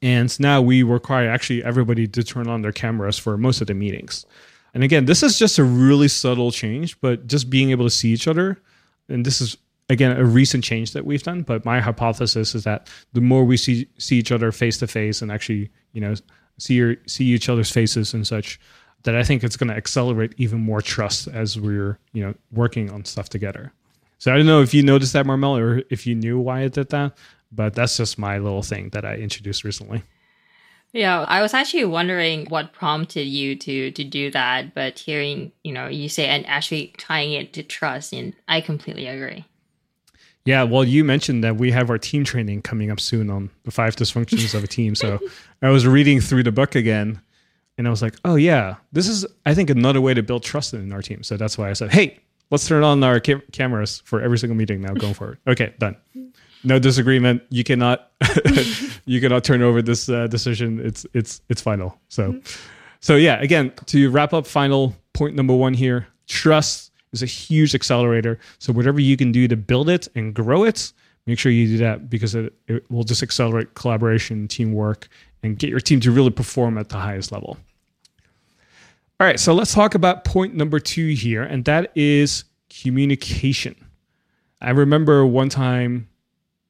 And 0.00 0.38
now 0.40 0.60
we 0.60 0.82
require 0.82 1.28
actually 1.28 1.62
everybody 1.62 2.06
to 2.08 2.24
turn 2.24 2.48
on 2.48 2.62
their 2.62 2.72
cameras 2.72 3.18
for 3.18 3.36
most 3.36 3.60
of 3.60 3.66
the 3.66 3.74
meetings. 3.74 4.26
And 4.74 4.82
again, 4.82 5.04
this 5.04 5.22
is 5.22 5.38
just 5.38 5.58
a 5.58 5.64
really 5.64 6.08
subtle 6.08 6.50
change, 6.50 7.00
but 7.00 7.26
just 7.26 7.50
being 7.50 7.70
able 7.70 7.84
to 7.84 7.90
see 7.90 8.10
each 8.10 8.26
other, 8.26 8.58
and 9.08 9.24
this 9.24 9.40
is 9.40 9.56
again 9.88 10.16
a 10.16 10.24
recent 10.24 10.64
change 10.64 10.92
that 10.92 11.04
we've 11.04 11.22
done. 11.22 11.42
But 11.42 11.64
my 11.64 11.80
hypothesis 11.80 12.54
is 12.54 12.64
that 12.64 12.88
the 13.12 13.20
more 13.20 13.44
we 13.44 13.56
see 13.56 13.88
see 13.98 14.18
each 14.18 14.32
other 14.32 14.52
face 14.52 14.78
to 14.78 14.86
face 14.86 15.22
and 15.22 15.30
actually, 15.30 15.70
you 15.92 16.00
know, 16.00 16.14
see 16.58 16.74
your 16.74 16.96
see 17.06 17.26
each 17.26 17.48
other's 17.48 17.70
faces 17.70 18.14
and 18.14 18.26
such, 18.26 18.58
that 19.04 19.14
I 19.16 19.22
think 19.22 19.44
it's 19.44 19.56
going 19.56 19.70
to 19.70 19.76
accelerate 19.76 20.34
even 20.36 20.60
more 20.60 20.80
trust 20.80 21.28
as 21.28 21.58
we're 21.58 21.98
you 22.12 22.24
know 22.24 22.34
working 22.52 22.90
on 22.90 23.04
stuff 23.04 23.28
together. 23.28 23.72
So 24.18 24.32
I 24.32 24.36
don't 24.36 24.46
know 24.46 24.62
if 24.62 24.72
you 24.72 24.82
noticed 24.82 25.14
that, 25.14 25.26
Marmel, 25.26 25.56
or 25.56 25.82
if 25.90 26.06
you 26.06 26.14
knew 26.14 26.38
why 26.38 26.60
it 26.60 26.74
did 26.74 26.90
that, 26.90 27.18
but 27.50 27.74
that's 27.74 27.96
just 27.96 28.18
my 28.18 28.38
little 28.38 28.62
thing 28.62 28.90
that 28.90 29.04
I 29.04 29.16
introduced 29.16 29.64
recently. 29.64 30.04
Yeah, 30.92 31.20
I 31.20 31.40
was 31.40 31.54
actually 31.54 31.86
wondering 31.86 32.46
what 32.46 32.74
prompted 32.74 33.24
you 33.24 33.56
to 33.56 33.90
to 33.90 34.04
do 34.04 34.30
that, 34.30 34.74
but 34.74 34.98
hearing 34.98 35.52
you 35.64 35.72
know 35.72 35.88
you 35.88 36.08
say 36.08 36.26
and 36.26 36.46
actually 36.46 36.92
tying 36.98 37.32
it 37.32 37.52
to 37.54 37.62
trust, 37.62 38.12
and 38.12 38.34
I 38.46 38.60
completely 38.60 39.06
agree. 39.06 39.46
Yeah, 40.44 40.64
well, 40.64 40.84
you 40.84 41.04
mentioned 41.04 41.44
that 41.44 41.56
we 41.56 41.70
have 41.70 41.88
our 41.88 41.98
team 41.98 42.24
training 42.24 42.62
coming 42.62 42.90
up 42.90 42.98
soon 42.98 43.30
on 43.30 43.48
the 43.62 43.70
five 43.70 43.94
dysfunctions 43.94 44.54
of 44.54 44.64
a 44.64 44.66
team. 44.66 44.94
So 44.94 45.20
I 45.62 45.70
was 45.70 45.86
reading 45.86 46.20
through 46.20 46.42
the 46.42 46.52
book 46.52 46.74
again, 46.74 47.20
and 47.78 47.86
I 47.86 47.90
was 47.90 48.02
like, 48.02 48.16
oh 48.24 48.34
yeah, 48.34 48.76
this 48.92 49.08
is 49.08 49.24
I 49.46 49.54
think 49.54 49.70
another 49.70 50.00
way 50.00 50.12
to 50.12 50.22
build 50.22 50.42
trust 50.42 50.74
in 50.74 50.92
our 50.92 51.00
team. 51.00 51.22
So 51.22 51.38
that's 51.38 51.56
why 51.56 51.70
I 51.70 51.72
said, 51.72 51.90
hey, 51.90 52.18
let's 52.50 52.68
turn 52.68 52.84
on 52.84 53.02
our 53.02 53.18
cam- 53.18 53.42
cameras 53.52 54.02
for 54.04 54.20
every 54.20 54.36
single 54.36 54.56
meeting 54.56 54.82
now 54.82 54.92
going 54.92 55.14
forward. 55.14 55.38
Okay, 55.46 55.72
done 55.78 55.96
no 56.64 56.78
disagreement. 56.78 57.42
You 57.50 57.64
cannot 57.64 58.10
you 59.04 59.20
cannot 59.20 59.44
turn 59.44 59.62
over 59.62 59.82
this 59.82 60.08
uh, 60.08 60.26
decision. 60.26 60.80
It's 60.80 61.06
it's 61.14 61.40
it's 61.48 61.60
final. 61.60 61.98
So 62.08 62.32
mm-hmm. 62.32 62.60
so 63.00 63.16
yeah. 63.16 63.40
Again, 63.40 63.72
to 63.86 64.10
wrap 64.10 64.32
up, 64.32 64.46
final 64.46 64.94
point 65.12 65.34
number 65.34 65.54
one 65.54 65.74
here: 65.74 66.06
trust 66.26 66.92
is 67.12 67.22
a 67.22 67.26
huge 67.26 67.74
accelerator. 67.74 68.38
So 68.58 68.72
whatever 68.72 69.00
you 69.00 69.16
can 69.16 69.32
do 69.32 69.48
to 69.48 69.56
build 69.56 69.88
it 69.88 70.08
and 70.14 70.34
grow 70.34 70.64
it, 70.64 70.92
make 71.26 71.38
sure 71.38 71.52
you 71.52 71.66
do 71.66 71.78
that 71.78 72.08
because 72.08 72.34
it, 72.34 72.52
it 72.68 72.90
will 72.90 73.04
just 73.04 73.22
accelerate 73.22 73.74
collaboration, 73.74 74.48
teamwork, 74.48 75.08
and 75.42 75.58
get 75.58 75.70
your 75.70 75.80
team 75.80 76.00
to 76.00 76.10
really 76.10 76.30
perform 76.30 76.78
at 76.78 76.88
the 76.88 76.96
highest 76.96 77.32
level. 77.32 77.58
All 79.20 79.26
right, 79.26 79.38
so 79.38 79.54
let's 79.54 79.72
talk 79.72 79.94
about 79.94 80.24
point 80.24 80.54
number 80.54 80.80
two 80.80 81.08
here, 81.08 81.42
and 81.42 81.64
that 81.66 81.92
is 81.94 82.44
communication. 82.68 83.76
I 84.60 84.70
remember 84.70 85.24
one 85.26 85.48
time 85.48 86.08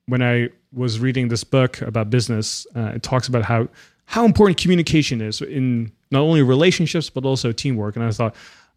when 0.07 0.23
I 0.23 0.51
was 0.73 0.99
reading 0.99 1.29
this 1.29 1.45
book 1.45 1.81
about 1.83 2.11
business, 2.11 2.67
uh, 2.75 2.93
it 2.95 3.03
talks 3.03 3.29
about 3.29 3.43
how 3.43 3.69
how 4.07 4.25
important 4.25 4.61
communication 4.61 5.21
is 5.21 5.41
in 5.41 5.91
not 6.11 6.21
only 6.21 6.43
relationships 6.43 7.09
but 7.09 7.25
also 7.25 7.53
teamwork. 7.53 7.97
And 7.97 8.05
I 8.05 8.11
thought, 8.11 8.35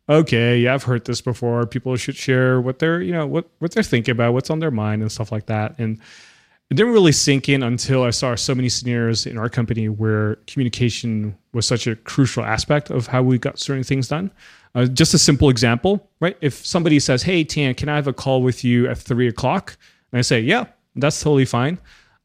okay, 0.07 0.59
yeah, 0.59 0.73
I've 0.73 0.83
heard 0.83 1.05
this 1.05 1.19
before. 1.19 1.65
People 1.65 1.95
should 1.97 2.15
share 2.15 2.61
what 2.61 2.79
they're 2.79 3.01
you 3.01 3.11
know 3.11 3.25
what 3.25 3.49
what 3.59 3.71
they're 3.71 3.83
thinking 3.83 4.11
about, 4.11 4.33
what's 4.33 4.49
on 4.49 4.59
their 4.59 4.71
mind, 4.71 5.01
and 5.01 5.11
stuff 5.11 5.31
like 5.31 5.47
that. 5.47 5.75
And 5.77 5.99
it 6.69 6.75
didn't 6.75 6.93
really 6.93 7.11
sink 7.11 7.47
in 7.47 7.61
until 7.61 8.03
I 8.03 8.09
saw 8.09 8.33
so 8.35 8.55
many 8.55 8.69
scenarios 8.69 9.27
in 9.27 9.37
our 9.37 9.49
company 9.49 9.87
where 9.87 10.35
communication 10.47 11.37
was 11.53 11.67
such 11.67 11.85
a 11.85 11.95
crucial 11.95 12.43
aspect 12.43 12.89
of 12.89 13.07
how 13.07 13.21
we 13.21 13.37
got 13.37 13.59
certain 13.59 13.83
things 13.83 14.07
done. 14.07 14.31
Uh, 14.73 14.85
just 14.85 15.13
a 15.13 15.19
simple 15.19 15.49
example, 15.49 16.09
right? 16.19 16.35
If 16.41 16.65
somebody 16.65 16.99
says, 16.99 17.23
"Hey, 17.23 17.45
Thanh, 17.45 17.77
can 17.77 17.87
I 17.87 17.95
have 17.95 18.07
a 18.07 18.13
call 18.13 18.41
with 18.41 18.63
you 18.63 18.87
at 18.87 18.97
three 18.97 19.27
o'clock?" 19.27 19.77
and 20.11 20.19
I 20.19 20.21
say, 20.21 20.39
"Yeah, 20.39 20.65
that's 21.03 21.21
totally 21.21 21.45
fine. 21.45 21.77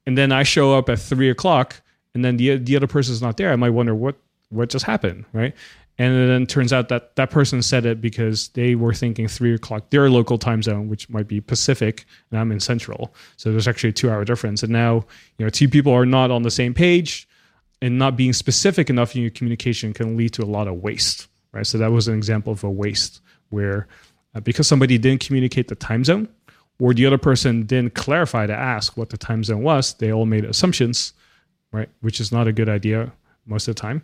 And 0.07 0.17
then 0.17 0.33
I 0.33 0.43
show 0.43 0.77
up 0.77 0.89
at 0.89 0.99
three 0.99 1.31
o'clock, 1.31 1.81
and 2.15 2.25
then 2.25 2.37
the 2.37 2.57
the 2.57 2.77
other 2.77 2.87
person 2.87 3.13
is 3.13 3.23
not 3.23 3.37
there. 3.37 3.53
I 3.53 3.57
might 3.57 3.71
wonder 3.71 3.95
what 3.95 4.17
what 4.49 4.69
just 4.69 4.85
happened, 4.85 5.25
right? 5.33 5.55
And 5.99 6.31
then 6.31 6.47
turns 6.47 6.73
out 6.73 6.89
that 6.89 7.15
that 7.17 7.31
person 7.31 7.61
said 7.61 7.85
it 7.85 8.01
because 8.01 8.49
they 8.49 8.75
were 8.75 8.95
thinking 8.95 9.29
three 9.29 9.55
o'clock, 9.55 9.91
their 9.91 10.09
local 10.09 10.39
time 10.39 10.63
zone, 10.63 10.89
which 10.89 11.11
might 11.11 11.29
be 11.29 11.43
Pacific, 11.43 12.07
and 12.31 12.41
I'm 12.41 12.51
in 12.53 12.59
Central. 12.59 13.15
So 13.37 13.51
there's 13.51 13.69
actually 13.69 13.91
a 13.91 13.93
two 13.93 14.11
hour 14.11 14.25
difference. 14.25 14.63
And 14.63 14.73
now, 14.73 15.05
you 15.37 15.45
know, 15.45 15.51
two 15.51 15.69
people 15.69 15.93
are 15.93 16.07
not 16.07 16.31
on 16.31 16.43
the 16.43 16.51
same 16.51 16.73
page 16.73 17.29
and 17.83 17.99
not 17.99 18.17
being 18.17 18.33
specific 18.33 18.91
enough 18.91 19.15
in 19.15 19.23
your 19.23 19.31
communication 19.31 19.93
can 19.93 20.17
lead 20.17 20.33
to 20.35 20.43
a 20.43 20.47
lot 20.47 20.69
of 20.69 20.83
waste, 20.83 21.29
right? 21.53 21.67
So 21.67 21.79
that 21.79 21.93
was 21.93 22.09
an 22.09 22.17
example 22.17 22.53
of 22.53 22.65
a 22.65 22.71
waste 22.71 23.21
where 23.51 23.87
uh, 24.35 24.41
because 24.41 24.67
somebody 24.67 24.99
didn't 24.99 25.25
communicate 25.25 25.69
the 25.69 25.75
time 25.75 26.05
zone, 26.05 26.29
or 26.81 26.95
the 26.95 27.07
other 27.07 27.19
person 27.19 27.65
didn't 27.67 27.95
clarify 27.95 28.47
to 28.47 28.55
ask 28.55 28.97
what 28.97 29.11
the 29.11 29.19
time 29.19 29.45
zone 29.45 29.63
was, 29.63 29.95
they 29.95 30.13
all 30.13 30.27
made 30.27 30.45
assumptions, 30.45 31.13
right? 31.73 31.89
Which 32.01 32.21
is 32.21 32.33
not 32.33 32.49
a 32.49 32.53
good 32.53 32.69
idea 32.69 33.13
most 33.47 33.69
of 33.69 33.77
the 33.77 33.81
time. 33.81 34.03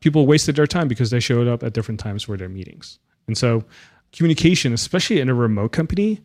People 0.00 0.26
wasted 0.26 0.56
their 0.56 0.66
time 0.66 0.88
because 0.88 1.10
they 1.10 1.20
showed 1.20 1.48
up 1.48 1.62
at 1.62 1.72
different 1.74 2.00
times 2.00 2.22
for 2.22 2.36
their 2.36 2.48
meetings. 2.48 2.98
And 3.26 3.36
so 3.36 3.64
communication, 4.12 4.72
especially 4.72 5.20
in 5.20 5.28
a 5.28 5.34
remote 5.34 5.72
company, 5.72 6.20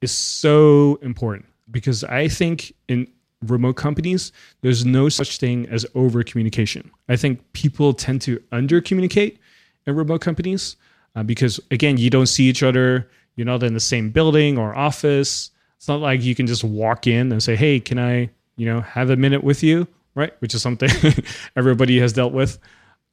is 0.00 0.12
so 0.12 0.98
important 1.02 1.46
because 1.70 2.04
I 2.04 2.28
think 2.28 2.72
in 2.88 3.08
remote 3.42 3.74
companies, 3.74 4.32
there's 4.62 4.84
no 4.84 5.08
such 5.08 5.38
thing 5.38 5.68
as 5.68 5.86
over 5.94 6.22
communication. 6.22 6.90
I 7.08 7.16
think 7.16 7.52
people 7.52 7.92
tend 7.92 8.22
to 8.22 8.42
under 8.52 8.80
communicate 8.80 9.38
in 9.86 9.94
remote 9.94 10.20
companies 10.20 10.76
uh, 11.14 11.22
because, 11.22 11.60
again, 11.70 11.98
you 11.98 12.10
don't 12.10 12.26
see 12.26 12.44
each 12.44 12.62
other 12.62 13.08
you're 13.36 13.46
not 13.46 13.62
in 13.62 13.74
the 13.74 13.80
same 13.80 14.10
building 14.10 14.58
or 14.58 14.74
office. 14.74 15.50
It's 15.76 15.88
not 15.88 16.00
like 16.00 16.22
you 16.22 16.34
can 16.34 16.46
just 16.46 16.64
walk 16.64 17.06
in 17.06 17.30
and 17.30 17.42
say, 17.42 17.54
"Hey, 17.54 17.78
can 17.80 17.98
I, 17.98 18.30
you 18.56 18.66
know, 18.66 18.80
have 18.80 19.10
a 19.10 19.16
minute 19.16 19.44
with 19.44 19.62
you?" 19.62 19.86
Right? 20.14 20.32
Which 20.40 20.54
is 20.54 20.62
something 20.62 20.90
everybody 21.56 22.00
has 22.00 22.12
dealt 22.12 22.32
with. 22.32 22.58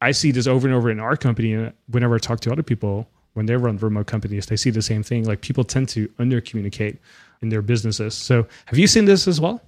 I 0.02 0.12
see 0.12 0.32
this 0.32 0.48
over 0.48 0.68
and 0.68 0.76
over 0.76 0.90
in 0.90 1.00
our 1.00 1.18
company. 1.18 1.54
And 1.54 1.74
whenever 1.88 2.16
I 2.16 2.18
talk 2.18 2.40
to 2.42 2.52
other 2.52 2.64
people 2.64 3.08
when 3.34 3.46
they 3.46 3.56
run 3.56 3.78
remote 3.78 4.08
companies, 4.08 4.46
they 4.46 4.56
see 4.56 4.70
the 4.70 4.82
same 4.82 5.04
thing. 5.04 5.26
Like 5.26 5.42
people 5.42 5.64
tend 5.64 5.90
to 5.90 6.10
under 6.20 6.40
communicate 6.40 7.00
in 7.42 7.50
their 7.50 7.62
businesses. 7.62 8.14
So, 8.14 8.48
have 8.66 8.80
you 8.80 8.88
seen 8.88 9.06
this 9.06 9.28
as 9.28 9.42
well? 9.42 9.62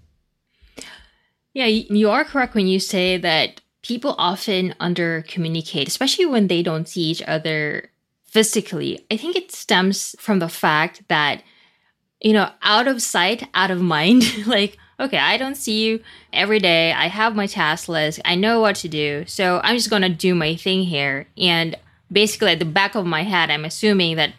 Yeah, 1.54 1.68
you 1.68 2.10
are 2.10 2.26
correct 2.26 2.54
when 2.54 2.68
you 2.68 2.80
say 2.80 3.18
that 3.18 3.62
people 3.82 4.16
often 4.18 4.76
under 4.80 5.24
communicate, 5.28 5.88
especially 5.88 6.26
when 6.26 6.48
they 6.48 6.62
don't 6.64 6.88
see 6.88 7.02
each 7.02 7.24
other 7.28 7.90
physically, 8.36 9.00
I 9.10 9.16
think 9.16 9.38
it 9.38 9.54
stems 9.54 10.14
from 10.20 10.40
the 10.40 10.50
fact 10.50 11.04
that, 11.08 11.42
you 12.20 12.34
know, 12.34 12.50
out 12.64 12.86
of 12.86 13.02
sight, 13.02 13.48
out 13.54 13.72
of 13.72 13.80
mind. 13.80 14.24
like, 14.46 14.78
okay, 15.00 15.18
I 15.18 15.38
don't 15.38 15.56
see 15.56 15.86
you 15.86 16.02
every 16.34 16.60
day. 16.60 16.92
I 16.92 17.08
have 17.08 17.34
my 17.34 17.48
task 17.48 17.88
list. 17.88 18.20
I 18.26 18.36
know 18.36 18.60
what 18.60 18.76
to 18.78 18.90
do. 18.90 19.24
So 19.26 19.62
I'm 19.64 19.78
just 19.78 19.90
going 19.90 20.02
to 20.02 20.10
do 20.10 20.36
my 20.36 20.58
thing 20.58 20.84
here. 20.84 21.28
And 21.38 21.78
basically, 22.12 22.52
at 22.52 22.60
the 22.60 22.66
back 22.66 22.96
of 22.96 23.06
my 23.06 23.24
head, 23.24 23.50
I'm 23.50 23.64
assuming 23.64 24.18
that 24.18 24.34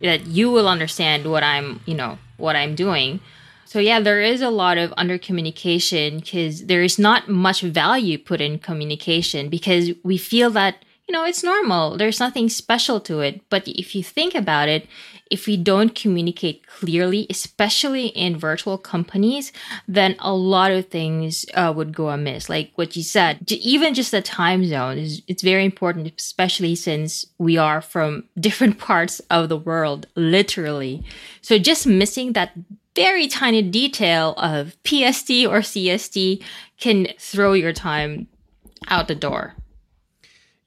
that 0.00 0.26
you 0.26 0.50
will 0.50 0.66
understand 0.66 1.30
what 1.30 1.44
I'm, 1.44 1.80
you 1.84 1.94
know, 1.94 2.18
what 2.38 2.56
I'm 2.56 2.74
doing. 2.74 3.20
So 3.66 3.80
yeah, 3.80 4.00
there 4.00 4.22
is 4.22 4.40
a 4.40 4.48
lot 4.48 4.78
of 4.78 4.94
under 4.96 5.18
communication 5.18 6.20
because 6.20 6.64
there 6.66 6.82
is 6.82 6.98
not 6.98 7.28
much 7.28 7.60
value 7.60 8.16
put 8.16 8.40
in 8.40 8.58
communication 8.58 9.50
because 9.50 9.90
we 10.02 10.16
feel 10.16 10.48
that 10.52 10.84
you 11.12 11.18
know, 11.18 11.26
it's 11.26 11.44
normal. 11.44 11.98
There's 11.98 12.20
nothing 12.20 12.48
special 12.48 12.98
to 13.00 13.20
it. 13.20 13.42
But 13.50 13.68
if 13.68 13.94
you 13.94 14.02
think 14.02 14.34
about 14.34 14.70
it, 14.70 14.86
if 15.30 15.46
we 15.46 15.58
don't 15.58 15.94
communicate 15.94 16.66
clearly, 16.66 17.26
especially 17.28 18.06
in 18.06 18.38
virtual 18.38 18.78
companies, 18.78 19.52
then 19.86 20.16
a 20.20 20.32
lot 20.32 20.70
of 20.70 20.88
things 20.88 21.44
uh, 21.52 21.70
would 21.76 21.94
go 21.94 22.08
amiss. 22.08 22.48
Like 22.48 22.72
what 22.76 22.96
you 22.96 23.02
said, 23.02 23.52
even 23.52 23.92
just 23.92 24.10
the 24.10 24.22
time 24.22 24.64
zone 24.64 24.96
is 24.96 25.20
it's 25.28 25.42
very 25.42 25.66
important, 25.66 26.10
especially 26.18 26.74
since 26.74 27.26
we 27.36 27.58
are 27.58 27.82
from 27.82 28.24
different 28.40 28.78
parts 28.78 29.20
of 29.28 29.50
the 29.50 29.58
world, 29.58 30.06
literally. 30.16 31.04
So 31.42 31.58
just 31.58 31.86
missing 31.86 32.32
that 32.32 32.52
very 32.96 33.28
tiny 33.28 33.60
detail 33.60 34.32
of 34.38 34.78
PST 34.84 35.30
or 35.44 35.60
CST 35.60 36.42
can 36.80 37.08
throw 37.18 37.52
your 37.52 37.74
time 37.74 38.28
out 38.88 39.08
the 39.08 39.14
door. 39.14 39.54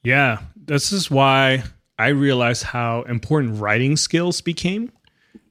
Yeah, 0.05 0.41
this 0.55 0.91
is 0.91 1.09
why 1.09 1.63
I 1.97 2.09
realized 2.09 2.61
how 2.61 3.01
important 3.03 3.59
writing 3.59 3.97
skills 3.97 4.39
became 4.39 4.91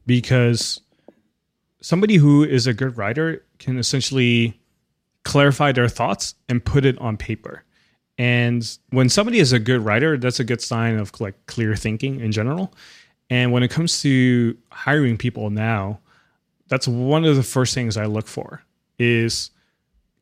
because 0.07 0.81
somebody 1.81 2.17
who 2.17 2.45
is 2.45 2.69
a 2.69 2.73
good 2.73 2.97
writer 2.97 3.45
can 3.59 3.79
essentially 3.79 4.61
clarify 5.25 5.73
their 5.73 5.89
thoughts 5.89 6.37
and 6.49 6.65
put 6.65 6.85
it 6.85 6.97
on 6.99 7.17
paper. 7.17 7.65
And 8.17 8.65
when 8.91 9.09
somebody 9.09 9.41
is 9.41 9.53
a 9.53 9.59
good 9.59 9.81
writer, 9.81 10.17
that's 10.17 10.39
a 10.39 10.45
good 10.45 10.61
sign 10.61 10.99
of 10.99 11.21
like 11.21 11.35
clear 11.47 11.75
thinking 11.75 12.21
in 12.21 12.31
general. 12.31 12.73
And 13.31 13.51
when 13.51 13.65
it 13.65 13.73
comes 13.73 14.03
to 14.03 14.57
hiring 14.71 15.17
people 15.17 15.51
now, 15.51 15.99
that's 16.69 16.87
one 16.87 17.25
of 17.25 17.35
the 17.35 17.43
first 17.43 17.75
things 17.75 17.97
I 17.97 18.05
look 18.05 18.29
for 18.29 18.63
is 19.01 19.51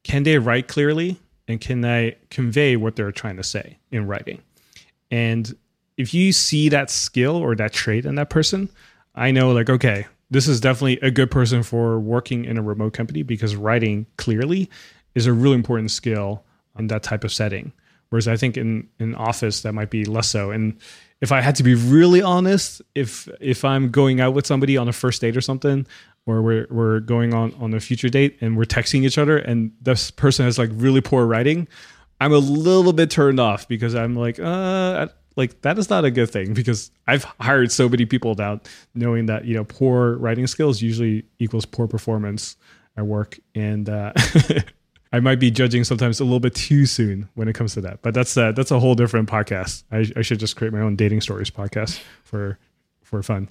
can 0.04 0.22
they 0.22 0.38
write 0.38 0.68
clearly 0.68 1.20
and 1.52 1.60
can 1.60 1.82
they 1.82 2.16
convey 2.30 2.76
what 2.76 2.96
they're 2.96 3.12
trying 3.12 3.36
to 3.36 3.44
say 3.44 3.78
in 3.90 4.06
writing? 4.06 4.40
And 5.10 5.54
if 5.96 6.14
you 6.14 6.32
see 6.32 6.68
that 6.70 6.90
skill 6.90 7.36
or 7.36 7.54
that 7.54 7.72
trait 7.72 8.04
in 8.06 8.16
that 8.16 8.30
person, 8.30 8.68
I 9.14 9.30
know 9.30 9.52
like 9.52 9.70
okay, 9.70 10.06
this 10.30 10.48
is 10.48 10.60
definitely 10.60 10.98
a 11.00 11.10
good 11.10 11.30
person 11.30 11.62
for 11.62 12.00
working 12.00 12.44
in 12.46 12.58
a 12.58 12.62
remote 12.62 12.94
company 12.94 13.22
because 13.22 13.54
writing 13.54 14.06
clearly 14.16 14.70
is 15.14 15.26
a 15.26 15.32
really 15.32 15.54
important 15.54 15.90
skill 15.90 16.42
in 16.78 16.86
that 16.86 17.02
type 17.02 17.22
of 17.22 17.32
setting. 17.32 17.72
Whereas 18.08 18.28
I 18.28 18.36
think 18.36 18.56
in 18.56 18.88
in 18.98 19.14
office 19.14 19.62
that 19.62 19.74
might 19.74 19.90
be 19.90 20.04
less 20.04 20.28
so. 20.28 20.50
And 20.50 20.78
if 21.20 21.32
I 21.32 21.40
had 21.40 21.56
to 21.56 21.62
be 21.62 21.74
really 21.74 22.22
honest, 22.22 22.82
if 22.94 23.28
if 23.40 23.64
I'm 23.64 23.90
going 23.90 24.20
out 24.20 24.34
with 24.34 24.46
somebody 24.46 24.76
on 24.76 24.88
a 24.88 24.92
first 24.92 25.20
date 25.20 25.36
or 25.36 25.40
something, 25.40 25.86
or 26.26 26.42
we're 26.42 26.66
we're 26.70 27.00
going 27.00 27.34
on 27.34 27.54
on 27.60 27.74
a 27.74 27.80
future 27.80 28.08
date 28.08 28.38
and 28.40 28.56
we're 28.56 28.64
texting 28.64 29.04
each 29.04 29.18
other 29.18 29.38
and 29.38 29.72
this 29.80 30.10
person 30.10 30.44
has 30.44 30.58
like 30.58 30.70
really 30.72 31.00
poor 31.00 31.26
writing, 31.26 31.68
I'm 32.20 32.32
a 32.32 32.38
little 32.38 32.92
bit 32.92 33.10
turned 33.10 33.40
off 33.40 33.66
because 33.66 33.94
I'm 33.94 34.14
like, 34.14 34.38
uh, 34.38 35.08
like 35.36 35.62
that 35.62 35.78
is 35.78 35.90
not 35.90 36.04
a 36.04 36.10
good 36.10 36.30
thing 36.30 36.54
because 36.54 36.90
I've 37.06 37.24
hired 37.40 37.72
so 37.72 37.88
many 37.88 38.04
people 38.06 38.34
now 38.36 38.60
knowing 38.94 39.26
that 39.26 39.44
you 39.44 39.54
know 39.54 39.64
poor 39.64 40.16
writing 40.16 40.46
skills 40.46 40.80
usually 40.82 41.24
equals 41.38 41.64
poor 41.64 41.86
performance 41.86 42.56
at 42.96 43.06
work 43.06 43.38
and. 43.54 43.88
Uh, 43.88 44.12
I 45.14 45.20
might 45.20 45.38
be 45.38 45.50
judging 45.50 45.84
sometimes 45.84 46.20
a 46.20 46.24
little 46.24 46.40
bit 46.40 46.54
too 46.54 46.86
soon 46.86 47.28
when 47.34 47.46
it 47.46 47.54
comes 47.54 47.74
to 47.74 47.82
that, 47.82 48.00
but 48.00 48.14
that's 48.14 48.34
uh, 48.34 48.52
that's 48.52 48.70
a 48.70 48.80
whole 48.80 48.94
different 48.94 49.28
podcast. 49.28 49.84
I, 49.92 50.06
I 50.16 50.22
should 50.22 50.40
just 50.40 50.56
create 50.56 50.72
my 50.72 50.80
own 50.80 50.96
dating 50.96 51.20
stories 51.20 51.50
podcast 51.50 52.00
for 52.24 52.58
for 53.02 53.22
fun. 53.22 53.50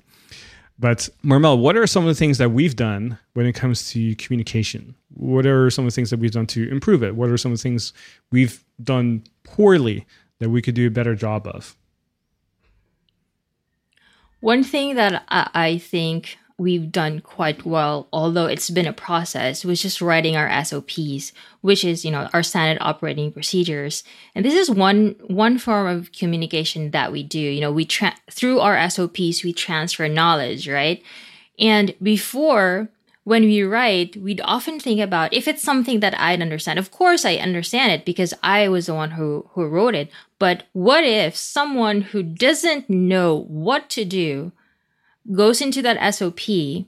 But 0.81 1.07
Marmel, 1.21 1.59
what 1.59 1.77
are 1.77 1.85
some 1.85 2.05
of 2.05 2.07
the 2.07 2.15
things 2.15 2.39
that 2.39 2.49
we've 2.49 2.75
done 2.75 3.19
when 3.33 3.45
it 3.45 3.53
comes 3.53 3.91
to 3.91 4.15
communication? 4.15 4.95
What 5.13 5.45
are 5.45 5.69
some 5.69 5.85
of 5.85 5.91
the 5.91 5.95
things 5.95 6.09
that 6.09 6.19
we've 6.19 6.31
done 6.31 6.47
to 6.47 6.67
improve 6.71 7.03
it? 7.03 7.15
What 7.15 7.29
are 7.29 7.37
some 7.37 7.51
of 7.51 7.59
the 7.59 7.61
things 7.61 7.93
we've 8.31 8.63
done 8.83 9.23
poorly 9.43 10.07
that 10.39 10.49
we 10.49 10.59
could 10.59 10.73
do 10.73 10.87
a 10.87 10.89
better 10.89 11.13
job 11.13 11.45
of? 11.45 11.77
One 14.39 14.63
thing 14.63 14.95
that 14.95 15.23
I 15.29 15.77
think 15.77 16.39
we've 16.61 16.91
done 16.91 17.19
quite 17.21 17.65
well, 17.65 18.07
although 18.13 18.45
it's 18.45 18.69
been 18.69 18.85
a 18.85 18.93
process, 18.93 19.65
was 19.65 19.81
just 19.81 19.99
writing 19.99 20.35
our 20.35 20.63
SOPs, 20.63 21.33
which 21.61 21.83
is, 21.83 22.05
you 22.05 22.11
know, 22.11 22.29
our 22.33 22.43
standard 22.43 22.77
operating 22.81 23.31
procedures. 23.31 24.03
And 24.35 24.45
this 24.45 24.53
is 24.53 24.69
one 24.69 25.15
one 25.25 25.57
form 25.57 25.87
of 25.87 26.11
communication 26.11 26.91
that 26.91 27.11
we 27.11 27.23
do. 27.23 27.39
You 27.39 27.61
know, 27.61 27.71
we 27.71 27.85
tra- 27.85 28.15
through 28.29 28.59
our 28.59 28.77
SOPs 28.89 29.43
we 29.43 29.53
transfer 29.53 30.07
knowledge, 30.07 30.69
right? 30.69 31.01
And 31.57 31.95
before 32.01 32.89
when 33.23 33.43
we 33.43 33.63
write, 33.63 34.15
we'd 34.17 34.41
often 34.41 34.79
think 34.79 34.99
about 34.99 35.33
if 35.33 35.47
it's 35.47 35.63
something 35.63 35.99
that 35.99 36.19
I'd 36.19 36.41
understand. 36.41 36.77
Of 36.77 36.91
course, 36.91 37.25
I 37.25 37.35
understand 37.35 37.91
it 37.91 38.05
because 38.05 38.33
I 38.43 38.67
was 38.67 38.85
the 38.85 38.95
one 38.95 39.11
who, 39.11 39.47
who 39.53 39.67
wrote 39.67 39.95
it. 39.95 40.11
But 40.39 40.63
what 40.73 41.03
if 41.03 41.35
someone 41.35 42.01
who 42.01 42.23
doesn't 42.23 42.89
know 42.89 43.45
what 43.47 43.89
to 43.91 44.05
do 44.05 44.51
goes 45.33 45.61
into 45.61 45.81
that 45.81 46.13
SOP, 46.13 46.85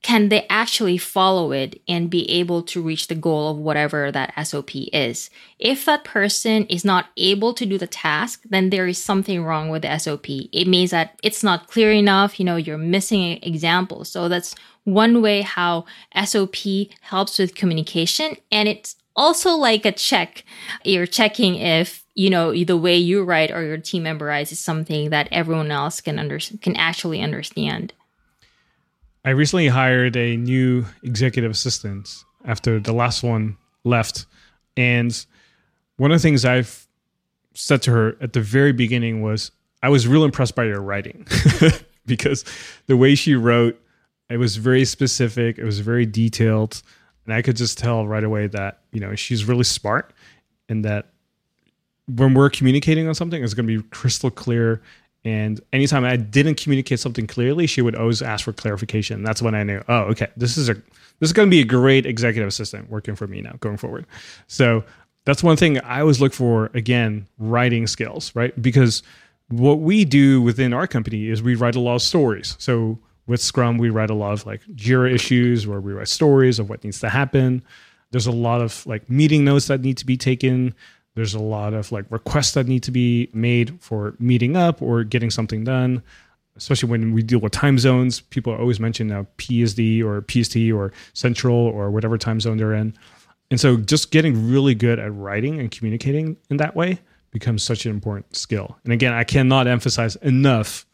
can 0.00 0.28
they 0.28 0.46
actually 0.48 0.96
follow 0.96 1.50
it 1.50 1.80
and 1.88 2.08
be 2.08 2.30
able 2.30 2.62
to 2.62 2.80
reach 2.80 3.08
the 3.08 3.16
goal 3.16 3.50
of 3.50 3.58
whatever 3.58 4.12
that 4.12 4.32
SOP 4.46 4.70
is? 4.92 5.28
If 5.58 5.84
that 5.86 6.04
person 6.04 6.66
is 6.66 6.84
not 6.84 7.06
able 7.16 7.52
to 7.54 7.66
do 7.66 7.78
the 7.78 7.88
task, 7.88 8.42
then 8.48 8.70
there 8.70 8.86
is 8.86 9.02
something 9.02 9.42
wrong 9.42 9.70
with 9.70 9.82
the 9.82 9.98
SOP. 9.98 10.28
It 10.28 10.68
means 10.68 10.92
that 10.92 11.18
it's 11.24 11.42
not 11.42 11.66
clear 11.66 11.90
enough, 11.90 12.38
you 12.38 12.44
know, 12.44 12.56
you're 12.56 12.78
missing 12.78 13.40
examples. 13.42 14.08
So 14.08 14.28
that's 14.28 14.54
one 14.84 15.20
way 15.20 15.42
how 15.42 15.84
SOP 16.24 16.56
helps 17.00 17.38
with 17.38 17.56
communication. 17.56 18.36
And 18.52 18.68
it's 18.68 18.94
also 19.18 19.56
like 19.56 19.84
a 19.84 19.92
check. 19.92 20.44
You're 20.84 21.06
checking 21.06 21.56
if 21.56 22.04
you 22.14 22.30
know 22.30 22.52
the 22.52 22.76
way 22.76 22.96
you 22.96 23.24
write 23.24 23.50
or 23.50 23.62
your 23.62 23.76
team 23.76 24.04
member 24.04 24.26
writes 24.26 24.52
is 24.52 24.60
something 24.60 25.10
that 25.10 25.28
everyone 25.30 25.70
else 25.70 26.00
can 26.00 26.18
under 26.18 26.38
can 26.62 26.76
actually 26.76 27.20
understand. 27.20 27.92
I 29.24 29.30
recently 29.30 29.68
hired 29.68 30.16
a 30.16 30.36
new 30.36 30.86
executive 31.02 31.50
assistant 31.50 32.24
after 32.44 32.80
the 32.80 32.92
last 32.92 33.22
one 33.22 33.58
left, 33.84 34.24
and 34.76 35.26
one 35.96 36.12
of 36.12 36.18
the 36.18 36.22
things 36.22 36.44
I've 36.44 36.86
said 37.54 37.82
to 37.82 37.90
her 37.90 38.16
at 38.20 38.32
the 38.32 38.40
very 38.40 38.72
beginning 38.72 39.20
was, 39.20 39.50
"I 39.82 39.88
was 39.88 40.06
real 40.06 40.24
impressed 40.24 40.54
by 40.54 40.64
your 40.64 40.80
writing." 40.80 41.26
because 42.06 42.44
the 42.86 42.96
way 42.96 43.14
she 43.14 43.34
wrote 43.34 43.78
it 44.30 44.38
was 44.38 44.56
very 44.56 44.84
specific 44.84 45.58
it 45.58 45.64
was 45.64 45.80
very 45.80 46.06
detailed 46.06 46.82
and 47.28 47.36
i 47.36 47.42
could 47.42 47.56
just 47.56 47.78
tell 47.78 48.06
right 48.06 48.24
away 48.24 48.46
that 48.46 48.80
you 48.90 49.00
know 49.00 49.14
she's 49.14 49.44
really 49.44 49.64
smart 49.64 50.12
and 50.68 50.84
that 50.84 51.10
when 52.08 52.34
we're 52.34 52.50
communicating 52.50 53.06
on 53.06 53.14
something, 53.14 53.42
it's 53.42 53.54
going 53.54 53.66
to 53.66 53.82
be 53.82 53.88
crystal 53.90 54.30
clear. 54.30 54.80
And 55.24 55.60
anytime 55.72 56.04
I 56.04 56.16
didn't 56.16 56.56
communicate 56.56 57.00
something 57.00 57.26
clearly, 57.26 57.66
she 57.66 57.82
would 57.82 57.94
always 57.94 58.22
ask 58.22 58.44
for 58.44 58.52
clarification. 58.52 59.22
That's 59.22 59.42
when 59.42 59.54
I 59.54 59.62
knew, 59.62 59.82
oh, 59.88 60.02
okay, 60.04 60.28
this 60.36 60.56
is 60.56 60.68
a 60.68 60.74
this 60.74 61.30
is 61.30 61.32
going 61.32 61.48
to 61.48 61.50
be 61.50 61.60
a 61.60 61.64
great 61.64 62.06
executive 62.06 62.46
assistant 62.46 62.88
working 62.88 63.16
for 63.16 63.26
me 63.26 63.40
now 63.40 63.54
going 63.58 63.76
forward. 63.76 64.06
So 64.46 64.84
that's 65.24 65.42
one 65.42 65.56
thing 65.56 65.80
I 65.80 66.00
always 66.00 66.20
look 66.20 66.32
for. 66.32 66.70
Again, 66.74 67.26
writing 67.38 67.88
skills, 67.88 68.34
right? 68.36 68.60
Because 68.62 69.02
what 69.48 69.80
we 69.80 70.04
do 70.04 70.40
within 70.40 70.72
our 70.72 70.86
company 70.86 71.28
is 71.28 71.42
we 71.42 71.56
write 71.56 71.74
a 71.74 71.80
lot 71.80 71.96
of 71.96 72.02
stories. 72.02 72.54
So 72.58 72.98
with 73.28 73.40
Scrum, 73.40 73.78
we 73.78 73.90
write 73.90 74.10
a 74.10 74.14
lot 74.14 74.32
of 74.32 74.46
like 74.46 74.62
Jira 74.74 75.12
issues 75.12 75.66
where 75.66 75.80
we 75.80 75.92
write 75.92 76.08
stories 76.08 76.58
of 76.58 76.68
what 76.68 76.82
needs 76.82 77.00
to 77.00 77.08
happen. 77.08 77.62
There's 78.10 78.26
a 78.26 78.32
lot 78.32 78.60
of 78.62 78.84
like 78.86 79.08
meeting 79.08 79.44
notes 79.44 79.66
that 79.66 79.82
need 79.82 79.98
to 79.98 80.06
be 80.06 80.16
taken. 80.16 80.74
There's 81.14 81.34
a 81.34 81.40
lot 81.40 81.74
of 81.74 81.92
like 81.92 82.06
requests 82.10 82.52
that 82.52 82.66
need 82.66 82.82
to 82.84 82.90
be 82.90 83.28
made 83.32 83.80
for 83.80 84.14
meeting 84.18 84.56
up 84.56 84.80
or 84.80 85.04
getting 85.04 85.30
something 85.30 85.62
done. 85.62 86.02
Especially 86.56 86.88
when 86.88 87.12
we 87.12 87.22
deal 87.22 87.38
with 87.38 87.52
time 87.52 87.78
zones, 87.78 88.20
people 88.20 88.52
always 88.52 88.80
mention 88.80 89.06
now 89.06 89.26
PSD 89.36 90.02
or 90.02 90.24
PST 90.28 90.56
or 90.72 90.92
Central 91.12 91.54
or 91.54 91.90
whatever 91.90 92.18
time 92.18 92.40
zone 92.40 92.56
they're 92.56 92.74
in. 92.74 92.94
And 93.50 93.60
so 93.60 93.76
just 93.76 94.10
getting 94.10 94.50
really 94.50 94.74
good 94.74 94.98
at 94.98 95.14
writing 95.14 95.60
and 95.60 95.70
communicating 95.70 96.36
in 96.50 96.56
that 96.56 96.74
way 96.74 96.98
becomes 97.30 97.62
such 97.62 97.86
an 97.86 97.92
important 97.92 98.34
skill. 98.34 98.76
And 98.84 98.92
again, 98.92 99.12
I 99.12 99.24
cannot 99.24 99.66
emphasize 99.66 100.16
enough 100.16 100.86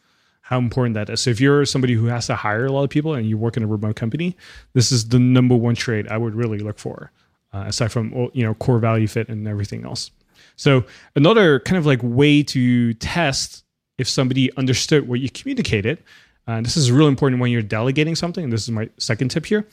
how 0.45 0.59
important 0.59 0.93
that 0.93 1.09
is. 1.09 1.21
So 1.21 1.31
if 1.31 1.41
you're 1.41 1.65
somebody 1.65 1.95
who 1.95 2.05
has 2.05 2.27
to 2.27 2.35
hire 2.35 2.67
a 2.67 2.71
lot 2.71 2.83
of 2.83 2.91
people 2.91 3.15
and 3.15 3.27
you 3.27 3.35
work 3.35 3.57
in 3.57 3.63
a 3.63 3.67
remote 3.67 3.95
company, 3.95 4.37
this 4.73 4.91
is 4.91 5.09
the 5.09 5.17
number 5.17 5.55
one 5.55 5.73
trait 5.73 6.07
I 6.07 6.17
would 6.17 6.35
really 6.35 6.59
look 6.59 6.77
for 6.77 7.11
uh, 7.51 7.63
aside 7.65 7.91
from 7.91 8.29
you 8.33 8.43
know 8.43 8.53
core 8.53 8.77
value 8.77 9.07
fit 9.07 9.27
and 9.27 9.47
everything 9.47 9.85
else. 9.85 10.11
So 10.55 10.83
another 11.15 11.59
kind 11.61 11.79
of 11.79 11.87
like 11.87 11.99
way 12.03 12.43
to 12.43 12.93
test 12.93 13.63
if 13.97 14.07
somebody 14.07 14.55
understood 14.55 15.07
what 15.07 15.19
you 15.19 15.31
communicated, 15.31 16.03
and 16.45 16.63
this 16.63 16.77
is 16.77 16.91
really 16.91 17.09
important 17.09 17.41
when 17.41 17.51
you're 17.51 17.63
delegating 17.63 18.13
something. 18.13 18.43
And 18.43 18.53
this 18.53 18.61
is 18.61 18.69
my 18.69 18.87
second 18.99 19.29
tip 19.29 19.47
here, 19.47 19.65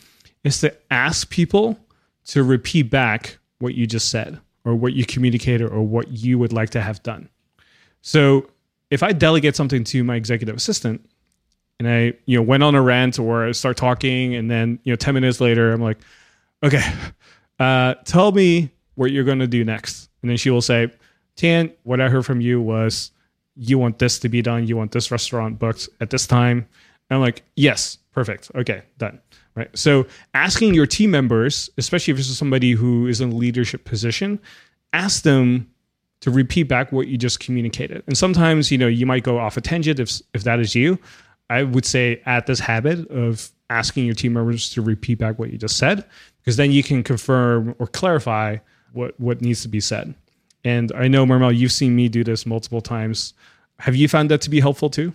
is 0.42 0.60
to 0.60 0.74
ask 0.90 1.28
people 1.28 1.78
to 2.28 2.42
repeat 2.42 2.84
back 2.84 3.36
what 3.58 3.74
you 3.74 3.86
just 3.86 4.08
said 4.08 4.40
or 4.64 4.74
what 4.74 4.94
you 4.94 5.04
communicated 5.04 5.68
or 5.68 5.82
what 5.82 6.08
you 6.08 6.38
would 6.38 6.54
like 6.54 6.70
to 6.70 6.80
have 6.80 7.02
done. 7.02 7.28
So 8.00 8.48
if 8.92 9.02
I 9.02 9.12
delegate 9.12 9.56
something 9.56 9.84
to 9.84 10.04
my 10.04 10.16
executive 10.16 10.54
assistant 10.54 11.08
and 11.78 11.88
I, 11.88 12.12
you 12.26 12.36
know, 12.36 12.42
went 12.42 12.62
on 12.62 12.74
a 12.74 12.82
rant 12.82 13.18
or 13.18 13.46
I 13.46 13.52
start 13.52 13.78
talking 13.78 14.34
and 14.34 14.50
then, 14.50 14.78
you 14.84 14.92
know, 14.92 14.96
10 14.96 15.14
minutes 15.14 15.40
later, 15.40 15.72
I'm 15.72 15.80
like, 15.80 15.96
okay, 16.62 16.92
uh, 17.58 17.94
tell 18.04 18.32
me 18.32 18.70
what 18.96 19.10
you're 19.10 19.24
going 19.24 19.38
to 19.38 19.46
do 19.46 19.64
next. 19.64 20.10
And 20.20 20.28
then 20.28 20.36
she 20.36 20.50
will 20.50 20.60
say, 20.60 20.90
Thanh, 21.36 21.72
what 21.84 22.02
I 22.02 22.10
heard 22.10 22.26
from 22.26 22.42
you 22.42 22.60
was 22.60 23.12
you 23.56 23.78
want 23.78 23.98
this 23.98 24.18
to 24.18 24.28
be 24.28 24.42
done. 24.42 24.66
You 24.66 24.76
want 24.76 24.92
this 24.92 25.10
restaurant 25.10 25.58
booked 25.58 25.88
at 26.02 26.10
this 26.10 26.26
time. 26.26 26.58
And 27.08 27.16
I'm 27.16 27.22
like, 27.22 27.44
yes, 27.56 27.96
perfect. 28.12 28.50
Okay, 28.54 28.82
done. 28.98 29.22
Right. 29.54 29.70
So 29.76 30.06
asking 30.34 30.74
your 30.74 30.86
team 30.86 31.10
members, 31.10 31.70
especially 31.78 32.10
if 32.10 32.18
this 32.18 32.28
is 32.28 32.36
somebody 32.36 32.72
who 32.72 33.06
is 33.06 33.22
in 33.22 33.32
a 33.32 33.34
leadership 33.34 33.86
position, 33.86 34.38
ask 34.92 35.22
them 35.22 35.71
to 36.22 36.30
repeat 36.30 36.64
back 36.64 36.92
what 36.92 37.08
you 37.08 37.18
just 37.18 37.40
communicated. 37.40 38.02
And 38.06 38.16
sometimes, 38.16 38.70
you 38.70 38.78
know, 38.78 38.86
you 38.86 39.06
might 39.06 39.24
go 39.24 39.38
off 39.38 39.56
a 39.56 39.60
tangent 39.60 40.00
if 40.00 40.20
if 40.32 40.44
that 40.44 40.58
is 40.58 40.74
you. 40.74 40.98
I 41.50 41.64
would 41.64 41.84
say 41.84 42.22
add 42.24 42.46
this 42.46 42.60
habit 42.60 43.10
of 43.10 43.50
asking 43.68 44.06
your 44.06 44.14
team 44.14 44.32
members 44.32 44.70
to 44.70 44.82
repeat 44.82 45.18
back 45.18 45.38
what 45.38 45.50
you 45.50 45.58
just 45.58 45.76
said 45.76 46.04
because 46.40 46.56
then 46.56 46.72
you 46.72 46.82
can 46.82 47.02
confirm 47.02 47.74
or 47.78 47.86
clarify 47.86 48.56
what 48.92 49.18
what 49.20 49.42
needs 49.42 49.62
to 49.62 49.68
be 49.68 49.80
said. 49.80 50.14
And 50.64 50.92
I 50.92 51.08
know 51.08 51.26
Marmel, 51.26 51.52
you've 51.52 51.72
seen 51.72 51.94
me 51.94 52.08
do 52.08 52.24
this 52.24 52.46
multiple 52.46 52.80
times. 52.80 53.34
Have 53.80 53.96
you 53.96 54.06
found 54.08 54.30
that 54.30 54.40
to 54.42 54.50
be 54.50 54.60
helpful 54.60 54.88
too? 54.88 55.12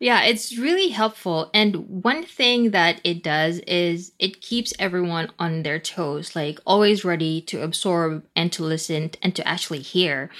Yeah, 0.00 0.22
it's 0.24 0.58
really 0.58 0.88
helpful. 0.88 1.50
And 1.54 2.02
one 2.02 2.24
thing 2.24 2.72
that 2.72 3.00
it 3.04 3.22
does 3.22 3.60
is 3.60 4.12
it 4.18 4.42
keeps 4.42 4.74
everyone 4.78 5.30
on 5.38 5.62
their 5.62 5.78
toes, 5.78 6.34
like 6.34 6.58
always 6.66 7.04
ready 7.04 7.40
to 7.42 7.62
absorb 7.62 8.24
and 8.34 8.52
to 8.52 8.64
listen 8.64 9.12
and 9.22 9.34
to 9.36 9.46
actually 9.46 9.80
hear. 9.80 10.30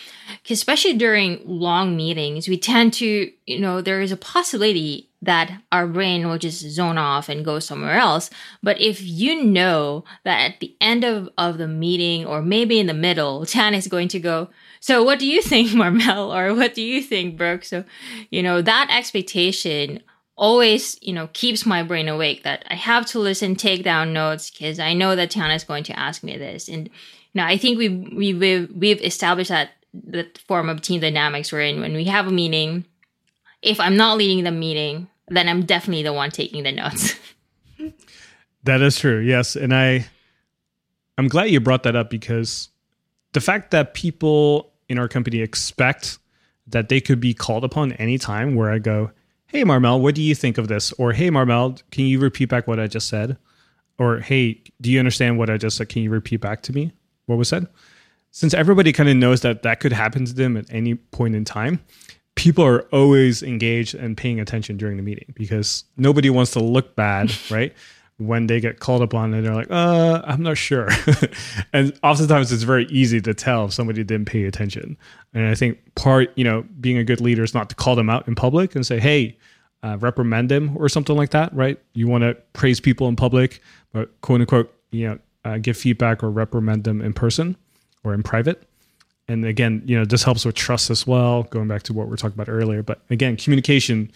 Especially 0.50 0.94
during 0.94 1.40
long 1.46 1.96
meetings, 1.96 2.48
we 2.48 2.58
tend 2.58 2.92
to, 2.94 3.30
you 3.46 3.60
know, 3.60 3.80
there 3.80 4.00
is 4.00 4.12
a 4.12 4.16
possibility 4.16 5.08
that 5.22 5.62
our 5.72 5.86
brain 5.86 6.28
will 6.28 6.36
just 6.36 6.60
zone 6.60 6.98
off 6.98 7.30
and 7.30 7.44
go 7.44 7.58
somewhere 7.58 7.94
else. 7.96 8.28
But 8.62 8.78
if 8.80 9.00
you 9.02 9.42
know 9.42 10.04
that 10.24 10.50
at 10.50 10.60
the 10.60 10.76
end 10.80 11.04
of, 11.04 11.30
of 11.38 11.56
the 11.56 11.68
meeting 11.68 12.26
or 12.26 12.42
maybe 12.42 12.78
in 12.78 12.88
the 12.88 12.92
middle, 12.92 13.40
Thanh 13.46 13.74
is 13.74 13.88
going 13.88 14.08
to 14.08 14.20
go, 14.20 14.50
so 14.84 15.02
what 15.02 15.18
do 15.18 15.26
you 15.26 15.40
think, 15.40 15.72
Marmel? 15.74 16.30
Or 16.30 16.54
what 16.54 16.74
do 16.74 16.82
you 16.82 17.00
think, 17.00 17.38
Brooke? 17.38 17.64
So, 17.64 17.84
you 18.30 18.42
know, 18.42 18.60
that 18.60 18.90
expectation 18.90 20.02
always, 20.36 20.98
you 21.00 21.14
know, 21.14 21.30
keeps 21.32 21.64
my 21.64 21.82
brain 21.82 22.06
awake 22.06 22.42
that 22.42 22.66
I 22.68 22.74
have 22.74 23.06
to 23.06 23.18
listen, 23.18 23.56
take 23.56 23.82
down 23.82 24.12
notes 24.12 24.50
because 24.50 24.78
I 24.78 24.92
know 24.92 25.16
that 25.16 25.30
Tiana 25.30 25.56
is 25.56 25.64
going 25.64 25.84
to 25.84 25.98
ask 25.98 26.22
me 26.22 26.36
this. 26.36 26.68
And 26.68 26.90
now 27.32 27.46
I 27.46 27.56
think 27.56 27.78
we've, 27.78 28.12
we've, 28.14 28.70
we've 28.76 29.00
established 29.00 29.48
that 29.48 29.70
the 29.94 30.28
form 30.46 30.68
of 30.68 30.82
team 30.82 31.00
dynamics 31.00 31.50
we're 31.50 31.62
in 31.62 31.80
when 31.80 31.94
we 31.94 32.04
have 32.04 32.26
a 32.26 32.30
meeting. 32.30 32.84
If 33.62 33.80
I'm 33.80 33.96
not 33.96 34.18
leading 34.18 34.44
the 34.44 34.50
meeting, 34.50 35.08
then 35.28 35.48
I'm 35.48 35.64
definitely 35.64 36.02
the 36.02 36.12
one 36.12 36.30
taking 36.30 36.62
the 36.62 36.72
notes. 36.72 37.14
that 38.64 38.82
is 38.82 38.98
true. 38.98 39.20
Yes. 39.20 39.56
And 39.56 39.74
I, 39.74 40.04
I'm 41.16 41.28
glad 41.28 41.44
you 41.44 41.60
brought 41.60 41.84
that 41.84 41.96
up 41.96 42.10
because 42.10 42.68
the 43.32 43.40
fact 43.40 43.70
that 43.70 43.94
people 43.94 44.73
in 44.88 44.98
our 44.98 45.08
company 45.08 45.40
expect 45.40 46.18
that 46.66 46.88
they 46.88 47.00
could 47.00 47.20
be 47.20 47.34
called 47.34 47.64
upon 47.64 47.92
anytime 47.92 48.54
where 48.54 48.70
I 48.70 48.78
go, 48.78 49.10
Hey, 49.46 49.62
Marmel, 49.64 50.00
what 50.00 50.14
do 50.14 50.22
you 50.22 50.34
think 50.34 50.58
of 50.58 50.68
this? 50.68 50.92
Or, 50.92 51.12
Hey, 51.12 51.30
Marmel, 51.30 51.76
can 51.90 52.06
you 52.06 52.18
repeat 52.18 52.46
back 52.46 52.66
what 52.66 52.80
I 52.80 52.86
just 52.86 53.08
said? 53.08 53.36
Or, 53.98 54.20
Hey, 54.20 54.62
do 54.80 54.90
you 54.90 54.98
understand 54.98 55.38
what 55.38 55.50
I 55.50 55.56
just 55.56 55.76
said? 55.76 55.88
Can 55.88 56.02
you 56.02 56.10
repeat 56.10 56.40
back 56.40 56.62
to 56.62 56.72
me 56.72 56.92
what 57.26 57.36
was 57.36 57.48
said? 57.48 57.66
Since 58.30 58.54
everybody 58.54 58.92
kind 58.92 59.08
of 59.08 59.16
knows 59.16 59.42
that 59.42 59.62
that 59.62 59.78
could 59.78 59.92
happen 59.92 60.24
to 60.24 60.34
them 60.34 60.56
at 60.56 60.66
any 60.68 60.94
point 60.94 61.36
in 61.36 61.44
time, 61.44 61.80
people 62.34 62.64
are 62.64 62.82
always 62.92 63.42
engaged 63.42 63.94
and 63.94 64.16
paying 64.16 64.40
attention 64.40 64.76
during 64.76 64.96
the 64.96 65.02
meeting 65.02 65.32
because 65.36 65.84
nobody 65.96 66.30
wants 66.30 66.50
to 66.52 66.60
look 66.60 66.96
bad, 66.96 67.32
right? 67.50 67.72
When 68.18 68.46
they 68.46 68.60
get 68.60 68.78
called 68.78 69.02
upon 69.02 69.34
and 69.34 69.44
they're 69.44 69.54
like, 69.54 69.70
uh, 69.70 70.22
I'm 70.24 70.42
not 70.42 70.56
sure. 70.56 70.88
and 71.72 71.98
oftentimes 72.02 72.52
it's 72.52 72.62
very 72.62 72.86
easy 72.86 73.20
to 73.20 73.34
tell 73.34 73.66
if 73.66 73.72
somebody 73.72 74.04
didn't 74.04 74.26
pay 74.26 74.44
attention. 74.44 74.96
And 75.32 75.46
I 75.46 75.54
think 75.54 75.78
part, 75.96 76.30
you 76.36 76.44
know, 76.44 76.64
being 76.80 76.96
a 76.96 77.04
good 77.04 77.20
leader 77.20 77.42
is 77.42 77.54
not 77.54 77.68
to 77.70 77.74
call 77.74 77.96
them 77.96 78.08
out 78.08 78.28
in 78.28 78.34
public 78.34 78.76
and 78.76 78.86
say, 78.86 79.00
hey, 79.00 79.36
uh, 79.82 79.98
reprimand 79.98 80.48
them 80.48 80.76
or 80.76 80.88
something 80.88 81.16
like 81.16 81.30
that, 81.30 81.52
right? 81.54 81.78
You 81.92 82.06
want 82.06 82.22
to 82.22 82.34
praise 82.52 82.80
people 82.80 83.08
in 83.08 83.16
public, 83.16 83.60
but 83.92 84.18
quote 84.20 84.40
unquote, 84.40 84.72
you 84.92 85.08
know, 85.08 85.18
uh, 85.44 85.58
give 85.58 85.76
feedback 85.76 86.22
or 86.22 86.30
reprimand 86.30 86.84
them 86.84 87.02
in 87.02 87.12
person 87.12 87.56
or 88.04 88.14
in 88.14 88.22
private. 88.22 88.62
And 89.26 89.44
again, 89.44 89.82
you 89.86 89.98
know, 89.98 90.04
this 90.04 90.22
helps 90.22 90.44
with 90.44 90.54
trust 90.54 90.90
as 90.90 91.06
well, 91.06 91.44
going 91.44 91.68
back 91.68 91.82
to 91.84 91.92
what 91.92 92.08
we 92.08 92.14
are 92.14 92.16
talking 92.16 92.34
about 92.34 92.48
earlier. 92.48 92.82
But 92.82 93.00
again, 93.10 93.36
communication, 93.36 94.10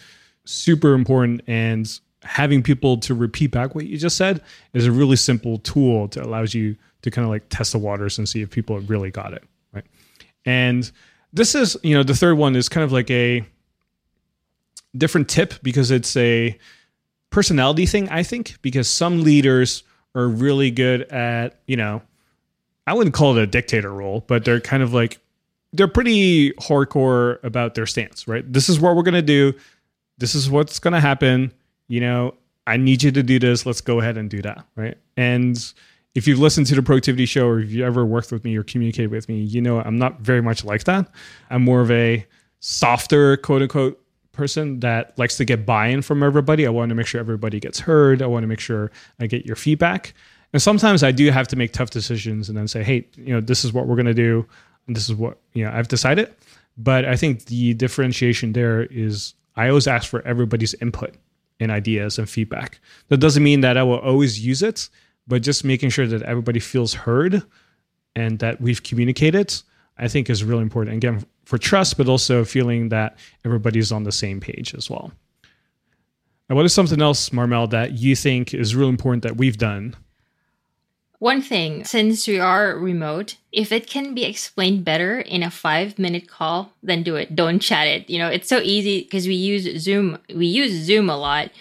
super 0.45 0.93
important. 0.93 1.41
And 1.47 1.87
having 2.23 2.61
people 2.61 2.97
to 2.97 3.13
repeat 3.13 3.47
back 3.47 3.75
what 3.75 3.85
you 3.85 3.97
just 3.97 4.17
said 4.17 4.41
is 4.73 4.85
a 4.85 4.91
really 4.91 5.15
simple 5.15 5.57
tool 5.59 6.07
that 6.07 6.25
allows 6.25 6.53
you 6.53 6.75
to 7.01 7.09
kind 7.09 7.23
of 7.23 7.29
like 7.29 7.47
test 7.49 7.71
the 7.71 7.77
waters 7.77 8.17
and 8.17 8.27
see 8.27 8.41
if 8.41 8.49
people 8.49 8.77
really 8.81 9.11
got 9.11 9.33
it 9.33 9.43
right? 9.71 9.85
And 10.45 10.89
this 11.31 11.55
is 11.55 11.77
you 11.83 11.95
know 11.95 12.03
the 12.03 12.15
third 12.15 12.37
one 12.37 12.55
is 12.55 12.67
kind 12.67 12.83
of 12.83 12.91
like 12.91 13.09
a 13.09 13.45
different 14.97 15.29
tip 15.29 15.53
because 15.61 15.91
it's 15.91 16.17
a 16.17 16.57
personality 17.29 17.85
thing 17.85 18.09
i 18.09 18.23
think 18.23 18.57
because 18.63 18.89
some 18.89 19.23
leaders 19.23 19.83
are 20.15 20.27
really 20.27 20.71
good 20.71 21.03
at 21.11 21.59
you 21.67 21.77
know 21.77 22.01
i 22.87 22.93
wouldn't 22.93 23.13
call 23.13 23.37
it 23.37 23.43
a 23.43 23.45
dictator 23.45 23.93
role 23.93 24.25
but 24.25 24.43
they're 24.43 24.59
kind 24.59 24.81
of 24.81 24.91
like 24.91 25.19
they're 25.73 25.87
pretty 25.87 26.51
hardcore 26.53 27.43
about 27.43 27.75
their 27.75 27.85
stance 27.85 28.27
right? 28.27 28.51
This 28.51 28.69
is 28.69 28.79
what 28.79 28.95
we're 28.95 29.03
going 29.03 29.13
to 29.13 29.21
do. 29.21 29.53
This 30.17 30.35
is 30.35 30.49
what's 30.49 30.79
going 30.79 30.93
to 30.93 30.99
happen 30.99 31.51
you 31.89 31.99
know, 31.99 32.35
I 32.65 32.77
need 32.77 33.03
you 33.03 33.11
to 33.11 33.21
do 33.21 33.37
this. 33.37 33.65
Let's 33.65 33.81
go 33.81 33.99
ahead 33.99 34.17
and 34.17 34.29
do 34.29 34.41
that. 34.43 34.65
Right. 34.77 34.97
And 35.17 35.73
if 36.15 36.27
you've 36.27 36.39
listened 36.39 36.67
to 36.67 36.75
the 36.75 36.83
productivity 36.83 37.25
show 37.25 37.47
or 37.47 37.59
if 37.59 37.71
you 37.71 37.85
ever 37.85 38.05
worked 38.05 38.31
with 38.31 38.45
me 38.45 38.55
or 38.55 38.63
communicated 38.63 39.11
with 39.11 39.27
me, 39.27 39.41
you 39.41 39.59
know 39.59 39.81
I'm 39.81 39.97
not 39.97 40.21
very 40.21 40.41
much 40.41 40.63
like 40.63 40.85
that. 40.85 41.11
I'm 41.49 41.63
more 41.63 41.81
of 41.81 41.91
a 41.91 42.25
softer, 42.61 43.35
quote 43.37 43.63
unquote, 43.63 44.01
person 44.31 44.79
that 44.79 45.17
likes 45.17 45.35
to 45.37 45.43
get 45.43 45.65
buy-in 45.65 46.01
from 46.01 46.23
everybody. 46.23 46.65
I 46.65 46.69
want 46.69 46.89
to 46.89 46.95
make 46.95 47.07
sure 47.07 47.19
everybody 47.19 47.59
gets 47.59 47.79
heard. 47.79 48.21
I 48.21 48.25
want 48.27 48.43
to 48.43 48.47
make 48.47 48.61
sure 48.61 48.89
I 49.19 49.27
get 49.27 49.45
your 49.45 49.57
feedback. 49.57 50.13
And 50.53 50.61
sometimes 50.61 51.03
I 51.03 51.11
do 51.11 51.29
have 51.29 51.47
to 51.49 51.55
make 51.55 51.73
tough 51.73 51.89
decisions 51.89 52.49
and 52.49 52.57
then 52.57 52.67
say, 52.67 52.81
hey, 52.83 53.05
you 53.15 53.33
know, 53.33 53.41
this 53.41 53.65
is 53.65 53.73
what 53.73 53.85
we're 53.85 53.95
going 53.95 54.05
to 54.05 54.13
do, 54.13 54.47
and 54.87 54.95
this 54.95 55.09
is 55.09 55.15
what 55.15 55.37
you 55.53 55.63
know 55.63 55.71
I've 55.71 55.87
decided. 55.87 56.33
But 56.77 57.05
I 57.05 57.15
think 57.15 57.45
the 57.45 57.73
differentiation 57.73 58.53
there 58.53 58.83
is 58.83 59.33
I 59.55 59.67
always 59.67 59.87
ask 59.87 60.09
for 60.09 60.21
everybody's 60.21 60.73
input 60.75 61.15
and 61.59 61.71
ideas 61.71 62.17
and 62.17 62.29
feedback. 62.29 62.79
That 63.07 63.17
doesn't 63.17 63.43
mean 63.43 63.61
that 63.61 63.77
I 63.77 63.83
will 63.83 63.99
always 63.99 64.45
use 64.45 64.61
it, 64.63 64.89
but 65.27 65.41
just 65.41 65.63
making 65.63 65.89
sure 65.89 66.07
that 66.07 66.21
everybody 66.23 66.59
feels 66.59 66.93
heard 66.93 67.43
and 68.15 68.39
that 68.39 68.59
we've 68.61 68.81
communicated, 68.81 69.53
I 69.97 70.07
think 70.07 70.29
is 70.29 70.43
really 70.43 70.63
important. 70.63 70.97
Again, 70.97 71.25
for 71.45 71.57
trust, 71.57 71.97
but 71.97 72.07
also 72.07 72.45
feeling 72.45 72.89
that 72.89 73.17
everybody's 73.43 73.91
on 73.91 74.03
the 74.03 74.11
same 74.11 74.39
page 74.39 74.73
as 74.75 74.89
well. 74.89 75.11
And 76.47 76.55
what 76.55 76.65
is 76.65 76.73
something 76.73 77.01
else, 77.01 77.31
Marmel, 77.31 77.67
that 77.67 77.93
you 77.93 78.15
think 78.15 78.53
is 78.53 78.75
really 78.75 78.89
important 78.89 79.23
that 79.23 79.37
we've 79.37 79.57
done 79.57 79.95
one 81.19 81.41
thing, 81.41 81.83
since 81.83 82.25
we 82.27 82.39
are 82.39 82.77
remote, 82.77 83.35
if 83.51 83.73
it 83.73 83.87
can 83.87 84.15
be 84.15 84.23
explained 84.23 84.85
better 84.85 85.19
in 85.19 85.43
a 85.43 85.51
five 85.51 85.99
minute 85.99 86.29
call, 86.29 86.71
then 86.81 87.03
do 87.03 87.17
it. 87.17 87.35
Don't 87.35 87.59
chat 87.59 87.87
it. 87.87 88.09
You 88.09 88.19
know, 88.19 88.29
it's 88.29 88.47
so 88.47 88.59
easy 88.59 89.03
because 89.03 89.27
we 89.27 89.35
use 89.35 89.81
Zoom. 89.81 90.17
We 90.33 90.47
use 90.47 90.71
Zoom 90.71 91.09
a 91.09 91.17
lot. 91.17 91.51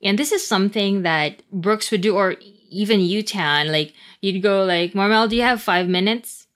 And 0.00 0.16
this 0.16 0.30
is 0.30 0.46
something 0.46 1.02
that 1.02 1.42
Brooks 1.50 1.90
would 1.90 2.00
do, 2.00 2.16
or 2.16 2.36
even 2.70 3.00
Utan. 3.00 3.72
Like, 3.72 3.94
you'd 4.20 4.42
go 4.42 4.64
like, 4.64 4.94
Marmel, 4.94 5.26
do 5.26 5.36
you 5.36 5.42
have 5.42 5.60
five 5.60 5.88
minutes? 5.88 6.46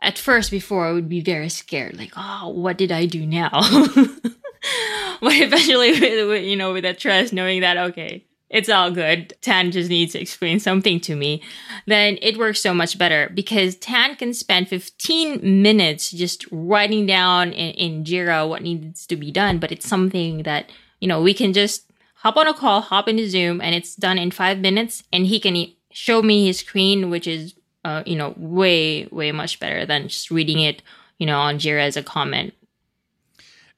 At 0.00 0.18
first, 0.18 0.50
before, 0.50 0.86
I 0.86 0.92
would 0.92 1.10
be 1.10 1.20
very 1.20 1.50
scared. 1.50 1.98
Like, 1.98 2.12
oh, 2.16 2.48
what 2.48 2.78
did 2.78 2.90
I 2.90 3.04
do 3.04 3.26
now? 3.26 3.50
but 5.20 5.34
eventually, 5.34 5.90
you 6.48 6.56
know, 6.56 6.72
with 6.72 6.84
that 6.84 6.98
trust, 6.98 7.34
knowing 7.34 7.60
that, 7.60 7.76
okay, 7.76 8.24
it's 8.50 8.68
all 8.68 8.90
good. 8.90 9.32
Thanh 9.42 9.70
just 9.70 9.88
needs 9.88 10.12
to 10.12 10.20
explain 10.20 10.58
something 10.58 10.98
to 11.00 11.14
me. 11.14 11.40
Then 11.86 12.18
it 12.20 12.36
works 12.36 12.60
so 12.60 12.74
much 12.74 12.98
better 12.98 13.30
because 13.32 13.76
Thanh 13.76 14.18
can 14.18 14.34
spend 14.34 14.68
15 14.68 15.62
minutes 15.62 16.10
just 16.10 16.44
writing 16.50 17.06
down 17.06 17.52
in, 17.52 17.74
in 17.74 18.04
Jira 18.04 18.48
what 18.48 18.62
needs 18.62 19.06
to 19.06 19.16
be 19.16 19.30
done. 19.30 19.58
But 19.58 19.70
it's 19.70 19.88
something 19.88 20.42
that, 20.42 20.70
you 20.98 21.06
know, 21.06 21.22
we 21.22 21.32
can 21.32 21.52
just 21.52 21.90
hop 22.16 22.36
on 22.36 22.48
a 22.48 22.52
call, 22.52 22.80
hop 22.80 23.08
into 23.08 23.30
Zoom, 23.30 23.60
and 23.60 23.72
it's 23.72 23.94
done 23.94 24.18
in 24.18 24.32
five 24.32 24.58
minutes. 24.58 25.04
And 25.12 25.26
he 25.26 25.38
can 25.38 25.72
show 25.92 26.20
me 26.20 26.46
his 26.46 26.58
screen, 26.58 27.08
which 27.08 27.28
is, 27.28 27.54
uh, 27.84 28.02
you 28.04 28.16
know, 28.16 28.34
way, 28.36 29.06
way 29.12 29.30
much 29.30 29.60
better 29.60 29.86
than 29.86 30.08
just 30.08 30.28
reading 30.28 30.58
it, 30.58 30.82
you 31.18 31.26
know, 31.26 31.38
on 31.38 31.60
Jira 31.60 31.82
as 31.82 31.96
a 31.96 32.02
comment. 32.02 32.52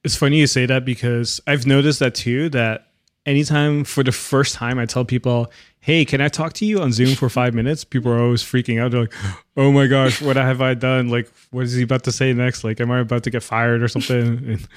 It's 0.03 0.15
funny 0.15 0.39
you 0.39 0.47
say 0.47 0.65
that 0.65 0.83
because 0.83 1.39
I've 1.45 1.67
noticed 1.67 1.99
that 1.99 2.15
too, 2.15 2.49
that 2.49 2.87
anytime 3.25 3.83
for 3.83 4.03
the 4.03 4.11
first 4.11 4.55
time 4.55 4.79
I 4.79 4.85
tell 4.85 5.05
people, 5.05 5.51
hey, 5.79 6.05
can 6.05 6.21
I 6.21 6.27
talk 6.27 6.53
to 6.53 6.65
you 6.65 6.81
on 6.81 6.91
Zoom 6.91 7.15
for 7.15 7.29
five 7.29 7.53
minutes? 7.53 7.83
People 7.83 8.11
are 8.11 8.21
always 8.21 8.43
freaking 8.43 8.81
out. 8.81 8.91
They're 8.91 9.01
like, 9.01 9.13
oh 9.57 9.71
my 9.71 9.87
gosh, 9.87 10.21
what 10.21 10.35
have 10.35 10.61
I 10.61 10.73
done? 10.73 11.09
Like, 11.09 11.31
what 11.51 11.63
is 11.65 11.73
he 11.73 11.83
about 11.83 12.03
to 12.03 12.11
say 12.11 12.33
next? 12.33 12.63
Like, 12.63 12.79
am 12.79 12.91
I 12.91 12.99
about 12.99 13.23
to 13.23 13.29
get 13.29 13.43
fired 13.43 13.81
or 13.83 13.87
something? 13.87 14.59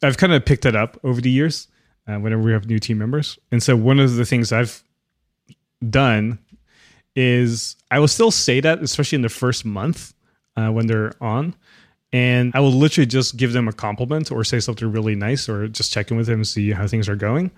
And 0.00 0.08
I've 0.10 0.18
kind 0.18 0.34
of 0.34 0.44
picked 0.44 0.66
it 0.66 0.76
up 0.76 1.00
over 1.04 1.22
the 1.22 1.30
years 1.30 1.68
uh, 2.06 2.16
whenever 2.16 2.42
we 2.42 2.52
have 2.52 2.66
new 2.66 2.78
team 2.78 2.98
members. 2.98 3.38
And 3.50 3.62
so 3.62 3.74
one 3.74 3.98
of 3.98 4.16
the 4.16 4.26
things 4.26 4.52
I've 4.52 4.82
done 5.88 6.38
is 7.14 7.76
I 7.90 7.98
will 7.98 8.08
still 8.08 8.30
say 8.30 8.60
that, 8.60 8.82
especially 8.82 9.16
in 9.16 9.22
the 9.22 9.30
first 9.30 9.64
month 9.64 10.12
uh, 10.54 10.68
when 10.68 10.86
they're 10.86 11.12
on. 11.20 11.54
And 12.12 12.52
I 12.54 12.60
will 12.60 12.72
literally 12.72 13.06
just 13.06 13.38
give 13.38 13.54
them 13.54 13.68
a 13.68 13.72
compliment 13.72 14.30
or 14.30 14.44
say 14.44 14.60
something 14.60 14.90
really 14.90 15.14
nice 15.14 15.48
or 15.48 15.66
just 15.66 15.92
check 15.92 16.10
in 16.10 16.18
with 16.18 16.26
them 16.26 16.40
and 16.40 16.46
see 16.46 16.72
how 16.72 16.86
things 16.86 17.08
are 17.08 17.16
going 17.16 17.50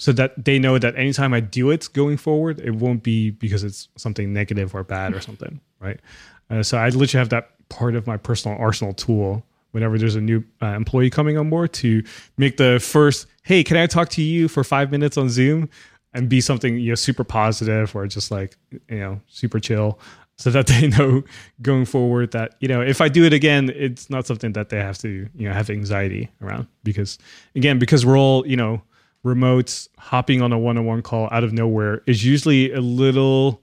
so 0.00 0.12
that 0.12 0.46
they 0.46 0.58
know 0.58 0.78
that 0.78 0.96
anytime 0.96 1.34
I 1.34 1.40
do 1.40 1.68
it 1.70 1.90
going 1.92 2.16
forward, 2.16 2.58
it 2.58 2.70
won't 2.70 3.02
be 3.02 3.32
because 3.32 3.62
it's 3.62 3.88
something 3.98 4.32
negative 4.32 4.74
or 4.74 4.82
bad 4.82 5.12
or 5.12 5.20
something, 5.20 5.60
right? 5.78 6.00
Uh, 6.48 6.62
so 6.62 6.78
I 6.78 6.88
literally 6.88 7.20
have 7.20 7.28
that 7.28 7.50
part 7.68 7.94
of 7.94 8.06
my 8.06 8.16
personal 8.16 8.56
arsenal 8.58 8.94
tool 8.94 9.44
whenever 9.72 9.98
there's 9.98 10.16
a 10.16 10.20
new 10.20 10.42
uh, 10.62 10.68
employee 10.68 11.10
coming 11.10 11.36
on 11.36 11.50
board 11.50 11.74
to 11.74 12.02
make 12.38 12.56
the 12.56 12.80
first, 12.80 13.26
hey, 13.42 13.62
can 13.62 13.76
I 13.76 13.86
talk 13.86 14.08
to 14.10 14.22
you 14.22 14.48
for 14.48 14.64
five 14.64 14.90
minutes 14.90 15.18
on 15.18 15.28
Zoom? 15.28 15.68
And 16.14 16.30
be 16.30 16.40
something 16.40 16.78
you 16.78 16.88
know 16.88 16.94
super 16.96 17.22
positive 17.22 17.94
or 17.94 18.04
just 18.06 18.30
like 18.32 18.56
you 18.88 18.98
know 18.98 19.20
super 19.28 19.60
chill, 19.60 20.00
so 20.38 20.50
that 20.50 20.66
they 20.66 20.88
know 20.88 21.22
going 21.62 21.84
forward 21.84 22.32
that 22.32 22.56
you 22.58 22.66
know 22.66 22.80
if 22.80 23.00
I 23.00 23.08
do 23.08 23.24
it 23.24 23.32
again, 23.32 23.70
it's 23.72 24.10
not 24.10 24.26
something 24.26 24.54
that 24.54 24.70
they 24.70 24.78
have 24.78 24.98
to 24.98 25.28
you 25.36 25.48
know 25.48 25.52
have 25.52 25.70
anxiety 25.70 26.28
around 26.42 26.66
because 26.82 27.16
again 27.54 27.78
because 27.78 28.04
we're 28.04 28.18
all 28.18 28.44
you 28.44 28.56
know 28.56 28.82
remote 29.22 29.88
hopping 29.98 30.42
on 30.42 30.52
a 30.52 30.58
one-on-one 30.58 31.02
call 31.02 31.28
out 31.30 31.44
of 31.44 31.52
nowhere 31.52 32.02
is 32.06 32.24
usually 32.24 32.72
a 32.72 32.80
little 32.80 33.60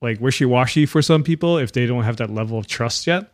like 0.00 0.20
wishy-washy 0.20 0.86
for 0.86 1.02
some 1.02 1.22
people 1.22 1.58
if 1.58 1.72
they 1.72 1.86
don't 1.86 2.04
have 2.04 2.16
that 2.16 2.30
level 2.30 2.58
of 2.58 2.66
trust 2.66 3.06
yet 3.06 3.30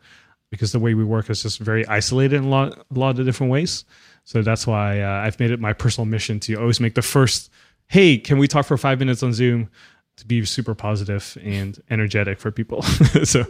because 0.50 0.72
the 0.72 0.78
way 0.78 0.94
we 0.94 1.04
work 1.04 1.28
is 1.30 1.42
just 1.42 1.58
very 1.58 1.86
isolated 1.86 2.36
in 2.36 2.44
a 2.44 2.48
lot, 2.48 2.78
a 2.78 2.98
lot 2.98 3.18
of 3.18 3.26
different 3.26 3.50
ways. 3.50 3.84
So 4.24 4.40
that's 4.42 4.66
why 4.66 5.00
uh, 5.00 5.22
i've 5.24 5.38
made 5.38 5.50
it 5.50 5.60
my 5.60 5.72
personal 5.72 6.06
mission 6.06 6.40
to 6.40 6.54
always 6.54 6.80
make 6.80 6.94
the 6.94 7.02
first 7.02 7.50
hey 7.88 8.16
can 8.16 8.38
we 8.38 8.48
talk 8.48 8.66
for 8.66 8.76
five 8.78 8.98
minutes 8.98 9.22
on 9.22 9.32
zoom? 9.32 9.70
to 10.16 10.26
be 10.26 10.44
super 10.44 10.74
positive 10.74 11.36
and 11.42 11.82
energetic 11.90 12.38
for 12.38 12.50
people. 12.50 12.84
So 13.24 13.44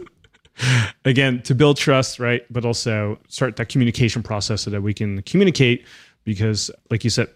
again 1.03 1.41
to 1.41 1.53
build 1.53 1.75
trust 1.75 2.17
right 2.17 2.45
but 2.49 2.63
also 2.63 3.19
start 3.27 3.57
that 3.57 3.67
communication 3.67 4.23
process 4.23 4.61
so 4.61 4.69
that 4.69 4.81
we 4.81 4.93
can 4.93 5.21
communicate 5.23 5.85
because 6.23 6.71
like 6.89 7.03
you 7.03 7.09
said 7.09 7.27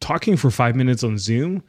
talking 0.00 0.36
for 0.36 0.50
five 0.50 0.76
minutes 0.76 1.02
on 1.04 1.18
zoom 1.18 1.62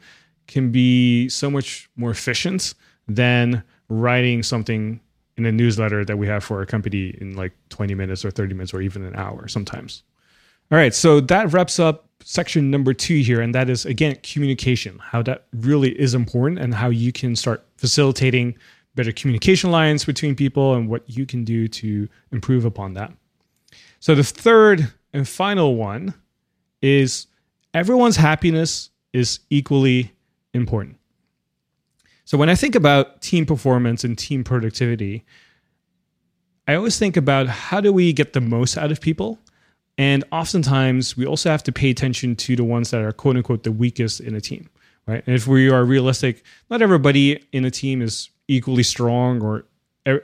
can 0.46 0.70
be 0.70 1.28
so 1.28 1.50
much 1.50 1.88
more 1.96 2.10
efficient 2.10 2.74
than 3.06 3.62
writing 3.88 4.42
something 4.42 5.00
in 5.36 5.46
a 5.46 5.52
newsletter 5.52 6.04
that 6.04 6.16
we 6.18 6.26
have 6.26 6.42
for 6.42 6.58
our 6.58 6.66
company 6.66 7.16
in 7.20 7.36
like 7.36 7.52
20 7.68 7.94
minutes 7.94 8.24
or 8.24 8.30
30 8.30 8.54
minutes 8.54 8.74
or 8.74 8.80
even 8.80 9.04
an 9.04 9.14
hour 9.16 9.48
sometimes 9.48 10.02
all 10.70 10.78
right 10.78 10.94
so 10.94 11.20
that 11.20 11.52
wraps 11.52 11.78
up 11.78 12.06
section 12.24 12.70
number 12.70 12.92
two 12.92 13.18
here 13.18 13.40
and 13.40 13.54
that 13.54 13.70
is 13.70 13.86
again 13.86 14.16
communication 14.22 14.98
how 14.98 15.22
that 15.22 15.46
really 15.52 15.98
is 16.00 16.14
important 16.14 16.58
and 16.58 16.74
how 16.74 16.88
you 16.88 17.12
can 17.12 17.36
start 17.36 17.64
facilitating 17.76 18.56
better 18.98 19.12
communication 19.12 19.70
lines 19.70 20.04
between 20.04 20.34
people 20.34 20.74
and 20.74 20.88
what 20.88 21.08
you 21.08 21.24
can 21.24 21.44
do 21.44 21.68
to 21.68 22.08
improve 22.32 22.64
upon 22.64 22.94
that. 22.94 23.12
So 24.00 24.16
the 24.16 24.24
third 24.24 24.92
and 25.12 25.26
final 25.26 25.76
one 25.76 26.14
is 26.82 27.28
everyone's 27.74 28.16
happiness 28.16 28.90
is 29.12 29.40
equally 29.50 30.12
important. 30.54 30.96
So 32.24 32.36
when 32.36 32.50
I 32.50 32.54
think 32.54 32.74
about 32.74 33.22
team 33.22 33.46
performance 33.46 34.04
and 34.04 34.18
team 34.18 34.44
productivity, 34.44 35.24
I 36.66 36.74
always 36.74 36.98
think 36.98 37.16
about 37.16 37.46
how 37.46 37.80
do 37.80 37.92
we 37.92 38.12
get 38.12 38.34
the 38.34 38.40
most 38.42 38.76
out 38.76 38.92
of 38.92 39.00
people? 39.00 39.38
And 39.96 40.24
oftentimes 40.30 41.16
we 41.16 41.26
also 41.26 41.50
have 41.50 41.62
to 41.64 41.72
pay 41.72 41.90
attention 41.90 42.36
to 42.36 42.54
the 42.54 42.64
ones 42.64 42.90
that 42.90 43.00
are 43.00 43.12
quote 43.12 43.36
unquote 43.36 43.62
the 43.62 43.72
weakest 43.72 44.20
in 44.20 44.34
a 44.34 44.40
team, 44.40 44.68
right? 45.06 45.22
And 45.26 45.34
if 45.34 45.46
we 45.46 45.70
are 45.70 45.84
realistic, 45.84 46.44
not 46.70 46.82
everybody 46.82 47.42
in 47.52 47.64
a 47.64 47.70
team 47.70 48.02
is 48.02 48.28
equally 48.46 48.82
strong 48.82 49.42
or 49.42 49.64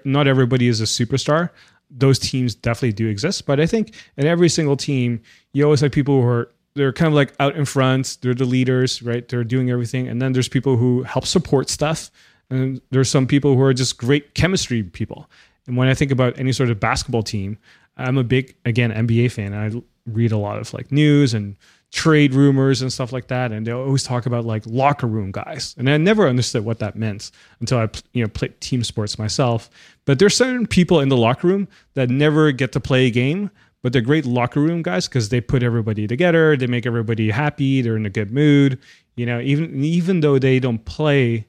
not 0.04 0.26
everybody 0.26 0.68
is 0.68 0.80
a 0.80 0.84
superstar. 0.84 1.50
Those 1.90 2.18
teams 2.18 2.54
definitely 2.54 2.92
do 2.92 3.08
exist, 3.08 3.46
but 3.46 3.60
I 3.60 3.66
think 3.66 3.94
in 4.16 4.26
every 4.26 4.48
single 4.48 4.76
team, 4.76 5.20
you 5.52 5.64
always 5.64 5.80
have 5.80 5.92
people 5.92 6.20
who 6.20 6.28
are 6.28 6.50
they're 6.74 6.92
kind 6.92 7.08
of 7.08 7.14
like 7.14 7.32
out 7.40 7.56
in 7.56 7.64
front. 7.64 8.18
They're 8.20 8.34
the 8.34 8.44
leaders, 8.44 9.02
right? 9.02 9.26
They're 9.28 9.44
doing 9.44 9.70
everything, 9.70 10.08
and 10.08 10.20
then 10.20 10.32
there's 10.32 10.48
people 10.48 10.76
who 10.76 11.02
help 11.02 11.26
support 11.26 11.70
stuff, 11.70 12.10
and 12.50 12.80
there's 12.90 13.08
some 13.10 13.26
people 13.26 13.54
who 13.54 13.62
are 13.62 13.74
just 13.74 13.98
great 13.98 14.34
chemistry 14.34 14.82
people. 14.82 15.30
And 15.66 15.76
when 15.76 15.88
I 15.88 15.94
think 15.94 16.10
about 16.10 16.38
any 16.38 16.52
sort 16.52 16.70
of 16.70 16.78
basketball 16.80 17.22
team, 17.22 17.58
I'm 17.96 18.18
a 18.18 18.24
big 18.24 18.54
again 18.64 18.92
NBA 18.92 19.32
fan. 19.32 19.52
and 19.52 19.76
I 19.76 19.82
read 20.06 20.32
a 20.32 20.38
lot 20.38 20.58
of 20.58 20.72
like 20.74 20.92
news 20.92 21.32
and 21.32 21.56
trade 21.94 22.34
rumors 22.34 22.82
and 22.82 22.92
stuff 22.92 23.12
like 23.12 23.28
that 23.28 23.52
and 23.52 23.64
they 23.64 23.70
always 23.70 24.02
talk 24.02 24.26
about 24.26 24.44
like 24.44 24.64
locker 24.66 25.06
room 25.06 25.30
guys 25.30 25.76
and 25.78 25.88
i 25.88 25.96
never 25.96 26.26
understood 26.26 26.64
what 26.64 26.80
that 26.80 26.96
meant 26.96 27.30
until 27.60 27.78
i 27.78 27.88
you 28.12 28.20
know 28.20 28.28
played 28.28 28.60
team 28.60 28.82
sports 28.82 29.16
myself 29.16 29.70
but 30.04 30.18
there's 30.18 30.36
certain 30.36 30.66
people 30.66 30.98
in 30.98 31.08
the 31.08 31.16
locker 31.16 31.46
room 31.46 31.68
that 31.94 32.10
never 32.10 32.50
get 32.50 32.72
to 32.72 32.80
play 32.80 33.06
a 33.06 33.10
game 33.12 33.48
but 33.84 33.92
they're 33.92 34.02
great 34.02 34.26
locker 34.26 34.58
room 34.58 34.82
guys 34.82 35.06
because 35.06 35.28
they 35.28 35.40
put 35.40 35.62
everybody 35.62 36.08
together 36.08 36.56
they 36.56 36.66
make 36.66 36.86
everybody 36.86 37.30
happy 37.30 37.80
they're 37.80 37.96
in 37.96 38.06
a 38.06 38.10
good 38.10 38.32
mood 38.32 38.78
you 39.14 39.24
know 39.24 39.40
even 39.40 39.84
even 39.84 40.20
though 40.20 40.38
they 40.38 40.58
don't 40.58 40.84
play 40.84 41.46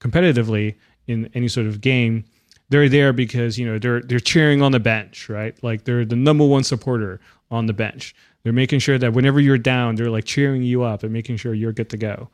competitively 0.00 0.74
in 1.06 1.30
any 1.32 1.48
sort 1.48 1.66
of 1.66 1.80
game 1.80 2.24
they're 2.68 2.88
there 2.88 3.12
because 3.12 3.58
you 3.58 3.64
know 3.64 3.78
they're 3.78 4.02
they're 4.02 4.20
cheering 4.20 4.60
on 4.60 4.72
the 4.72 4.80
bench 4.80 5.28
right 5.28 5.62
like 5.62 5.84
they're 5.84 6.04
the 6.04 6.16
number 6.16 6.44
one 6.44 6.64
supporter 6.64 7.20
on 7.50 7.66
the 7.66 7.72
bench 7.72 8.14
they're 8.46 8.52
making 8.52 8.78
sure 8.78 8.96
that 8.96 9.12
whenever 9.12 9.40
you're 9.40 9.58
down, 9.58 9.96
they're 9.96 10.08
like 10.08 10.24
cheering 10.24 10.62
you 10.62 10.84
up 10.84 11.02
and 11.02 11.12
making 11.12 11.36
sure 11.36 11.52
you're 11.52 11.72
good 11.72 11.90
to 11.90 11.96
go. 11.96 12.28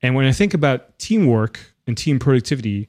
And 0.00 0.14
when 0.14 0.24
I 0.24 0.32
think 0.32 0.54
about 0.54 0.98
teamwork 0.98 1.60
and 1.86 1.98
team 1.98 2.18
productivity, 2.18 2.88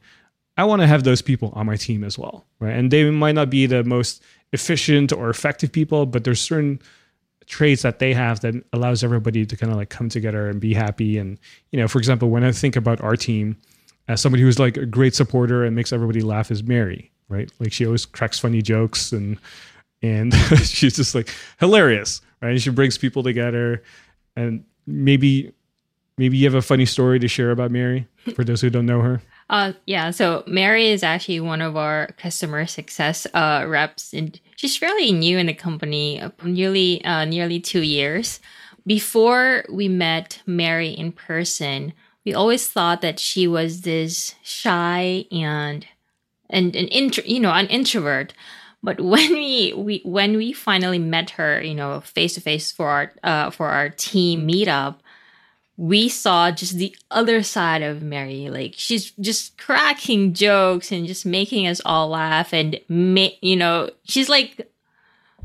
I 0.56 0.64
want 0.64 0.82
to 0.82 0.88
have 0.88 1.04
those 1.04 1.22
people 1.22 1.52
on 1.54 1.66
my 1.66 1.76
team 1.76 2.02
as 2.02 2.18
well, 2.18 2.46
right? 2.62 2.74
And 2.74 2.90
they 2.90 3.12
might 3.12 3.36
not 3.36 3.50
be 3.50 3.66
the 3.66 3.84
most 3.84 4.24
efficient 4.54 5.14
or 5.14 5.30
effective 5.30 5.72
people, 5.72 6.06
but 6.06 6.24
there's 6.24 6.42
certain 6.42 6.82
traits 7.48 7.82
that 7.82 8.00
they 8.00 8.14
have 8.14 8.40
that 8.42 8.56
allows 8.74 9.04
everybody 9.04 9.46
to 9.46 9.58
kind 9.58 9.72
of 9.72 9.78
like 9.78 9.90
come 9.90 10.10
together 10.10 10.50
and 10.50 10.60
be 10.62 10.74
happy. 10.74 11.18
And 11.18 11.38
you 11.72 11.80
know, 11.80 11.88
for 11.88 11.98
example, 11.98 12.30
when 12.30 12.44
I 12.44 12.52
think 12.52 12.76
about 12.76 13.02
our 13.02 13.16
team, 13.16 13.58
as 14.08 14.22
somebody 14.22 14.44
who's 14.44 14.60
like 14.60 14.78
a 14.78 14.86
great 14.86 15.16
supporter 15.16 15.64
and 15.64 15.76
makes 15.76 15.94
everybody 15.94 16.22
laugh 16.22 16.52
is 16.52 16.64
Mary, 16.64 17.12
right? 17.30 17.52
Like 17.60 17.74
she 17.74 17.86
always 17.86 18.06
cracks 18.06 18.40
funny 18.40 18.62
jokes 18.62 19.12
and 19.12 19.38
and 20.02 20.34
she's 20.64 20.96
just 20.96 21.14
like 21.16 21.34
hilarious, 21.60 22.22
right? 22.42 22.60
She 22.60 22.70
brings 22.70 22.98
people 22.98 23.24
together, 23.24 23.84
and 24.36 24.64
maybe 24.88 25.54
maybe 26.18 26.38
you 26.38 26.46
have 26.46 26.56
a 26.56 26.62
funny 26.62 26.86
story 26.86 27.20
to 27.20 27.28
share 27.28 27.52
about 27.52 27.72
Mary 27.72 28.08
for 28.36 28.44
those 28.44 28.62
who 28.62 28.70
don't 28.70 28.86
know 28.86 29.02
her. 29.02 29.22
Uh, 29.52 29.74
yeah. 29.86 30.12
So 30.12 30.44
Mary 30.48 30.88
is 30.88 31.04
actually 31.04 31.42
one 31.42 31.62
of 31.62 31.76
our 31.76 32.08
customer 32.18 32.66
success 32.66 33.28
uh, 33.34 33.66
reps, 33.68 34.14
and 34.14 34.40
she's 34.56 34.78
fairly 34.78 35.12
new 35.12 35.38
in 35.38 35.48
the 35.48 35.54
company, 35.54 36.22
uh, 36.22 36.32
nearly 36.44 37.04
uh, 37.04 37.26
nearly 37.26 37.60
two 37.60 37.82
years. 37.82 38.40
Before 38.88 39.66
we 39.70 39.90
met 39.90 40.42
Mary 40.48 40.90
in 40.90 41.12
person, 41.12 41.92
we 42.26 42.34
always 42.34 42.68
thought 42.70 43.02
that 43.02 43.20
she 43.20 43.46
was 43.46 43.82
this 43.82 44.36
shy 44.42 45.26
and 45.34 45.86
and 46.50 46.76
an 46.76 46.88
intro, 46.88 47.24
you 47.26 47.42
know, 47.42 47.52
an 47.52 47.68
introvert. 47.68 48.34
But 48.84 49.02
when 49.04 49.34
we, 49.34 49.74
we 49.76 50.02
when 50.06 50.38
we 50.38 50.54
finally 50.54 51.00
met 51.00 51.32
her, 51.32 51.62
you 51.62 51.76
know, 51.76 52.00
face 52.02 52.36
to 52.36 52.42
face 52.42 52.72
for 52.72 52.88
our 52.90 53.14
uh, 53.24 53.50
for 53.52 53.68
our 53.68 53.90
team 53.90 54.48
meetup, 54.48 55.00
we 55.78 56.10
saw 56.10 56.52
just 56.52 56.78
the 56.78 56.96
other 57.10 57.44
side 57.44 57.82
of 57.82 58.02
Mary. 58.02 58.50
Like 58.50 58.74
she's 58.76 59.12
just 59.12 59.58
cracking 59.58 60.34
jokes 60.34 60.92
and 60.92 61.08
just 61.08 61.26
making 61.26 61.68
us 61.68 61.82
all 61.86 62.10
laugh, 62.10 62.54
and 62.54 62.80
ma- 62.88 63.38
you 63.42 63.56
know, 63.56 63.90
she's 64.04 64.30
like. 64.30 64.68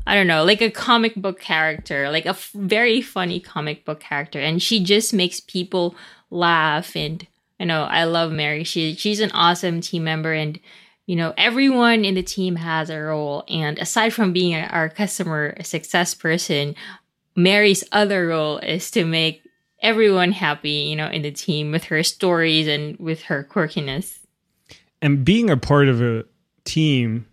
I 0.09 0.15
don't 0.15 0.27
know, 0.27 0.45
like 0.45 0.61
a 0.61 0.71
comic 0.71 1.15
book 1.15 1.37
character, 1.37 2.09
like 2.09 2.25
a 2.25 2.29
f- 2.29 2.51
very 2.55 3.01
funny 3.01 3.41
comic 3.41 3.83
book 3.83 3.99
character, 3.99 4.39
and 4.39 4.63
she 4.63 4.81
just 4.81 5.13
makes 5.13 5.41
people 5.41 5.97
laugh. 6.29 6.95
And 6.95 7.27
you 7.59 7.65
know, 7.65 7.83
I 7.83 8.05
love 8.05 8.31
Mary. 8.31 8.63
She 8.63 8.95
she's 8.95 9.19
an 9.19 9.31
awesome 9.31 9.81
team 9.81 10.05
member, 10.05 10.31
and 10.31 10.61
you 11.07 11.15
know, 11.15 11.33
everyone 11.37 12.05
in 12.05 12.15
the 12.15 12.23
team 12.23 12.55
has 12.57 12.89
a 12.89 12.99
role. 12.99 13.43
And 13.49 13.79
aside 13.79 14.13
from 14.13 14.33
being 14.33 14.55
our 14.55 14.87
customer 14.87 15.61
success 15.63 16.13
person, 16.13 16.75
Mary's 17.35 17.83
other 17.91 18.27
role 18.27 18.59
is 18.59 18.89
to 18.91 19.05
make 19.05 19.41
everyone 19.81 20.31
happy, 20.31 20.69
you 20.69 20.95
know, 20.95 21.07
in 21.07 21.21
the 21.21 21.31
team 21.31 21.71
with 21.71 21.85
her 21.85 22.03
stories 22.03 22.67
and 22.67 22.97
with 22.97 23.23
her 23.23 23.47
quirkiness. 23.49 24.19
And 25.01 25.23
being 25.23 25.49
a 25.49 25.57
part 25.57 25.87
of 25.87 26.01
a 26.01 26.25
team 26.63 27.25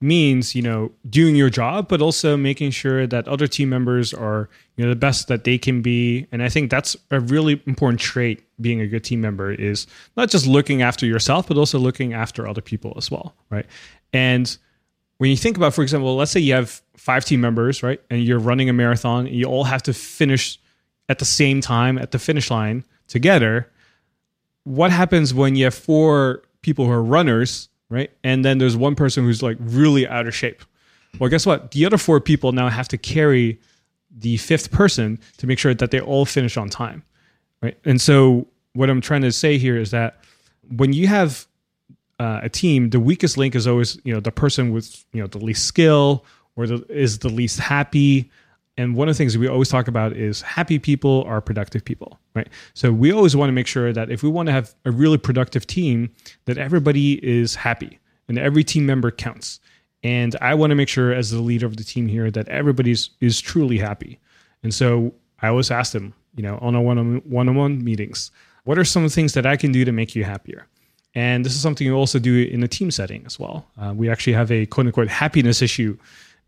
means 0.00 0.54
you 0.54 0.60
know 0.60 0.92
doing 1.08 1.34
your 1.34 1.48
job 1.48 1.88
but 1.88 2.02
also 2.02 2.36
making 2.36 2.70
sure 2.70 3.06
that 3.06 3.26
other 3.26 3.46
team 3.46 3.70
members 3.70 4.12
are 4.12 4.48
you 4.76 4.84
know 4.84 4.90
the 4.90 4.96
best 4.96 5.28
that 5.28 5.44
they 5.44 5.56
can 5.56 5.80
be. 5.80 6.26
And 6.32 6.42
i 6.42 6.48
think 6.50 6.70
that's 6.70 6.96
a 7.10 7.20
really 7.20 7.62
important 7.66 8.00
trait 8.00 8.42
being 8.60 8.80
a 8.80 8.86
good 8.86 9.04
team 9.04 9.20
member 9.20 9.50
is 9.50 9.86
not 10.16 10.28
just 10.28 10.46
looking 10.46 10.82
after 10.82 11.06
yourself 11.06 11.48
but 11.48 11.56
also 11.56 11.78
looking 11.78 12.12
after 12.12 12.46
other 12.46 12.60
people 12.60 12.92
as 12.96 13.10
well 13.10 13.34
right? 13.48 13.66
And 14.12 14.56
when 15.16 15.30
you 15.30 15.36
think 15.36 15.56
about 15.56 15.72
for 15.72 15.82
example 15.82 16.14
let's 16.14 16.30
say 16.30 16.40
you 16.40 16.52
have 16.52 16.82
five 16.96 17.24
team 17.24 17.40
members 17.40 17.82
right? 17.82 18.00
And 18.10 18.22
you're 18.22 18.38
running 18.38 18.68
a 18.68 18.74
marathon 18.74 19.26
you 19.26 19.46
all 19.46 19.64
have 19.64 19.82
to 19.84 19.94
finish 19.94 20.60
at 21.08 21.18
the 21.18 21.24
same 21.24 21.60
time 21.60 21.98
at 21.98 22.10
the 22.10 22.18
finish 22.18 22.50
line 22.50 22.84
together 23.08 23.70
what 24.64 24.90
happens 24.90 25.32
when 25.32 25.54
you 25.54 25.64
have 25.64 25.74
four 25.74 26.42
people 26.62 26.86
who 26.86 26.90
are 26.90 27.02
runners 27.02 27.68
right? 27.88 28.10
And 28.24 28.44
then 28.44 28.58
there's 28.58 28.76
one 28.76 28.94
person 28.94 29.24
who's 29.24 29.42
like 29.42 29.56
really 29.60 30.06
out 30.06 30.26
of 30.26 30.34
shape. 30.34 30.62
Well, 31.18 31.30
guess 31.30 31.46
what? 31.46 31.70
The 31.70 31.86
other 31.86 31.98
four 31.98 32.20
people 32.20 32.52
now 32.52 32.68
have 32.68 32.88
to 32.88 32.98
carry 32.98 33.60
the 34.10 34.36
fifth 34.38 34.70
person 34.70 35.18
to 35.38 35.46
make 35.46 35.58
sure 35.58 35.74
that 35.74 35.90
they 35.90 36.00
all 36.00 36.24
finish 36.24 36.56
on 36.56 36.68
time, 36.68 37.02
right? 37.62 37.76
And 37.84 38.00
so 38.00 38.46
what 38.74 38.90
I'm 38.90 39.00
trying 39.00 39.22
to 39.22 39.32
say 39.32 39.58
here 39.58 39.76
is 39.76 39.90
that 39.90 40.18
when 40.76 40.92
you 40.92 41.06
have 41.06 41.46
uh, 42.18 42.40
a 42.42 42.48
team, 42.48 42.90
the 42.90 43.00
weakest 43.00 43.36
link 43.36 43.54
is 43.54 43.66
always 43.66 43.98
you 44.04 44.12
know 44.12 44.20
the 44.20 44.32
person 44.32 44.72
with 44.72 45.04
you 45.12 45.20
know 45.20 45.26
the 45.26 45.38
least 45.38 45.66
skill 45.66 46.24
or 46.56 46.66
the, 46.66 46.84
is 46.88 47.18
the 47.20 47.28
least 47.28 47.58
happy 47.58 48.30
and 48.78 48.94
one 48.94 49.08
of 49.08 49.14
the 49.14 49.18
things 49.18 49.38
we 49.38 49.48
always 49.48 49.68
talk 49.68 49.88
about 49.88 50.12
is 50.12 50.42
happy 50.42 50.78
people 50.78 51.24
are 51.26 51.40
productive 51.40 51.84
people, 51.84 52.18
right? 52.34 52.48
So 52.74 52.92
we 52.92 53.10
always 53.10 53.34
want 53.34 53.48
to 53.48 53.52
make 53.52 53.66
sure 53.66 53.92
that 53.92 54.10
if 54.10 54.22
we 54.22 54.28
want 54.28 54.46
to 54.48 54.52
have 54.52 54.74
a 54.84 54.90
really 54.90 55.16
productive 55.18 55.66
team, 55.66 56.10
that 56.44 56.58
everybody 56.58 57.14
is 57.26 57.54
happy 57.54 57.98
and 58.28 58.38
every 58.38 58.64
team 58.64 58.84
member 58.84 59.10
counts. 59.10 59.60
And 60.02 60.36
I 60.42 60.54
want 60.54 60.72
to 60.72 60.74
make 60.74 60.88
sure 60.88 61.12
as 61.12 61.30
the 61.30 61.40
leader 61.40 61.66
of 61.66 61.78
the 61.78 61.84
team 61.84 62.06
here 62.06 62.30
that 62.30 62.48
everybody 62.48 62.94
is 63.20 63.40
truly 63.40 63.78
happy. 63.78 64.20
And 64.62 64.74
so 64.74 65.14
I 65.40 65.48
always 65.48 65.70
ask 65.70 65.92
them, 65.92 66.12
you 66.34 66.42
know, 66.42 66.58
on 66.60 66.74
a 66.74 66.82
one 66.82 67.22
one 67.22 67.48
on 67.48 67.54
one 67.54 67.82
meetings? 67.82 68.30
What 68.64 68.78
are 68.78 68.84
some 68.84 69.08
things 69.08 69.32
that 69.34 69.46
I 69.46 69.56
can 69.56 69.72
do 69.72 69.84
to 69.84 69.92
make 69.92 70.14
you 70.14 70.24
happier? 70.24 70.66
And 71.14 71.46
this 71.46 71.54
is 71.54 71.60
something 71.60 71.86
you 71.86 71.94
also 71.94 72.18
do 72.18 72.42
in 72.42 72.62
a 72.62 72.68
team 72.68 72.90
setting 72.90 73.24
as 73.24 73.38
well. 73.38 73.66
Uh, 73.80 73.94
we 73.96 74.10
actually 74.10 74.34
have 74.34 74.52
a 74.52 74.66
quote 74.66 74.86
unquote 74.86 75.08
happiness 75.08 75.62
issue 75.62 75.96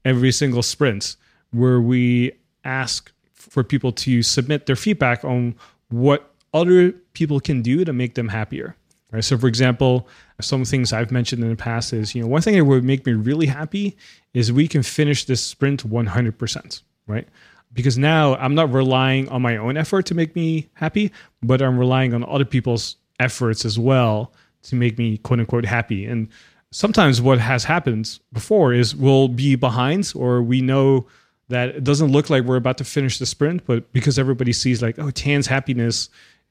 every 0.04 0.30
single 0.30 0.62
sprint 0.62 1.16
where 1.50 1.80
we 1.80 2.32
ask 2.64 3.12
for 3.32 3.64
people 3.64 3.92
to 3.92 4.22
submit 4.22 4.66
their 4.66 4.76
feedback 4.76 5.24
on 5.24 5.54
what 5.88 6.32
other 6.52 6.92
people 7.12 7.40
can 7.40 7.62
do 7.62 7.84
to 7.84 7.92
make 7.92 8.14
them 8.14 8.28
happier. 8.28 8.76
Right. 9.10 9.24
So, 9.24 9.38
for 9.38 9.46
example, 9.46 10.06
some 10.40 10.66
things 10.66 10.92
I've 10.92 11.10
mentioned 11.10 11.42
in 11.42 11.48
the 11.48 11.56
past 11.56 11.94
is, 11.94 12.14
you 12.14 12.20
know, 12.20 12.28
one 12.28 12.42
thing 12.42 12.56
that 12.56 12.64
would 12.64 12.84
make 12.84 13.06
me 13.06 13.14
really 13.14 13.46
happy 13.46 13.96
is 14.34 14.52
we 14.52 14.68
can 14.68 14.82
finish 14.82 15.24
this 15.24 15.42
sprint 15.42 15.88
100%. 15.88 16.82
Right. 17.06 17.26
Because 17.72 17.96
now 17.96 18.34
I'm 18.36 18.54
not 18.54 18.70
relying 18.70 19.28
on 19.30 19.40
my 19.40 19.56
own 19.56 19.78
effort 19.78 20.04
to 20.06 20.14
make 20.14 20.36
me 20.36 20.68
happy, 20.74 21.10
but 21.42 21.62
I'm 21.62 21.78
relying 21.78 22.12
on 22.12 22.22
other 22.24 22.44
people's 22.44 22.96
efforts 23.18 23.64
as 23.64 23.78
well 23.78 24.32
to 24.64 24.76
make 24.76 24.98
me 24.98 25.16
quote 25.18 25.40
unquote 25.40 25.64
happy. 25.64 26.04
And 26.04 26.28
sometimes 26.70 27.20
what 27.22 27.38
has 27.38 27.64
happened 27.64 28.18
before 28.32 28.74
is 28.74 28.94
we'll 28.94 29.28
be 29.28 29.54
behind 29.54 30.12
or 30.14 30.42
we 30.42 30.60
know 30.60 31.06
that 31.48 31.70
it 31.70 31.84
doesn't 31.84 32.12
look 32.12 32.30
like 32.30 32.44
we're 32.44 32.56
about 32.56 32.78
to 32.78 32.84
finish 32.84 33.18
the 33.18 33.26
sprint, 33.26 33.64
but 33.66 33.90
because 33.92 34.18
everybody 34.18 34.52
sees 34.52 34.82
like, 34.82 34.98
oh, 34.98 35.10
Thanh's 35.10 35.46
happiness 35.46 36.10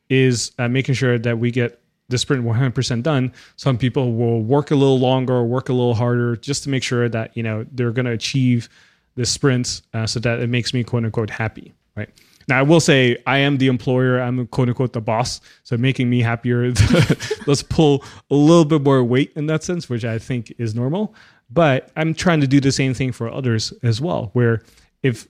is 0.10 0.52
uh, 0.58 0.68
making 0.68 0.96
sure 0.96 1.20
that 1.20 1.38
we 1.40 1.52
get 1.52 1.80
the 2.10 2.18
sprint 2.18 2.44
100% 2.44 3.04
done. 3.04 3.34
Some 3.58 3.78
people 3.78 4.14
will 4.14 4.42
work 4.42 4.72
a 4.72 4.76
little 4.76 5.00
longer 5.00 5.44
work 5.44 5.70
a 5.70 5.74
little 5.74 5.94
harder 5.94 6.36
just 6.38 6.64
to 6.64 6.70
make 6.70 6.84
sure 6.84 7.10
that, 7.10 7.36
you 7.36 7.44
know, 7.44 7.66
they're 7.72 7.92
going 7.92 8.06
to 8.06 8.12
achieve 8.12 8.70
the 9.16 9.26
sprint 9.26 9.82
uh, 9.94 10.08
so 10.08 10.20
that 10.22 10.40
it 10.40 10.48
makes 10.48 10.74
me 10.74 10.84
quote 10.84 11.04
unquote 11.04 11.30
happy, 11.30 11.74
right? 11.96 12.10
Now 12.48 12.60
I 12.60 12.62
will 12.62 12.80
say 12.80 13.22
I 13.28 13.40
am 13.40 13.58
the 13.58 13.68
employer. 13.68 14.20
I'm 14.20 14.48
quote 14.48 14.70
unquote 14.70 14.94
the 14.94 15.02
boss, 15.02 15.42
so 15.64 15.76
making 15.76 16.10
me 16.10 16.22
happier. 16.22 16.72
let's 17.48 17.64
pull 17.64 18.06
a 18.32 18.36
little 18.36 18.64
bit 18.64 18.82
more 18.84 19.04
weight 19.04 19.34
in 19.36 19.48
that 19.48 19.64
sense, 19.64 19.90
which 19.90 20.06
I 20.06 20.18
think 20.18 20.54
is 20.58 20.74
normal. 20.74 21.14
But 21.50 21.92
I'm 21.98 22.14
trying 22.14 22.42
to 22.42 22.48
do 22.48 22.60
the 22.60 22.72
same 22.72 22.94
thing 22.94 23.12
for 23.12 23.30
others 23.30 23.74
as 23.84 24.00
well. 24.00 24.30
Where 24.34 24.62
if, 25.04 25.28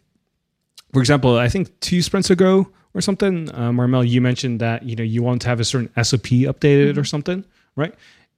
for 0.93 0.99
example, 0.99 1.38
I 1.38 1.49
think 1.49 1.80
two 1.80 2.01
sprints 2.01 2.30
ago 2.30 2.72
or 2.93 3.01
something, 3.01 3.53
uh, 3.53 3.72
Marmel, 3.72 4.03
you 4.03 4.22
mentioned 4.22 4.59
that 4.61 4.84
you 4.84 4.95
know 4.95 5.03
you 5.03 5.22
want 5.24 5.41
to 5.43 5.47
have 5.47 5.59
a 5.59 5.65
certain 5.65 5.89
SOP 6.03 6.28
updated 6.47 6.91
mm-hmm. 6.91 6.99
or 6.99 7.03
something, 7.03 7.45
right? 7.76 7.93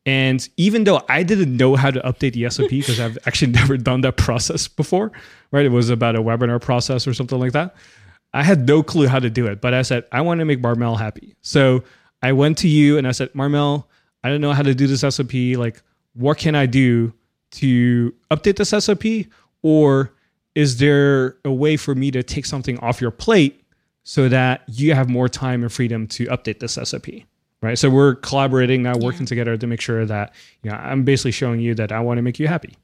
And 0.05 0.47
even 0.57 0.85
though 0.85 1.01
I 1.07 1.23
didn't 1.23 1.55
know 1.55 1.75
how 1.75 1.91
to 1.91 1.99
update 2.01 2.33
the 2.33 2.49
SOP 2.49 2.69
because 2.69 2.99
I've 3.05 3.17
actually 3.25 3.51
never 3.59 3.77
done 3.77 4.01
that 4.01 4.17
process 4.17 4.67
before, 4.67 5.11
right? 5.51 5.65
It 5.65 5.71
was 5.71 5.89
about 5.89 6.15
a 6.15 6.21
webinar 6.21 6.61
process 6.61 7.07
or 7.07 7.13
something 7.13 7.39
like 7.39 7.51
that. 7.53 7.75
I 8.33 8.43
had 8.43 8.67
no 8.67 8.83
clue 8.83 9.07
how 9.07 9.19
to 9.19 9.29
do 9.29 9.47
it, 9.47 9.59
but 9.59 9.73
I 9.73 9.81
said, 9.81 10.05
I 10.11 10.21
want 10.21 10.39
to 10.39 10.45
make 10.45 10.61
Marmel 10.61 10.95
happy. 10.95 11.35
So 11.41 11.83
I 12.21 12.31
went 12.33 12.59
to 12.59 12.67
you 12.67 12.97
and 12.97 13.07
I 13.07 13.11
said, 13.11 13.33
Marmel, 13.33 13.89
I 14.23 14.29
don't 14.29 14.41
know 14.41 14.53
how 14.53 14.61
to 14.61 14.75
do 14.75 14.87
this 14.87 15.01
SOP. 15.01 15.33
Like, 15.33 15.81
what 16.13 16.37
can 16.37 16.53
I 16.53 16.65
do 16.65 17.13
to 17.51 18.13
update 18.29 18.57
this 18.57 18.69
SOP? 18.69 19.31
Or 19.61 20.13
is 20.55 20.77
there 20.77 21.37
a 21.45 21.51
way 21.51 21.77
for 21.77 21.95
me 21.95 22.11
to 22.11 22.23
take 22.23 22.45
something 22.45 22.77
off 22.79 23.01
your 23.01 23.11
plate 23.11 23.63
so 24.03 24.29
that 24.29 24.63
you 24.67 24.93
have 24.93 25.09
more 25.09 25.29
time 25.29 25.61
and 25.61 25.71
freedom 25.71 26.07
to 26.07 26.25
update 26.25 26.59
this 26.59 26.73
SOP? 26.73 27.07
Right. 27.61 27.77
So 27.77 27.89
we're 27.89 28.15
collaborating 28.15 28.83
now, 28.83 28.97
working 28.97 29.21
yeah. 29.21 29.27
together 29.27 29.57
to 29.57 29.67
make 29.67 29.81
sure 29.81 30.05
that, 30.05 30.33
you 30.63 30.71
know, 30.71 30.77
I'm 30.77 31.03
basically 31.03 31.31
showing 31.31 31.59
you 31.59 31.75
that 31.75 31.91
I 31.91 31.99
want 31.99 32.17
to 32.17 32.21
make 32.21 32.39
you 32.39 32.47
happy. 32.47 32.77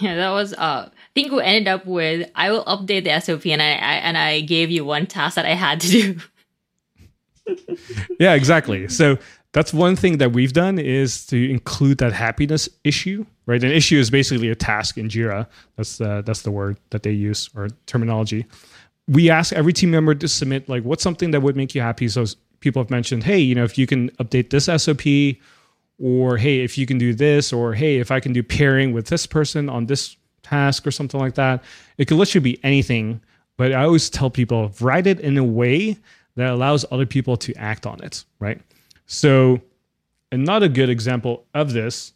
Yeah, 0.00 0.16
that 0.16 0.30
was 0.30 0.52
uh 0.52 0.88
I 0.88 0.90
think 1.14 1.32
we 1.32 1.42
ended 1.42 1.68
up 1.68 1.86
with 1.86 2.30
I 2.34 2.50
will 2.50 2.64
update 2.64 3.04
the 3.04 3.18
SOP 3.20 3.46
and 3.46 3.60
I, 3.60 3.70
I 3.70 3.94
and 3.94 4.16
I 4.16 4.40
gave 4.40 4.70
you 4.70 4.84
one 4.84 5.06
task 5.06 5.36
that 5.36 5.46
I 5.46 5.54
had 5.54 5.80
to 5.80 5.88
do. 5.88 6.20
yeah, 8.20 8.34
exactly. 8.34 8.88
So 8.88 9.18
that's 9.52 9.72
one 9.72 9.96
thing 9.96 10.18
that 10.18 10.32
we've 10.32 10.52
done 10.52 10.78
is 10.78 11.26
to 11.26 11.50
include 11.50 11.98
that 11.98 12.12
happiness 12.12 12.68
issue, 12.84 13.24
right? 13.46 13.62
An 13.62 13.72
issue 13.72 13.98
is 13.98 14.10
basically 14.10 14.50
a 14.50 14.54
task 14.54 14.98
in 14.98 15.08
Jira. 15.08 15.46
That's 15.76 16.00
uh, 16.00 16.22
that's 16.22 16.42
the 16.42 16.50
word 16.50 16.78
that 16.90 17.02
they 17.02 17.12
use 17.12 17.48
or 17.54 17.68
terminology. 17.86 18.46
We 19.06 19.30
ask 19.30 19.52
every 19.54 19.72
team 19.72 19.90
member 19.90 20.14
to 20.14 20.28
submit 20.28 20.68
like 20.68 20.82
what's 20.82 21.02
something 21.02 21.30
that 21.30 21.40
would 21.40 21.56
make 21.56 21.74
you 21.74 21.80
happy. 21.80 22.08
So 22.08 22.26
people 22.60 22.82
have 22.82 22.90
mentioned, 22.90 23.24
hey, 23.24 23.38
you 23.38 23.54
know, 23.54 23.64
if 23.64 23.78
you 23.78 23.86
can 23.86 24.10
update 24.12 24.50
this 24.50 24.66
SOP 24.66 25.38
or 25.98 26.36
hey 26.36 26.60
if 26.60 26.78
you 26.78 26.86
can 26.86 26.98
do 26.98 27.12
this 27.12 27.52
or 27.52 27.74
hey 27.74 27.98
if 27.98 28.10
i 28.10 28.20
can 28.20 28.32
do 28.32 28.42
pairing 28.42 28.92
with 28.92 29.06
this 29.06 29.26
person 29.26 29.68
on 29.68 29.86
this 29.86 30.16
task 30.42 30.86
or 30.86 30.90
something 30.90 31.20
like 31.20 31.34
that 31.34 31.62
it 31.98 32.06
could 32.06 32.16
literally 32.16 32.42
be 32.42 32.64
anything 32.64 33.20
but 33.56 33.72
i 33.72 33.82
always 33.82 34.08
tell 34.08 34.30
people 34.30 34.72
write 34.80 35.06
it 35.06 35.20
in 35.20 35.36
a 35.36 35.44
way 35.44 35.96
that 36.36 36.50
allows 36.50 36.84
other 36.90 37.06
people 37.06 37.36
to 37.36 37.52
act 37.54 37.86
on 37.86 38.02
it 38.02 38.24
right 38.38 38.60
so 39.08 39.60
another 40.30 40.68
good 40.68 40.88
example 40.88 41.44
of 41.54 41.72
this 41.72 42.12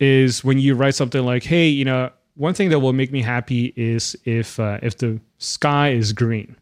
is 0.00 0.42
when 0.42 0.58
you 0.58 0.74
write 0.74 0.96
something 0.96 1.24
like 1.24 1.44
hey 1.44 1.68
you 1.68 1.84
know 1.84 2.10
one 2.34 2.54
thing 2.54 2.70
that 2.70 2.80
will 2.80 2.92
make 2.92 3.12
me 3.12 3.22
happy 3.22 3.72
is 3.76 4.16
if 4.24 4.58
uh, 4.58 4.80
if 4.82 4.98
the 4.98 5.20
sky 5.38 5.90
is 5.90 6.12
green 6.12 6.56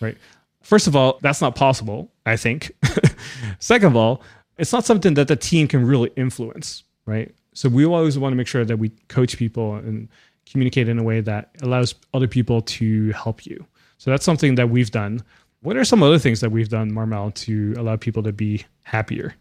right 0.00 0.16
first 0.62 0.86
of 0.86 0.94
all 0.94 1.18
that's 1.22 1.40
not 1.40 1.56
possible 1.56 2.08
i 2.24 2.36
think 2.36 2.70
second 3.58 3.88
of 3.88 3.96
all 3.96 4.22
it's 4.58 4.72
not 4.72 4.84
something 4.84 5.14
that 5.14 5.28
the 5.28 5.36
team 5.36 5.68
can 5.68 5.86
really 5.86 6.10
influence, 6.16 6.84
right? 7.06 7.34
So 7.54 7.68
we 7.68 7.84
always 7.84 8.18
want 8.18 8.32
to 8.32 8.36
make 8.36 8.46
sure 8.46 8.64
that 8.64 8.76
we 8.76 8.90
coach 9.08 9.36
people 9.36 9.76
and 9.76 10.08
communicate 10.50 10.88
in 10.88 10.98
a 10.98 11.02
way 11.02 11.20
that 11.20 11.50
allows 11.62 11.94
other 12.12 12.28
people 12.28 12.60
to 12.60 13.10
help 13.12 13.46
you. 13.46 13.64
So 13.98 14.10
that's 14.10 14.24
something 14.24 14.54
that 14.56 14.70
we've 14.70 14.90
done. 14.90 15.22
What 15.64 15.78
are 15.78 15.84
some 15.84 16.02
other 16.02 16.18
things 16.18 16.40
that 16.40 16.50
we've 16.50 16.68
done, 16.68 16.92
Marmel, 16.92 17.30
to 17.30 17.74
allow 17.78 17.96
people 17.96 18.22
to 18.24 18.32
be 18.32 18.66
happier? 18.82 19.34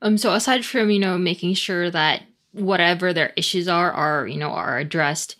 Um, 0.00 0.16
so 0.16 0.32
aside 0.32 0.64
from 0.64 0.90
you 0.90 1.00
know 1.00 1.18
making 1.18 1.54
sure 1.54 1.90
that 1.90 2.22
whatever 2.52 3.12
their 3.12 3.32
issues 3.36 3.66
are 3.66 3.90
are 3.90 4.28
you 4.28 4.38
know 4.38 4.50
are 4.50 4.78
addressed, 4.78 5.34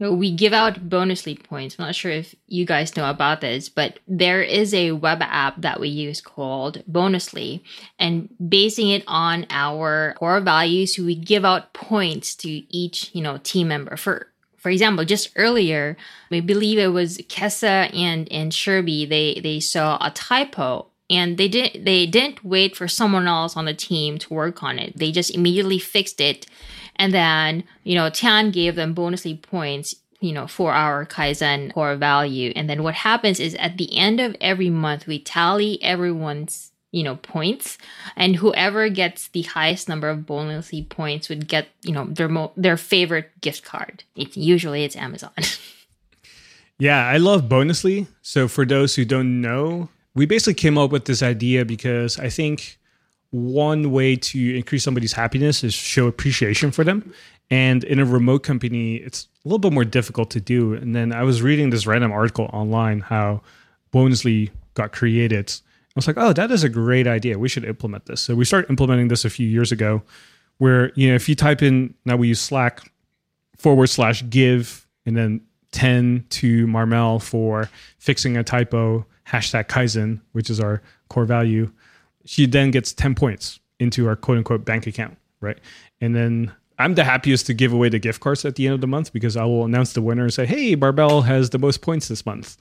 we 0.00 0.30
give 0.30 0.54
out 0.54 0.88
bonus 0.88 1.22
Bonusly 1.22 1.44
points. 1.44 1.76
I'm 1.78 1.84
not 1.84 1.94
sure 1.94 2.10
if 2.10 2.34
you 2.46 2.64
guys 2.64 2.96
know 2.96 3.10
about 3.10 3.42
this, 3.42 3.68
but 3.68 3.98
there 4.08 4.40
is 4.40 4.72
a 4.72 4.92
web 4.92 5.18
app 5.20 5.60
that 5.60 5.78
we 5.78 5.90
use 5.90 6.22
called 6.22 6.82
Bonusly. 6.90 7.62
And 7.98 8.30
basing 8.48 8.88
it 8.88 9.04
on 9.06 9.46
our 9.50 10.14
core 10.18 10.40
values, 10.40 10.98
we 10.98 11.16
give 11.16 11.44
out 11.44 11.74
points 11.74 12.34
to 12.36 12.48
each, 12.48 13.10
you 13.14 13.20
know, 13.20 13.36
team 13.42 13.68
member. 13.68 13.98
For 13.98 14.32
for 14.56 14.70
example, 14.70 15.04
just 15.04 15.30
earlier, 15.36 15.96
we 16.30 16.40
believe 16.40 16.78
it 16.78 16.88
was 16.88 17.18
Kessa 17.28 17.94
and, 17.94 18.30
and 18.32 18.52
Sherby, 18.52 19.08
they, 19.08 19.40
they 19.40 19.60
saw 19.60 19.98
a 20.00 20.10
typo 20.10 20.86
and 21.08 21.38
they 21.38 21.46
didn't 21.46 21.84
they 21.84 22.04
didn't 22.04 22.44
wait 22.44 22.74
for 22.74 22.88
someone 22.88 23.28
else 23.28 23.56
on 23.56 23.64
the 23.64 23.72
team 23.72 24.18
to 24.18 24.34
work 24.34 24.64
on 24.64 24.76
it. 24.76 24.96
They 24.96 25.12
just 25.12 25.30
immediately 25.30 25.78
fixed 25.78 26.20
it 26.20 26.46
and 26.96 27.12
then, 27.12 27.64
you 27.84 27.94
know, 27.94 28.10
Thanh 28.10 28.52
gave 28.52 28.74
them 28.74 28.94
bonusly 28.94 29.40
points, 29.40 29.94
you 30.20 30.32
know, 30.32 30.46
for 30.46 30.72
our 30.72 31.06
Kaizen 31.06 31.72
core 31.72 31.94
value. 31.96 32.52
And 32.56 32.68
then 32.68 32.82
what 32.82 32.94
happens 32.94 33.38
is 33.38 33.54
at 33.56 33.76
the 33.76 33.96
end 33.96 34.18
of 34.18 34.34
every 34.40 34.70
month, 34.70 35.06
we 35.06 35.18
tally 35.18 35.80
everyone's 35.82 36.72
you 36.92 37.02
know 37.02 37.16
points 37.16 37.78
and 38.16 38.36
whoever 38.36 38.88
gets 38.88 39.28
the 39.28 39.42
highest 39.42 39.88
number 39.88 40.08
of 40.08 40.20
bonusly 40.20 40.88
points 40.88 41.28
would 41.28 41.48
get 41.48 41.68
you 41.82 41.92
know 41.92 42.06
their 42.06 42.28
mo- 42.28 42.52
their 42.56 42.76
favorite 42.76 43.30
gift 43.40 43.64
card 43.64 44.04
it's 44.14 44.36
usually 44.36 44.84
it's 44.84 44.96
amazon 44.96 45.32
yeah 46.78 47.06
i 47.06 47.16
love 47.16 47.42
bonusly 47.42 48.06
so 48.22 48.48
for 48.48 48.64
those 48.64 48.94
who 48.94 49.04
don't 49.04 49.40
know 49.40 49.88
we 50.14 50.26
basically 50.26 50.54
came 50.54 50.78
up 50.78 50.90
with 50.90 51.04
this 51.04 51.22
idea 51.22 51.64
because 51.64 52.18
i 52.18 52.28
think 52.28 52.78
one 53.30 53.90
way 53.90 54.16
to 54.16 54.56
increase 54.56 54.84
somebody's 54.84 55.12
happiness 55.12 55.64
is 55.64 55.74
show 55.74 56.06
appreciation 56.06 56.70
for 56.70 56.84
them. 56.84 57.12
And 57.50 57.84
in 57.84 58.00
a 58.00 58.04
remote 58.04 58.42
company, 58.42 58.96
it's 58.96 59.28
a 59.44 59.48
little 59.48 59.58
bit 59.58 59.72
more 59.72 59.84
difficult 59.84 60.30
to 60.30 60.40
do. 60.40 60.74
And 60.74 60.96
then 60.96 61.12
I 61.12 61.22
was 61.22 61.42
reading 61.42 61.70
this 61.70 61.86
random 61.86 62.12
article 62.12 62.50
online 62.52 63.00
how 63.00 63.42
Bonusly 63.92 64.50
got 64.74 64.92
created. 64.92 65.52
I 65.96 65.98
was 65.98 66.06
like, 66.06 66.18
oh, 66.18 66.32
that 66.34 66.50
is 66.50 66.62
a 66.62 66.68
great 66.68 67.06
idea. 67.06 67.38
We 67.38 67.48
should 67.48 67.64
implement 67.64 68.04
this. 68.04 68.20
So 68.20 68.34
we 68.34 68.44
started 68.44 68.68
implementing 68.68 69.08
this 69.08 69.24
a 69.24 69.30
few 69.30 69.48
years 69.48 69.72
ago, 69.72 70.02
where 70.58 70.92
you 70.94 71.08
know 71.08 71.14
if 71.14 71.28
you 71.28 71.34
type 71.34 71.62
in 71.62 71.94
now 72.04 72.16
we 72.16 72.28
use 72.28 72.40
Slack 72.40 72.92
forward 73.56 73.88
slash 73.88 74.22
give 74.28 74.86
and 75.06 75.16
then 75.16 75.40
10 75.72 76.26
to 76.28 76.66
Marmel 76.66 77.18
for 77.18 77.70
fixing 77.98 78.36
a 78.36 78.44
typo, 78.44 79.06
hashtag 79.26 79.68
Kaizen, 79.68 80.20
which 80.32 80.50
is 80.50 80.60
our 80.60 80.82
core 81.08 81.24
value 81.24 81.70
she 82.26 82.46
then 82.46 82.70
gets 82.70 82.92
10 82.92 83.14
points 83.14 83.60
into 83.78 84.06
our 84.08 84.16
quote 84.16 84.38
unquote 84.38 84.64
bank 84.64 84.86
account, 84.86 85.16
right? 85.40 85.58
And 86.00 86.14
then 86.14 86.52
I'm 86.78 86.94
the 86.94 87.04
happiest 87.04 87.46
to 87.46 87.54
give 87.54 87.72
away 87.72 87.88
the 87.88 87.98
gift 87.98 88.20
cards 88.20 88.44
at 88.44 88.56
the 88.56 88.66
end 88.66 88.74
of 88.74 88.80
the 88.80 88.86
month 88.86 89.12
because 89.12 89.36
I 89.36 89.44
will 89.44 89.64
announce 89.64 89.94
the 89.94 90.02
winner 90.02 90.24
and 90.24 90.34
say, 90.34 90.44
hey, 90.44 90.74
Marmel 90.74 91.22
has 91.22 91.50
the 91.50 91.58
most 91.58 91.80
points 91.80 92.08
this 92.08 92.26
month. 92.26 92.56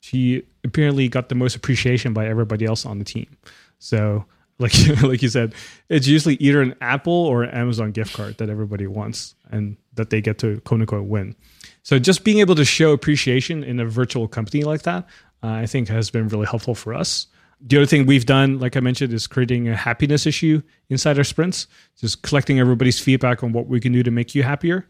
She 0.00 0.42
apparently 0.64 1.08
got 1.08 1.28
the 1.28 1.34
most 1.34 1.54
appreciation 1.56 2.12
by 2.12 2.26
everybody 2.26 2.64
else 2.64 2.84
on 2.84 2.98
the 2.98 3.04
team. 3.04 3.36
So, 3.78 4.24
like 4.58 4.74
like 5.02 5.22
you 5.22 5.28
said, 5.28 5.54
it's 5.88 6.06
usually 6.06 6.34
either 6.34 6.60
an 6.60 6.74
Apple 6.80 7.12
or 7.12 7.44
an 7.44 7.50
Amazon 7.50 7.92
gift 7.92 8.14
card 8.14 8.38
that 8.38 8.50
everybody 8.50 8.86
wants 8.86 9.34
and 9.50 9.76
that 9.94 10.10
they 10.10 10.20
get 10.20 10.38
to 10.38 10.60
quote 10.60 10.80
unquote 10.80 11.06
win. 11.06 11.34
So 11.82 11.98
just 11.98 12.24
being 12.24 12.38
able 12.40 12.54
to 12.56 12.64
show 12.64 12.92
appreciation 12.92 13.64
in 13.64 13.80
a 13.80 13.86
virtual 13.86 14.28
company 14.28 14.64
like 14.64 14.82
that 14.82 15.06
uh, 15.42 15.48
I 15.48 15.66
think 15.66 15.88
has 15.88 16.10
been 16.10 16.28
really 16.28 16.46
helpful 16.46 16.74
for 16.74 16.94
us. 16.94 17.26
The 17.60 17.76
other 17.76 17.86
thing 17.86 18.06
we've 18.06 18.24
done, 18.24 18.58
like 18.58 18.76
I 18.76 18.80
mentioned, 18.80 19.12
is 19.12 19.26
creating 19.26 19.68
a 19.68 19.76
happiness 19.76 20.26
issue 20.26 20.62
inside 20.88 21.18
our 21.18 21.24
sprints, 21.24 21.66
just 21.98 22.22
collecting 22.22 22.58
everybody's 22.58 22.98
feedback 22.98 23.42
on 23.42 23.52
what 23.52 23.66
we 23.66 23.80
can 23.80 23.92
do 23.92 24.02
to 24.02 24.10
make 24.10 24.34
you 24.34 24.42
happier. 24.42 24.86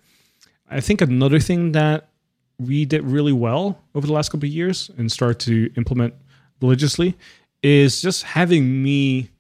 I 0.68 0.80
think 0.80 1.00
another 1.00 1.40
thing 1.40 1.72
that 1.72 2.09
we 2.60 2.84
did 2.84 3.02
really 3.04 3.32
well 3.32 3.82
over 3.94 4.06
the 4.06 4.12
last 4.12 4.30
couple 4.30 4.46
of 4.46 4.52
years 4.52 4.90
and 4.98 5.10
start 5.10 5.38
to 5.40 5.70
implement 5.76 6.14
religiously 6.60 7.16
is 7.62 8.02
just 8.02 8.22
having 8.22 8.82
me 8.82 9.30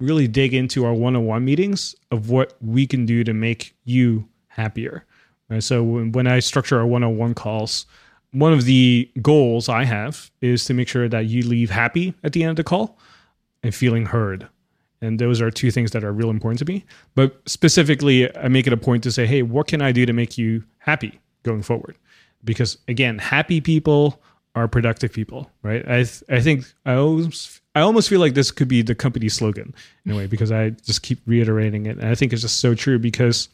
really 0.00 0.26
dig 0.26 0.54
into 0.54 0.84
our 0.84 0.94
one-on-one 0.94 1.44
meetings 1.44 1.94
of 2.10 2.30
what 2.30 2.56
we 2.60 2.86
can 2.86 3.04
do 3.04 3.22
to 3.22 3.34
make 3.34 3.74
you 3.84 4.26
happier. 4.48 5.04
Right? 5.48 5.62
So 5.62 5.82
when 5.82 6.26
I 6.26 6.40
structure 6.40 6.78
our 6.78 6.86
one-on-one 6.86 7.34
calls, 7.34 7.86
one 8.32 8.52
of 8.52 8.64
the 8.64 9.10
goals 9.20 9.68
I 9.68 9.84
have 9.84 10.30
is 10.40 10.64
to 10.66 10.74
make 10.74 10.88
sure 10.88 11.08
that 11.08 11.26
you 11.26 11.42
leave 11.42 11.70
happy 11.70 12.14
at 12.22 12.32
the 12.32 12.42
end 12.44 12.50
of 12.50 12.56
the 12.56 12.64
call 12.64 12.98
and 13.62 13.74
feeling 13.74 14.06
heard. 14.06 14.48
And 15.02 15.18
those 15.18 15.40
are 15.40 15.50
two 15.50 15.70
things 15.70 15.90
that 15.90 16.04
are 16.04 16.12
real 16.12 16.30
important 16.30 16.58
to 16.60 16.64
me. 16.64 16.84
But 17.14 17.40
specifically, 17.46 18.34
I 18.36 18.48
make 18.48 18.66
it 18.66 18.72
a 18.72 18.76
point 18.76 19.02
to 19.04 19.12
say, 19.12 19.26
hey, 19.26 19.42
what 19.42 19.66
can 19.66 19.82
I 19.82 19.92
do 19.92 20.06
to 20.06 20.12
make 20.12 20.38
you 20.38 20.64
happy 20.78 21.20
going 21.42 21.62
forward? 21.62 21.96
Because 22.44 22.78
again, 22.88 23.18
happy 23.18 23.60
people 23.60 24.20
are 24.54 24.66
productive 24.66 25.12
people, 25.12 25.50
right? 25.62 25.86
I 25.86 26.02
th- 26.04 26.22
I 26.28 26.40
think 26.40 26.64
I 26.84 26.94
almost 26.94 27.60
I 27.74 27.80
almost 27.80 28.08
feel 28.08 28.20
like 28.20 28.34
this 28.34 28.50
could 28.50 28.68
be 28.68 28.82
the 28.82 28.94
company 28.94 29.28
slogan 29.28 29.74
in 30.04 30.12
a 30.12 30.16
way 30.16 30.26
because 30.34 30.50
I 30.50 30.70
just 30.70 31.02
keep 31.02 31.20
reiterating 31.26 31.86
it, 31.86 31.98
and 31.98 32.08
I 32.08 32.14
think 32.14 32.32
it's 32.32 32.42
just 32.42 32.60
so 32.60 32.74
true 32.74 32.98
because 32.98 33.48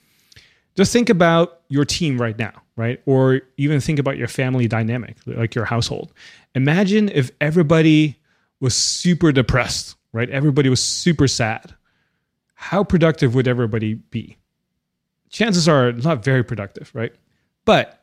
just 0.76 0.92
think 0.92 1.08
about 1.08 1.60
your 1.68 1.84
team 1.84 2.20
right 2.20 2.38
now, 2.38 2.52
right? 2.76 3.00
Or 3.06 3.40
even 3.56 3.80
think 3.80 3.98
about 3.98 4.18
your 4.18 4.28
family 4.28 4.68
dynamic, 4.68 5.16
like 5.26 5.54
your 5.54 5.64
household. 5.64 6.12
Imagine 6.54 7.08
if 7.08 7.30
everybody 7.40 8.18
was 8.60 8.74
super 8.74 9.32
depressed, 9.32 9.96
right? 10.12 10.28
Everybody 10.30 10.68
was 10.68 10.82
super 10.82 11.28
sad. 11.28 11.74
How 12.54 12.84
productive 12.84 13.34
would 13.34 13.48
everybody 13.48 13.94
be? 13.94 14.36
Chances 15.30 15.68
are 15.68 15.92
not 15.92 16.24
very 16.24 16.42
productive, 16.44 16.90
right? 16.94 17.14
But 17.64 17.95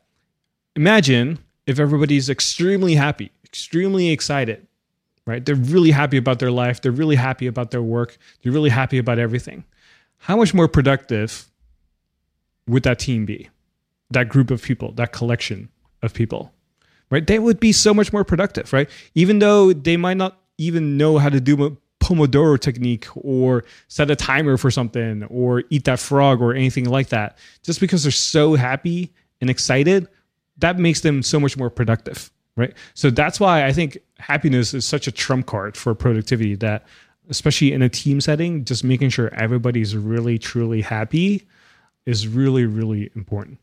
imagine 0.76 1.38
if 1.66 1.78
everybody's 1.78 2.28
extremely 2.28 2.94
happy, 2.94 3.30
extremely 3.44 4.10
excited, 4.10 4.66
right? 5.26 5.44
They're 5.44 5.54
really 5.54 5.90
happy 5.90 6.16
about 6.16 6.38
their 6.38 6.50
life, 6.50 6.80
they're 6.80 6.92
really 6.92 7.16
happy 7.16 7.46
about 7.46 7.70
their 7.70 7.82
work, 7.82 8.16
they're 8.42 8.52
really 8.52 8.70
happy 8.70 8.98
about 8.98 9.18
everything. 9.18 9.64
How 10.18 10.36
much 10.36 10.54
more 10.54 10.68
productive 10.68 11.46
would 12.66 12.82
that 12.84 12.98
team 12.98 13.24
be? 13.26 13.48
That 14.10 14.28
group 14.28 14.50
of 14.50 14.62
people, 14.62 14.92
that 14.92 15.12
collection 15.12 15.68
of 16.02 16.14
people, 16.14 16.52
right? 17.10 17.26
They 17.26 17.38
would 17.38 17.60
be 17.60 17.72
so 17.72 17.94
much 17.94 18.12
more 18.12 18.24
productive, 18.24 18.72
right? 18.72 18.88
Even 19.14 19.38
though 19.38 19.72
they 19.72 19.96
might 19.96 20.16
not 20.16 20.40
even 20.58 20.96
know 20.96 21.18
how 21.18 21.28
to 21.28 21.40
do 21.40 21.64
a 21.64 21.70
Pomodoro 22.04 22.60
technique 22.60 23.06
or 23.16 23.64
set 23.88 24.10
a 24.10 24.16
timer 24.16 24.58
for 24.58 24.70
something 24.70 25.24
or 25.24 25.64
eat 25.70 25.84
that 25.84 25.98
frog 25.98 26.42
or 26.42 26.52
anything 26.52 26.84
like 26.88 27.08
that, 27.08 27.38
just 27.62 27.80
because 27.80 28.02
they're 28.02 28.12
so 28.12 28.54
happy 28.54 29.12
and 29.40 29.48
excited 29.48 30.06
that 30.58 30.78
makes 30.78 31.00
them 31.00 31.22
so 31.22 31.40
much 31.40 31.56
more 31.56 31.70
productive, 31.70 32.30
right? 32.56 32.74
So 32.94 33.10
that's 33.10 33.40
why 33.40 33.64
I 33.64 33.72
think 33.72 33.98
happiness 34.18 34.74
is 34.74 34.86
such 34.86 35.06
a 35.06 35.12
trump 35.12 35.46
card 35.46 35.76
for 35.76 35.94
productivity 35.94 36.54
that 36.56 36.86
especially 37.30 37.72
in 37.72 37.82
a 37.82 37.88
team 37.88 38.20
setting, 38.20 38.64
just 38.64 38.84
making 38.84 39.08
sure 39.10 39.32
everybody's 39.34 39.96
really 39.96 40.38
truly 40.38 40.82
happy 40.82 41.46
is 42.06 42.28
really 42.28 42.66
really 42.66 43.10
important. 43.14 43.58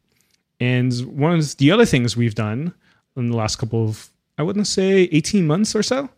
And 0.59 0.93
one 1.05 1.37
of 1.37 1.57
the 1.57 1.71
other 1.71 1.85
things 1.85 2.15
we've 2.15 2.35
done 2.35 2.73
in 3.15 3.29
the 3.29 3.37
last 3.37 3.57
couple 3.57 3.83
of 3.83 4.09
I 4.37 4.43
wouldn't 4.43 4.67
say 4.67 5.09
18 5.11 5.45
months 5.45 5.75
or 5.75 5.83
so 5.83 6.09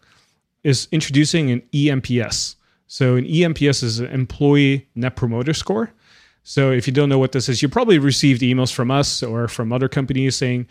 is 0.63 0.88
introducing 0.91 1.51
an 1.51 1.61
ENPS. 1.74 2.55
So 2.88 3.15
an 3.15 3.26
ENPS 3.26 3.84
is 3.84 3.99
an 3.99 4.07
employee 4.07 4.88
net 4.95 5.15
promoter 5.15 5.53
score. 5.53 5.91
So 6.44 6.72
if 6.72 6.88
you 6.88 6.94
don't 6.94 7.10
know 7.10 7.20
what 7.20 7.32
this 7.32 7.48
is, 7.48 7.62
you 7.62 7.70
probably 7.70 7.98
received 7.98 8.41
emails 8.41 8.72
from 8.72 8.91
us 8.91 9.24
or 9.24 9.48
from 9.48 9.72
other 9.72 9.88
companies 9.88 10.36
saying, 10.36 10.68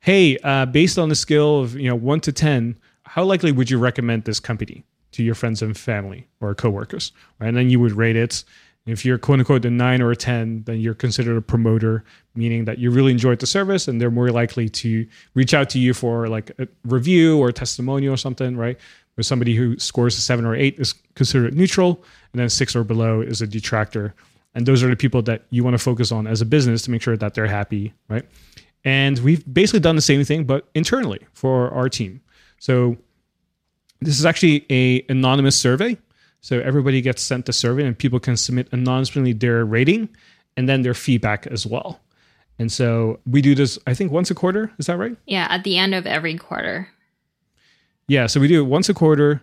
"Hey, 0.00 0.38
uh, 0.44 0.66
based 0.66 0.98
on 0.98 1.08
the 1.08 1.14
scale 1.14 1.60
of 1.60 1.74
you 1.76 1.88
know 1.88 1.96
one 1.96 2.20
to 2.20 2.32
ten, 2.32 2.76
how 3.04 3.24
likely 3.24 3.50
would 3.50 3.70
you 3.70 3.78
recommend 3.78 4.24
this 4.24 4.38
company 4.38 4.84
to 5.12 5.22
your 5.22 5.34
friends 5.34 5.62
and 5.62 5.76
family 5.76 6.26
or 6.40 6.54
coworkers?" 6.54 7.12
And 7.40 7.56
then 7.56 7.70
you 7.70 7.80
would 7.80 7.92
rate 7.92 8.16
it. 8.16 8.44
If 8.86 9.02
you're 9.06 9.16
quote 9.16 9.38
unquote 9.38 9.64
a 9.64 9.70
nine 9.70 10.02
or 10.02 10.10
a 10.10 10.16
ten, 10.16 10.62
then 10.64 10.78
you're 10.78 10.92
considered 10.92 11.38
a 11.38 11.40
promoter, 11.40 12.04
meaning 12.34 12.66
that 12.66 12.78
you 12.78 12.90
really 12.90 13.12
enjoyed 13.12 13.38
the 13.38 13.46
service 13.46 13.88
and 13.88 13.98
they're 13.98 14.10
more 14.10 14.28
likely 14.28 14.68
to 14.68 15.06
reach 15.32 15.54
out 15.54 15.70
to 15.70 15.78
you 15.78 15.94
for 15.94 16.28
like 16.28 16.50
a 16.58 16.68
review 16.84 17.38
or 17.38 17.48
a 17.48 17.52
testimonial 17.52 18.12
or 18.12 18.18
something, 18.18 18.58
right? 18.58 18.78
Where 19.14 19.22
somebody 19.22 19.54
who 19.54 19.78
scores 19.78 20.18
a 20.18 20.20
seven 20.20 20.44
or 20.44 20.54
eight 20.54 20.78
is 20.78 20.92
considered 21.14 21.54
neutral, 21.54 22.04
and 22.34 22.40
then 22.40 22.50
six 22.50 22.76
or 22.76 22.84
below 22.84 23.22
is 23.22 23.40
a 23.40 23.46
detractor 23.46 24.14
and 24.54 24.66
those 24.66 24.82
are 24.82 24.88
the 24.88 24.96
people 24.96 25.22
that 25.22 25.44
you 25.50 25.64
want 25.64 25.74
to 25.74 25.82
focus 25.82 26.12
on 26.12 26.26
as 26.26 26.40
a 26.40 26.46
business 26.46 26.82
to 26.82 26.90
make 26.90 27.02
sure 27.02 27.16
that 27.16 27.34
they're 27.34 27.46
happy, 27.46 27.92
right? 28.08 28.24
And 28.84 29.18
we've 29.20 29.42
basically 29.52 29.80
done 29.80 29.96
the 29.96 30.02
same 30.02 30.22
thing, 30.24 30.44
but 30.44 30.68
internally 30.74 31.20
for 31.32 31.70
our 31.70 31.88
team. 31.88 32.20
So 32.58 32.96
this 34.00 34.18
is 34.18 34.26
actually 34.26 34.66
a 34.70 35.04
anonymous 35.08 35.58
survey. 35.58 35.96
So 36.40 36.60
everybody 36.60 37.00
gets 37.00 37.22
sent 37.22 37.46
the 37.46 37.54
survey, 37.54 37.86
and 37.86 37.98
people 37.98 38.20
can 38.20 38.36
submit 38.36 38.68
anonymously 38.70 39.32
their 39.32 39.64
rating 39.64 40.10
and 40.56 40.68
then 40.68 40.82
their 40.82 40.92
feedback 40.92 41.46
as 41.46 41.66
well. 41.66 42.00
And 42.58 42.70
so 42.70 43.18
we 43.26 43.40
do 43.40 43.54
this, 43.54 43.78
I 43.86 43.94
think, 43.94 44.12
once 44.12 44.30
a 44.30 44.34
quarter. 44.34 44.70
Is 44.78 44.86
that 44.86 44.98
right? 44.98 45.16
Yeah, 45.26 45.46
at 45.48 45.64
the 45.64 45.78
end 45.78 45.94
of 45.94 46.06
every 46.06 46.36
quarter. 46.36 46.88
Yeah, 48.06 48.26
so 48.26 48.38
we 48.40 48.48
do 48.48 48.62
it 48.62 48.66
once 48.66 48.90
a 48.90 48.94
quarter, 48.94 49.42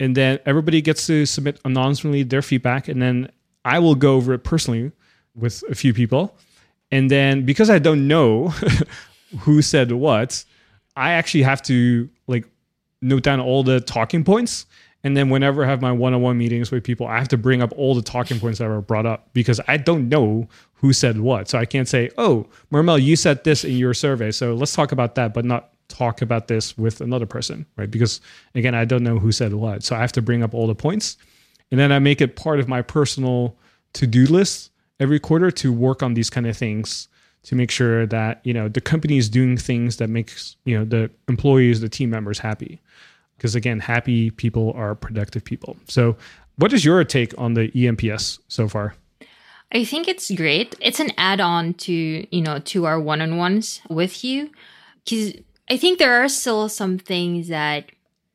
and 0.00 0.16
then 0.16 0.40
everybody 0.44 0.82
gets 0.82 1.06
to 1.06 1.24
submit 1.24 1.60
anonymously 1.64 2.24
their 2.24 2.42
feedback, 2.42 2.88
and 2.88 3.00
then 3.00 3.30
I 3.64 3.78
will 3.78 3.94
go 3.94 4.14
over 4.14 4.32
it 4.32 4.44
personally 4.44 4.92
with 5.34 5.62
a 5.68 5.74
few 5.74 5.94
people. 5.94 6.36
And 6.90 7.10
then 7.10 7.44
because 7.44 7.70
I 7.70 7.78
don't 7.78 8.08
know 8.08 8.48
who 9.40 9.62
said 9.62 9.92
what, 9.92 10.44
I 10.96 11.12
actually 11.12 11.42
have 11.42 11.62
to 11.62 12.08
like 12.26 12.46
note 13.00 13.22
down 13.22 13.40
all 13.40 13.62
the 13.62 13.80
talking 13.80 14.24
points. 14.24 14.66
And 15.02 15.16
then 15.16 15.30
whenever 15.30 15.64
I 15.64 15.68
have 15.68 15.80
my 15.80 15.92
one-on-one 15.92 16.36
meetings 16.36 16.70
with 16.70 16.84
people, 16.84 17.06
I 17.06 17.18
have 17.18 17.28
to 17.28 17.38
bring 17.38 17.62
up 17.62 17.72
all 17.74 17.94
the 17.94 18.02
talking 18.02 18.38
points 18.38 18.58
that 18.58 18.68
were 18.68 18.82
brought 18.82 19.06
up 19.06 19.32
because 19.32 19.58
I 19.66 19.78
don't 19.78 20.10
know 20.10 20.48
who 20.74 20.92
said 20.92 21.20
what. 21.20 21.48
So 21.48 21.58
I 21.58 21.64
can't 21.64 21.88
say, 21.88 22.10
"Oh, 22.18 22.46
Marmel, 22.70 22.98
you 22.98 23.16
said 23.16 23.44
this 23.44 23.64
in 23.64 23.76
your 23.76 23.94
survey, 23.94 24.30
so 24.30 24.54
let's 24.54 24.74
talk 24.74 24.92
about 24.92 25.14
that," 25.14 25.32
but 25.32 25.46
not 25.46 25.70
talk 25.88 26.20
about 26.20 26.48
this 26.48 26.76
with 26.76 27.00
another 27.00 27.24
person, 27.26 27.64
right? 27.76 27.90
Because 27.90 28.20
again, 28.54 28.74
I 28.74 28.84
don't 28.84 29.02
know 29.02 29.18
who 29.18 29.32
said 29.32 29.54
what. 29.54 29.82
So 29.82 29.96
I 29.96 30.00
have 30.00 30.12
to 30.12 30.22
bring 30.22 30.42
up 30.42 30.52
all 30.52 30.66
the 30.66 30.74
points 30.74 31.16
and 31.70 31.78
then 31.78 31.92
I 31.92 31.98
make 31.98 32.20
it 32.20 32.36
part 32.36 32.60
of 32.60 32.68
my 32.68 32.82
personal 32.82 33.56
to-do 33.92 34.26
list 34.26 34.70
every 34.98 35.18
quarter 35.18 35.50
to 35.50 35.72
work 35.72 36.02
on 36.02 36.14
these 36.14 36.30
kind 36.30 36.46
of 36.46 36.56
things 36.56 37.08
to 37.42 37.54
make 37.54 37.70
sure 37.70 38.06
that 38.06 38.40
you 38.44 38.52
know 38.52 38.68
the 38.68 38.80
company 38.80 39.16
is 39.16 39.28
doing 39.28 39.56
things 39.56 39.96
that 39.96 40.08
makes 40.08 40.56
you 40.64 40.78
know 40.78 40.84
the 40.84 41.10
employees 41.28 41.80
the 41.80 41.88
team 41.88 42.10
members 42.10 42.38
happy. 42.38 42.80
Because 43.36 43.54
again 43.54 43.80
happy 43.80 44.30
people 44.30 44.72
are 44.76 44.94
productive 44.94 45.44
people. 45.44 45.76
So 45.88 46.16
what 46.56 46.72
is 46.72 46.84
your 46.84 47.02
take 47.04 47.32
on 47.38 47.54
the 47.54 47.68
ENPS 47.70 48.38
so 48.48 48.68
far? 48.68 48.94
I 49.72 49.84
think 49.84 50.08
it's 50.08 50.30
great. 50.30 50.74
It's 50.80 51.00
an 51.00 51.12
add-on 51.16 51.74
to 51.74 51.92
you 51.92 52.42
know 52.42 52.58
to 52.58 52.84
our 52.84 53.00
one-on-ones 53.00 53.80
with 53.88 54.24
you. 54.24 54.50
Because 55.04 55.34
i 55.70 55.76
think 55.76 55.98
there 55.98 56.22
are 56.22 56.28
still 56.28 56.68
some 56.68 56.98
things 56.98 57.48
that 57.48 57.90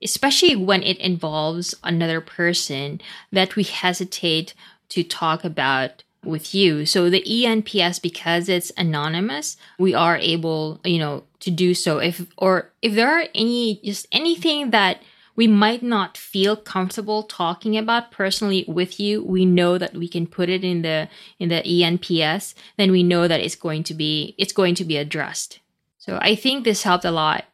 especially 0.05 0.55
when 0.55 0.83
it 0.83 0.97
involves 0.99 1.75
another 1.83 2.21
person, 2.21 3.01
that 3.31 3.57
we 3.57 3.63
hesitate 3.63 4.53
to 4.89 5.03
talk 5.03 5.43
about 5.43 6.03
with 6.23 6.55
you. 6.55 6.85
So 6.85 7.09
the 7.09 7.23
ENPS, 7.23 8.01
because 8.01 8.47
it's 8.47 8.71
anonymous, 8.77 9.57
we 9.77 9.93
are 9.93 10.17
able, 10.17 10.79
you 10.83 10.99
know, 10.99 11.23
to 11.41 11.51
do 11.51 11.73
so. 11.73 11.97
If 11.97 12.25
or 12.37 12.71
if 12.81 12.95
there 12.95 13.09
are 13.09 13.25
any 13.35 13.81
just 13.83 14.07
anything 14.11 14.71
that 14.71 15.01
we 15.35 15.47
might 15.47 15.83
not 15.83 16.17
feel 16.17 16.55
comfortable 16.55 17.23
talking 17.23 17.77
about 17.77 18.11
personally 18.11 18.63
with 18.67 18.99
you, 18.99 19.23
we 19.23 19.45
know 19.45 19.77
that 19.77 19.93
we 19.93 20.07
can 20.07 20.27
put 20.27 20.49
it 20.49 20.63
in 20.63 20.81
the 20.81 21.09
in 21.39 21.49
the 21.49 21.61
ENPS. 21.61 22.53
Then 22.77 22.91
we 22.91 23.03
know 23.03 23.27
that 23.27 23.41
it's 23.41 23.55
going 23.55 23.83
to 23.83 23.93
be 23.93 24.35
it's 24.37 24.53
going 24.53 24.75
to 24.75 24.85
be 24.85 24.97
addressed. 24.97 25.59
So 25.97 26.19
I 26.21 26.35
think 26.35 26.63
this 26.63 26.83
helped 26.83 27.05
a 27.05 27.11
lot 27.11 27.45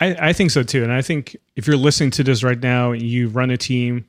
I, 0.00 0.28
I 0.28 0.32
think 0.32 0.50
so 0.50 0.62
too. 0.62 0.82
And 0.82 0.92
I 0.92 1.02
think 1.02 1.36
if 1.56 1.66
you're 1.66 1.76
listening 1.76 2.10
to 2.12 2.24
this 2.24 2.42
right 2.42 2.60
now 2.60 2.92
and 2.92 3.02
you 3.02 3.28
run 3.28 3.50
a 3.50 3.56
team, 3.56 4.04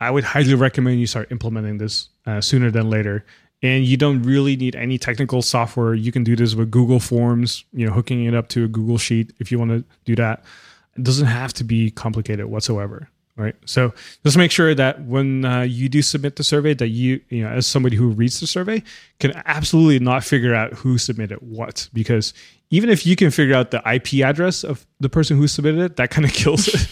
I 0.00 0.10
would 0.10 0.24
highly 0.24 0.54
recommend 0.54 1.00
you 1.00 1.06
start 1.06 1.30
implementing 1.32 1.78
this 1.78 2.08
uh, 2.26 2.40
sooner 2.40 2.70
than 2.70 2.90
later. 2.90 3.24
And 3.62 3.84
you 3.84 3.96
don't 3.96 4.22
really 4.22 4.56
need 4.56 4.76
any 4.76 4.98
technical 4.98 5.40
software. 5.40 5.94
You 5.94 6.12
can 6.12 6.22
do 6.22 6.36
this 6.36 6.54
with 6.54 6.70
Google 6.70 7.00
Forms, 7.00 7.64
you 7.72 7.86
know, 7.86 7.92
hooking 7.92 8.24
it 8.24 8.34
up 8.34 8.48
to 8.50 8.64
a 8.64 8.68
Google 8.68 8.98
Sheet 8.98 9.32
if 9.38 9.50
you 9.50 9.58
want 9.58 9.70
to 9.70 9.84
do 10.04 10.14
that. 10.16 10.44
It 10.96 11.02
doesn't 11.02 11.26
have 11.26 11.52
to 11.54 11.64
be 11.64 11.90
complicated 11.90 12.46
whatsoever. 12.46 13.08
Right? 13.36 13.54
So 13.66 13.92
just 14.22 14.36
make 14.36 14.50
sure 14.50 14.74
that 14.74 15.04
when 15.04 15.44
uh, 15.44 15.62
you 15.62 15.88
do 15.88 16.02
submit 16.02 16.36
the 16.36 16.44
survey, 16.44 16.74
that 16.74 16.88
you, 16.88 17.20
you 17.28 17.42
know, 17.42 17.48
as 17.48 17.66
somebody 17.66 17.96
who 17.96 18.08
reads 18.08 18.40
the 18.40 18.46
survey, 18.46 18.82
can 19.18 19.32
absolutely 19.46 19.98
not 19.98 20.24
figure 20.24 20.54
out 20.54 20.72
who 20.74 20.98
submitted 20.98 21.38
what, 21.40 21.88
because 21.92 22.32
even 22.70 22.90
if 22.90 23.06
you 23.06 23.16
can 23.16 23.30
figure 23.30 23.54
out 23.54 23.70
the 23.70 23.82
IP 23.90 24.24
address 24.24 24.64
of 24.64 24.86
the 25.00 25.08
person 25.08 25.36
who 25.36 25.48
submitted 25.48 25.80
it, 25.80 25.96
that 25.96 26.10
kind 26.10 26.24
of 26.24 26.32
kills 26.34 26.68
it, 26.68 26.88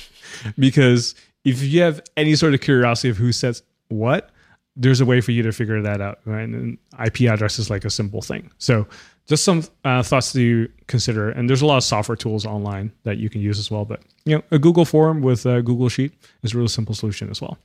because 0.59 1.15
if 1.45 1.63
you 1.63 1.83
have 1.83 2.03
any 2.17 2.35
sort 2.35 2.55
of 2.55 2.61
curiosity 2.61 3.09
of 3.09 3.17
who 3.17 3.33
says 3.33 3.63
what, 3.89 4.31
there's 4.75 5.01
a 5.01 5.05
way 5.05 5.21
for 5.21 5.33
you 5.33 5.43
to 5.43 5.53
figure 5.53 5.83
that 5.83 6.01
out, 6.01 6.21
right? 6.25 6.49
And 6.49 6.79
IP 7.05 7.23
address 7.23 7.59
is 7.59 7.69
like 7.69 7.85
a 7.85 7.91
simple 7.91 8.23
thing. 8.23 8.51
So 8.59 8.87
just 9.27 9.45
some 9.45 9.63
uh, 9.85 10.03
thoughts 10.03 10.33
to 10.33 10.69
consider. 10.87 11.31
And 11.31 11.49
there's 11.49 11.63
a 11.63 11.67
lot 11.67 11.77
of 11.77 11.85
software 11.85 12.17
tools 12.17 12.45
online 12.45 12.93
that 13.05 13.19
you 13.19 13.31
can 13.31 13.41
use 13.41 13.59
as 13.59 13.71
well. 13.71 13.85
But 13.85 14.03
you 14.25 14.37
know, 14.37 14.43
a 14.51 14.59
Google 14.59 14.85
form 14.85 15.23
with 15.23 15.47
a 15.47 15.63
Google 15.63 15.89
Sheet 15.89 16.13
is 16.43 16.55
a 16.55 16.57
really 16.57 16.69
simple 16.69 16.95
solution 16.95 17.31
as 17.31 17.41
well. 17.41 17.59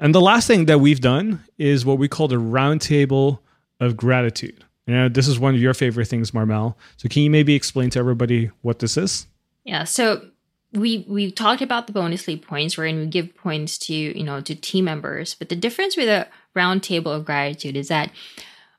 And 0.00 0.14
the 0.14 0.20
last 0.20 0.46
thing 0.46 0.66
that 0.66 0.80
we've 0.80 1.00
done 1.00 1.42
is 1.56 1.86
what 1.86 1.98
we 1.98 2.08
call 2.08 2.28
the 2.28 2.36
roundtable 2.36 3.38
of 3.80 3.96
gratitude. 3.96 4.64
You 4.86 4.94
know, 4.94 5.08
this 5.08 5.28
is 5.28 5.38
one 5.38 5.54
of 5.54 5.60
your 5.60 5.72
favorite 5.72 6.08
things, 6.08 6.34
Marmel. 6.34 6.76
So 6.96 7.08
can 7.08 7.22
you 7.22 7.30
maybe 7.30 7.54
explain 7.54 7.90
to 7.90 7.98
everybody 7.98 8.50
what 8.62 8.80
this 8.80 8.96
is? 8.96 9.26
Yeah. 9.64 9.84
So 9.84 10.26
we 10.74 11.06
we 11.08 11.30
talked 11.30 11.62
about 11.62 11.86
the 11.86 11.92
Bonusly 11.92 12.40
points 12.40 12.76
wherein 12.76 12.98
we 12.98 13.06
give 13.06 13.34
points 13.36 13.78
to 13.78 13.94
you 13.94 14.24
know 14.24 14.40
to 14.40 14.54
team 14.54 14.84
members 14.86 15.34
but 15.34 15.48
the 15.48 15.56
difference 15.56 15.96
with 15.96 16.08
a 16.08 16.26
roundtable 16.56 17.14
of 17.14 17.24
gratitude 17.24 17.76
is 17.76 17.88
that 17.88 18.10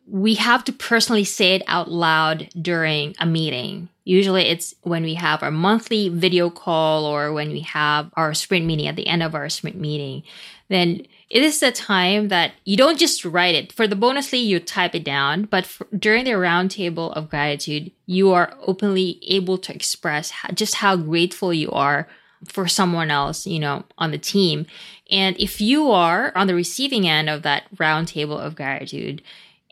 we 0.08 0.36
have 0.36 0.64
to 0.66 0.72
personally 0.72 1.24
say 1.24 1.56
it 1.56 1.64
out 1.68 1.90
loud 1.90 2.50
during 2.62 3.16
a 3.20 3.26
meeting. 3.26 3.90
Usually 4.04 4.44
it's 4.44 4.76
when 4.84 5.04
we 5.04 5.16
have 5.16 5.42
our 5.42 5.52
monthly 5.52 6.10
video 6.10 6.52
call 6.52 7.06
or 7.06 7.34
when 7.34 7.50
we 7.50 7.62
have 7.62 8.12
our 8.16 8.34
sprint 8.36 8.66
meeting 8.66 8.88
at 8.88 8.96
the 8.96 9.08
end 9.08 9.24
of 9.24 9.34
our 9.34 9.50
sprint 9.50 9.78
meeting. 9.78 10.24
Then 10.70 11.08
it 11.30 11.42
is 11.42 11.60
the 11.60 11.72
time 11.72 12.28
that 12.28 12.54
you 12.66 12.78
don't 12.78 13.00
just 13.00 13.26
write 13.26 13.56
it. 13.56 13.72
For 13.72 13.88
the 13.88 13.96
Bonusly, 13.96 14.46
you 14.46 14.60
type 14.60 14.94
it 14.94 15.04
down, 15.04 15.46
but 15.46 15.66
for, 15.66 15.88
during 15.98 16.26
the 16.26 16.32
roundtable 16.32 17.12
of 17.14 17.30
gratitude, 17.30 17.92
you 18.06 18.32
are 18.32 18.54
openly 18.62 19.20
able 19.28 19.58
to 19.58 19.74
express 19.74 20.32
just 20.54 20.76
how 20.76 20.96
grateful 20.96 21.52
you 21.52 21.72
are 21.72 22.08
for 22.48 22.68
someone 22.68 23.10
else, 23.10 23.48
you 23.48 23.60
know, 23.60 23.86
on 23.98 24.12
the 24.12 24.20
team. 24.20 24.68
And 25.10 25.36
if 25.40 25.60
you 25.60 25.90
are 25.92 26.32
on 26.36 26.46
the 26.46 26.54
receiving 26.54 27.08
end 27.08 27.28
of 27.28 27.42
that 27.42 27.64
roundtable 27.76 28.40
of 28.40 28.56
gratitude, 28.56 29.24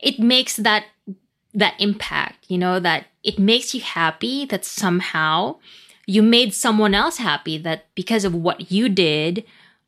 it 0.04 0.20
makes 0.20 0.56
that 0.56 0.84
that 1.52 1.74
impact 1.78 2.44
you 2.48 2.58
know 2.58 2.78
that 2.78 3.06
it 3.22 3.38
makes 3.38 3.74
you 3.74 3.80
happy 3.80 4.44
that 4.46 4.64
somehow 4.64 5.56
you 6.06 6.22
made 6.22 6.52
someone 6.52 6.94
else 6.94 7.16
happy 7.16 7.56
that 7.58 7.86
because 7.94 8.24
of 8.24 8.34
what 8.34 8.70
you 8.70 8.88
did 8.88 9.44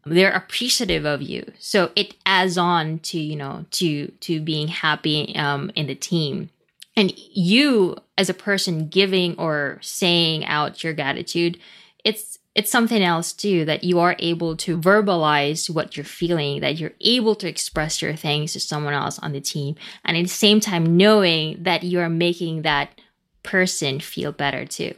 they're 0.06 0.30
appreciative 0.30 1.04
of 1.04 1.20
you. 1.20 1.52
So 1.58 1.90
it 1.96 2.14
adds 2.24 2.56
on 2.56 3.00
to 3.00 3.18
you 3.18 3.36
know 3.36 3.66
to 3.72 4.08
to 4.08 4.40
being 4.40 4.68
happy 4.68 5.34
um, 5.36 5.70
in 5.74 5.88
the 5.88 5.94
team. 5.94 6.50
And 6.96 7.12
you 7.16 7.96
as 8.16 8.30
a 8.30 8.34
person 8.34 8.88
giving 8.88 9.36
or 9.36 9.78
saying 9.82 10.46
out 10.46 10.82
your 10.82 10.94
gratitude 10.94 11.58
it's 12.04 12.38
it's 12.56 12.70
something 12.70 13.02
else 13.02 13.34
too 13.34 13.66
that 13.66 13.84
you 13.84 13.98
are 13.98 14.16
able 14.18 14.56
to 14.56 14.78
verbalize 14.78 15.68
what 15.68 15.94
you're 15.94 16.04
feeling, 16.04 16.62
that 16.62 16.78
you're 16.78 16.94
able 17.02 17.34
to 17.34 17.46
express 17.46 18.00
your 18.00 18.16
things 18.16 18.54
to 18.54 18.60
someone 18.60 18.94
else 18.94 19.18
on 19.18 19.32
the 19.32 19.42
team. 19.42 19.76
And 20.06 20.16
at 20.16 20.22
the 20.22 20.28
same 20.28 20.58
time, 20.60 20.96
knowing 20.96 21.62
that 21.64 21.82
you 21.82 22.00
are 22.00 22.08
making 22.08 22.62
that 22.62 22.98
person 23.42 24.00
feel 24.00 24.32
better 24.32 24.64
too. 24.64 24.94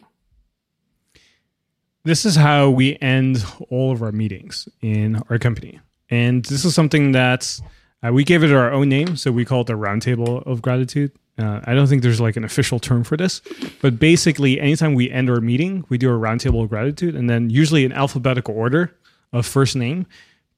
This 2.05 2.25
is 2.25 2.37
how 2.37 2.71
we 2.71 2.97
end 3.01 3.45
all 3.71 3.91
of 3.91 4.03
our 4.03 4.13
meetings 4.13 4.69
in 4.81 5.21
our 5.29 5.39
company. 5.39 5.81
And 6.09 6.45
this 6.45 6.65
is 6.65 6.77
something 6.77 7.11
that 7.11 7.61
uh, 8.07 8.13
we 8.13 8.23
gave 8.23 8.45
it 8.45 8.53
our 8.53 8.71
own 8.71 8.89
name. 8.89 9.17
So 9.17 9.33
we 9.33 9.45
call 9.45 9.63
it 9.63 9.67
the 9.67 9.73
Roundtable 9.73 10.47
of 10.47 10.63
Gratitude. 10.63 11.11
Uh, 11.39 11.61
I 11.65 11.75
don't 11.75 11.87
think 11.87 12.03
there's 12.03 12.21
like 12.21 12.37
an 12.37 12.45
official 12.45 12.81
term 12.81 13.05
for 13.05 13.17
this, 13.17 13.41
but 13.81 13.99
basically, 13.99 14.61
anytime 14.61 14.95
we 14.95 15.11
end 15.11 15.31
our 15.31 15.41
meeting, 15.41 15.85
we 15.89 15.97
do 15.97 16.11
a 16.11 16.19
roundtable 16.19 16.65
of 16.65 16.69
gratitude, 16.69 17.15
and 17.15 17.31
then 17.31 17.49
usually 17.49 17.85
in 17.85 17.93
alphabetical 17.93 18.55
order 18.57 18.97
of 19.33 19.47
first 19.47 19.77
name, 19.77 20.07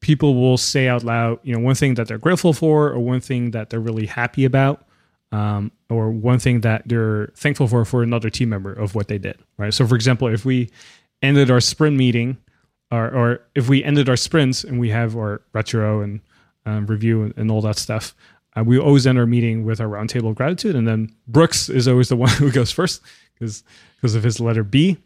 people 0.01 0.35
will 0.35 0.57
say 0.57 0.89
out 0.89 1.05
loud, 1.05 1.39
you 1.43 1.53
know, 1.53 1.61
one 1.61 1.74
thing 1.74 1.95
that 1.95 2.09
they're 2.09 2.18
grateful 2.18 2.53
for, 2.55 2.89
or 2.89 2.99
one 2.99 3.20
thing 3.20 3.51
that 3.51 3.68
they're 3.68 3.81
really 3.81 4.07
happy 4.07 4.45
about, 4.47 4.87
um, 5.33 5.70
or 5.91 6.11
one 6.11 6.39
thing 6.39 6.62
that 6.62 6.83
they're 6.87 7.26
thankful 7.37 7.68
for 7.68 7.85
for 7.85 8.03
another 8.03 8.31
team 8.31 8.49
member 8.49 8.72
of 8.72 8.95
what 8.95 9.09
they 9.09 9.18
did. 9.18 9.37
Right. 9.59 9.74
So, 9.74 9.87
for 9.87 9.97
example, 9.97 10.28
if 10.28 10.45
we 10.45 10.70
ended 11.20 11.51
our 11.51 11.61
sprint 11.61 11.97
meeting, 11.97 12.39
or, 12.91 13.09
or 13.14 13.41
if 13.55 13.68
we 13.68 13.85
ended 13.85 14.09
our 14.09 14.16
sprints 14.16 14.64
and 14.64 14.81
we 14.81 14.89
have 14.89 15.14
our 15.16 15.43
retro 15.53 16.01
and 16.01 16.20
um, 16.66 16.87
review 16.87 17.22
and, 17.22 17.35
and 17.37 17.51
all 17.51 17.61
that 17.61 17.76
stuff, 17.76 18.14
uh, 18.57 18.64
we 18.64 18.78
always 18.78 19.07
end 19.07 19.18
our 19.18 19.26
meeting 19.26 19.64
with 19.64 19.80
our 19.80 19.86
roundtable 19.86 20.30
of 20.30 20.36
gratitude, 20.36 20.74
and 20.74 20.86
then 20.86 21.14
Brooks 21.28 21.68
is 21.68 21.86
always 21.86 22.09
the 22.09 22.16
one 22.24 22.30
who 22.30 22.51
goes 22.51 22.70
first 22.70 23.03
because 23.34 23.62
because 23.96 24.14
of 24.14 24.22
his 24.22 24.40
letter 24.40 24.64
B. 24.64 24.98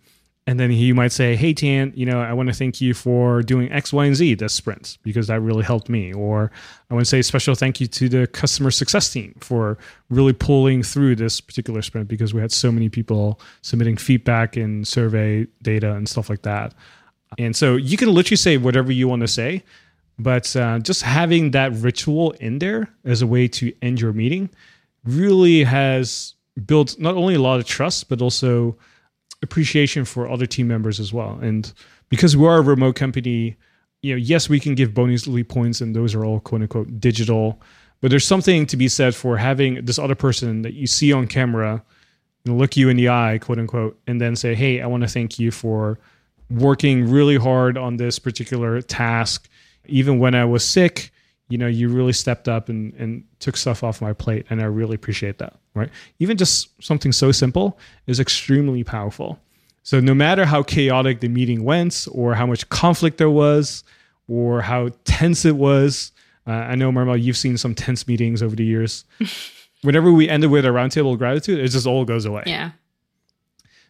And 0.46 0.60
then 0.60 0.70
he 0.70 0.92
might 0.92 1.12
say, 1.12 1.36
"Hey 1.36 1.54
Thanh, 1.54 1.96
you 1.96 2.04
know, 2.04 2.20
I 2.20 2.34
want 2.34 2.50
to 2.50 2.54
thank 2.54 2.78
you 2.78 2.92
for 2.92 3.40
doing 3.40 3.72
X, 3.72 3.94
Y, 3.94 4.04
and 4.04 4.14
Z 4.14 4.34
this 4.34 4.52
sprint 4.52 4.98
because 5.02 5.28
that 5.28 5.40
really 5.40 5.64
helped 5.64 5.88
me." 5.88 6.12
Or 6.12 6.50
I 6.90 6.94
want 6.94 7.06
to 7.06 7.08
say 7.08 7.22
special 7.22 7.54
thank 7.54 7.80
you 7.80 7.86
to 7.86 8.08
the 8.10 8.26
customer 8.26 8.70
success 8.70 9.10
team 9.10 9.34
for 9.40 9.78
really 10.10 10.34
pulling 10.34 10.82
through 10.82 11.16
this 11.16 11.40
particular 11.40 11.80
sprint 11.80 12.08
because 12.08 12.34
we 12.34 12.42
had 12.42 12.52
so 12.52 12.70
many 12.70 12.90
people 12.90 13.40
submitting 13.62 13.96
feedback 13.96 14.54
and 14.54 14.86
survey 14.86 15.46
data 15.62 15.92
and 15.92 16.06
stuff 16.10 16.28
like 16.28 16.42
that. 16.42 16.74
And 17.38 17.56
so 17.56 17.76
you 17.76 17.96
can 17.96 18.12
literally 18.12 18.36
say 18.36 18.58
whatever 18.58 18.92
you 18.92 19.08
want 19.08 19.22
to 19.22 19.28
say, 19.28 19.64
but 20.18 20.54
uh, 20.56 20.78
just 20.78 21.02
having 21.02 21.50
that 21.52 21.72
ritual 21.72 22.32
in 22.32 22.58
there 22.58 22.88
as 23.04 23.22
a 23.22 23.26
way 23.26 23.48
to 23.48 23.72
end 23.82 24.00
your 24.00 24.12
meeting 24.12 24.48
really 25.04 25.64
has 25.64 26.34
built 26.66 26.98
not 26.98 27.14
only 27.14 27.34
a 27.34 27.40
lot 27.40 27.58
of 27.58 27.66
trust, 27.66 28.08
but 28.08 28.22
also 28.22 28.76
appreciation 29.42 30.04
for 30.04 30.28
other 30.28 30.46
team 30.46 30.68
members 30.68 31.00
as 31.00 31.12
well. 31.12 31.38
And 31.42 31.72
because 32.08 32.36
we 32.36 32.46
are 32.46 32.58
a 32.58 32.62
remote 32.62 32.96
company, 32.96 33.56
you 34.02 34.14
know, 34.14 34.18
yes, 34.18 34.48
we 34.48 34.60
can 34.60 34.74
give 34.74 34.90
Bonusly 34.90 35.46
points, 35.46 35.80
and 35.80 35.96
those 35.96 36.14
are 36.14 36.24
all 36.24 36.40
quote 36.40 36.62
unquote 36.62 37.00
digital. 37.00 37.60
But 38.00 38.10
there's 38.10 38.26
something 38.26 38.66
to 38.66 38.76
be 38.76 38.88
said 38.88 39.14
for 39.14 39.36
having 39.36 39.84
this 39.84 39.98
other 39.98 40.14
person 40.14 40.62
that 40.62 40.74
you 40.74 40.86
see 40.86 41.12
on 41.12 41.26
camera 41.26 41.82
and 42.44 42.58
look 42.58 42.76
you 42.76 42.88
in 42.88 42.96
the 42.96 43.08
eye, 43.08 43.38
quote 43.40 43.58
unquote, 43.58 43.98
and 44.06 44.20
then 44.20 44.36
say, 44.36 44.54
"Hey, 44.54 44.80
I 44.80 44.86
want 44.86 45.02
to 45.02 45.08
thank 45.08 45.38
you 45.38 45.50
for 45.50 45.98
working 46.50 47.10
really 47.10 47.36
hard 47.36 47.78
on 47.78 47.96
this 47.96 48.18
particular 48.18 48.82
task." 48.82 49.48
Even 49.86 50.18
when 50.18 50.34
I 50.34 50.44
was 50.44 50.64
sick, 50.64 51.12
you 51.48 51.58
know, 51.58 51.66
you 51.66 51.88
really 51.88 52.12
stepped 52.12 52.48
up 52.48 52.68
and, 52.68 52.94
and 52.94 53.24
took 53.38 53.56
stuff 53.56 53.84
off 53.84 54.00
my 54.00 54.12
plate. 54.12 54.46
And 54.50 54.60
I 54.60 54.64
really 54.64 54.94
appreciate 54.94 55.38
that, 55.38 55.54
right? 55.74 55.90
Even 56.18 56.36
just 56.36 56.82
something 56.82 57.12
so 57.12 57.32
simple 57.32 57.78
is 58.06 58.18
extremely 58.18 58.82
powerful. 58.82 59.38
So 59.82 60.00
no 60.00 60.14
matter 60.14 60.46
how 60.46 60.62
chaotic 60.62 61.20
the 61.20 61.28
meeting 61.28 61.64
went 61.64 62.08
or 62.10 62.34
how 62.34 62.46
much 62.46 62.68
conflict 62.70 63.18
there 63.18 63.30
was 63.30 63.84
or 64.26 64.62
how 64.62 64.90
tense 65.04 65.44
it 65.44 65.56
was, 65.56 66.12
uh, 66.46 66.52
I 66.52 66.74
know, 66.74 66.90
Marmel, 66.90 67.16
you've 67.16 67.36
seen 67.36 67.56
some 67.56 67.74
tense 67.74 68.08
meetings 68.08 68.42
over 68.42 68.56
the 68.56 68.64
years. 68.64 69.04
Whenever 69.82 70.10
we 70.10 70.28
ended 70.28 70.50
with 70.50 70.64
a 70.64 70.68
roundtable 70.68 71.12
of 71.12 71.18
gratitude, 71.18 71.58
it 71.58 71.68
just 71.68 71.86
all 71.86 72.06
goes 72.06 72.24
away. 72.24 72.44
Yeah. 72.46 72.70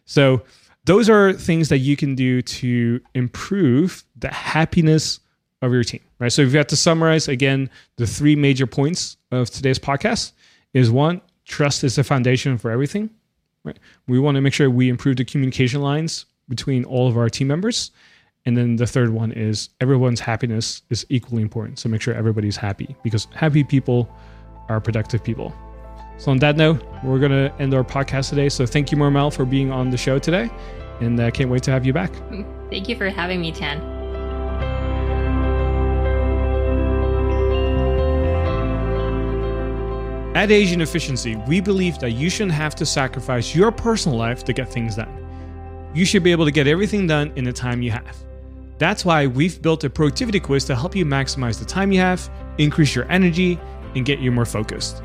So 0.05 0.43
those 0.83 1.09
are 1.09 1.33
things 1.33 1.69
that 1.69 1.79
you 1.79 1.95
can 1.95 2.15
do 2.15 2.41
to 2.41 3.01
improve 3.13 4.03
the 4.17 4.29
happiness 4.29 5.19
of 5.65 5.73
your 5.73 5.83
team, 5.83 6.01
right? 6.19 6.31
So 6.31 6.41
if 6.41 6.51
you 6.51 6.57
have 6.57 6.67
to 6.67 6.75
summarize 6.75 7.27
again, 7.27 7.69
the 7.97 8.07
three 8.07 8.35
major 8.35 8.67
points 8.67 9.17
of 9.31 9.49
today's 9.49 9.79
podcast 9.79 10.33
is 10.73 10.91
one, 10.91 11.21
trust 11.45 11.83
is 11.83 11.95
the 11.95 12.03
foundation 12.03 12.57
for 12.57 12.71
everything, 12.71 13.09
right? 13.63 13.77
We 14.07 14.19
want 14.19 14.35
to 14.35 14.41
make 14.41 14.53
sure 14.53 14.69
we 14.69 14.89
improve 14.89 15.17
the 15.17 15.25
communication 15.25 15.81
lines 15.81 16.25
between 16.49 16.83
all 16.85 17.07
of 17.07 17.17
our 17.17 17.29
team 17.29 17.47
members. 17.47 17.91
And 18.45 18.55
then 18.55 18.75
the 18.75 18.85
third 18.85 19.09
one 19.09 19.31
is 19.31 19.69
everyone's 19.81 20.19
happiness 20.19 20.83
is 20.89 21.05
equally 21.09 21.41
important. 21.41 21.79
So 21.79 21.89
make 21.89 22.01
sure 22.01 22.13
everybody's 22.13 22.55
happy 22.55 22.95
because 23.03 23.27
happy 23.33 23.63
people 23.63 24.07
are 24.69 24.79
productive 24.79 25.23
people. 25.23 25.53
So 26.17 26.31
on 26.31 26.37
that 26.37 26.55
note, 26.55 26.83
we're 27.03 27.19
going 27.19 27.31
to 27.31 27.53
end 27.59 27.73
our 27.73 27.83
podcast 27.83 28.29
today. 28.29 28.49
So 28.49 28.65
thank 28.65 28.91
you, 28.91 28.97
Marmel, 28.97 29.31
for 29.31 29.45
being 29.45 29.71
on 29.71 29.89
the 29.89 29.97
show 29.97 30.19
today. 30.19 30.49
And 31.01 31.19
I 31.19 31.31
can't 31.31 31.49
wait 31.49 31.63
to 31.63 31.71
have 31.71 31.85
you 31.85 31.91
back. 31.91 32.13
Thank 32.69 32.87
you 32.87 32.95
for 32.95 33.09
having 33.09 33.41
me, 33.41 33.51
Thanh. 33.51 33.94
At 40.35 40.51
Asian 40.51 40.81
Efficiency, 40.81 41.37
we 41.47 41.61
believe 41.61 41.97
that 41.99 42.11
you 42.11 42.29
shouldn't 42.29 42.51
have 42.51 42.75
to 42.75 42.85
sacrifice 42.85 43.55
your 43.55 43.71
personal 43.71 44.17
life 44.17 44.43
to 44.43 44.51
get 44.51 44.67
things 44.67 44.97
done. 44.97 45.25
You 45.93 46.03
should 46.03 46.23
be 46.23 46.33
able 46.33 46.43
to 46.43 46.51
get 46.51 46.67
everything 46.67 47.07
done 47.07 47.31
in 47.37 47.45
the 47.45 47.53
time 47.53 47.81
you 47.81 47.91
have. 47.91 48.17
That's 48.77 49.05
why 49.05 49.27
we've 49.27 49.61
built 49.61 49.85
a 49.85 49.89
productivity 49.89 50.41
quiz 50.41 50.65
to 50.65 50.75
help 50.75 50.93
you 50.93 51.05
maximize 51.05 51.57
the 51.57 51.63
time 51.63 51.89
you 51.93 52.01
have, 52.01 52.29
increase 52.57 52.93
your 52.93 53.09
energy, 53.09 53.57
and 53.95 54.03
get 54.03 54.19
you 54.19 54.29
more 54.29 54.43
focused. 54.43 55.01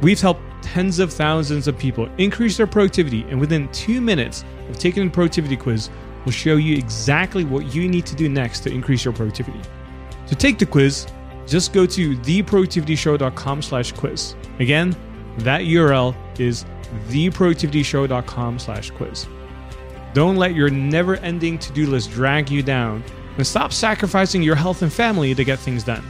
We've 0.00 0.20
helped 0.20 0.42
tens 0.62 1.00
of 1.00 1.12
thousands 1.12 1.66
of 1.66 1.76
people 1.76 2.08
increase 2.18 2.56
their 2.56 2.68
productivity, 2.68 3.22
and 3.22 3.40
within 3.40 3.66
two 3.72 4.00
minutes 4.00 4.44
of 4.68 4.78
taking 4.78 5.04
the 5.06 5.10
productivity 5.10 5.56
quiz, 5.56 5.90
we'll 6.24 6.30
show 6.30 6.54
you 6.54 6.76
exactly 6.76 7.44
what 7.44 7.74
you 7.74 7.88
need 7.88 8.06
to 8.06 8.14
do 8.14 8.28
next 8.28 8.60
to 8.60 8.70
increase 8.70 9.04
your 9.04 9.12
productivity. 9.12 9.60
To 10.28 10.36
take 10.36 10.60
the 10.60 10.66
quiz, 10.66 11.08
just 11.46 11.72
go 11.72 11.86
to 11.86 12.16
theproductivityshow.com 12.16 13.62
slash 13.62 13.92
quiz. 13.92 14.34
Again, 14.58 14.96
that 15.38 15.62
URL 15.62 16.14
is 16.38 16.64
theproductivityshow.com 17.08 18.58
slash 18.58 18.90
quiz. 18.90 19.26
Don't 20.14 20.36
let 20.36 20.54
your 20.54 20.68
never 20.68 21.16
ending 21.16 21.58
to 21.58 21.72
do 21.72 21.86
list 21.86 22.10
drag 22.10 22.50
you 22.50 22.62
down 22.62 23.02
and 23.36 23.46
stop 23.46 23.72
sacrificing 23.72 24.42
your 24.42 24.54
health 24.54 24.82
and 24.82 24.92
family 24.92 25.34
to 25.34 25.44
get 25.44 25.58
things 25.58 25.84
done. 25.84 26.04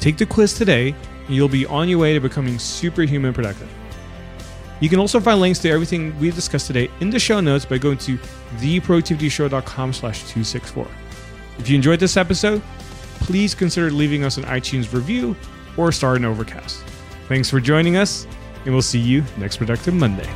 Take 0.00 0.16
the 0.16 0.26
quiz 0.26 0.54
today 0.54 0.94
and 1.26 1.36
you'll 1.36 1.48
be 1.48 1.66
on 1.66 1.88
your 1.88 1.98
way 1.98 2.14
to 2.14 2.20
becoming 2.20 2.58
superhuman 2.58 3.34
productive. 3.34 3.68
You 4.80 4.88
can 4.88 4.98
also 4.98 5.20
find 5.20 5.40
links 5.40 5.58
to 5.60 5.70
everything 5.70 6.18
we 6.18 6.30
discussed 6.30 6.68
today 6.68 6.88
in 7.00 7.10
the 7.10 7.18
show 7.18 7.40
notes 7.40 7.64
by 7.64 7.78
going 7.78 7.98
to 7.98 8.16
theproductivityshow.com 8.58 9.92
slash 9.92 10.20
264. 10.20 10.86
If 11.58 11.68
you 11.68 11.76
enjoyed 11.76 11.98
this 12.00 12.16
episode, 12.16 12.62
please 13.28 13.54
consider 13.54 13.90
leaving 13.90 14.24
us 14.24 14.38
an 14.38 14.44
iTunes 14.44 14.90
review 14.90 15.36
or 15.76 15.90
a 15.90 15.92
star 15.92 16.16
in 16.16 16.24
Overcast. 16.24 16.82
Thanks 17.28 17.50
for 17.50 17.60
joining 17.60 17.98
us, 17.98 18.26
and 18.64 18.72
we'll 18.72 18.80
see 18.80 18.98
you 18.98 19.22
next 19.36 19.58
Productive 19.58 19.92
Monday. 19.92 20.26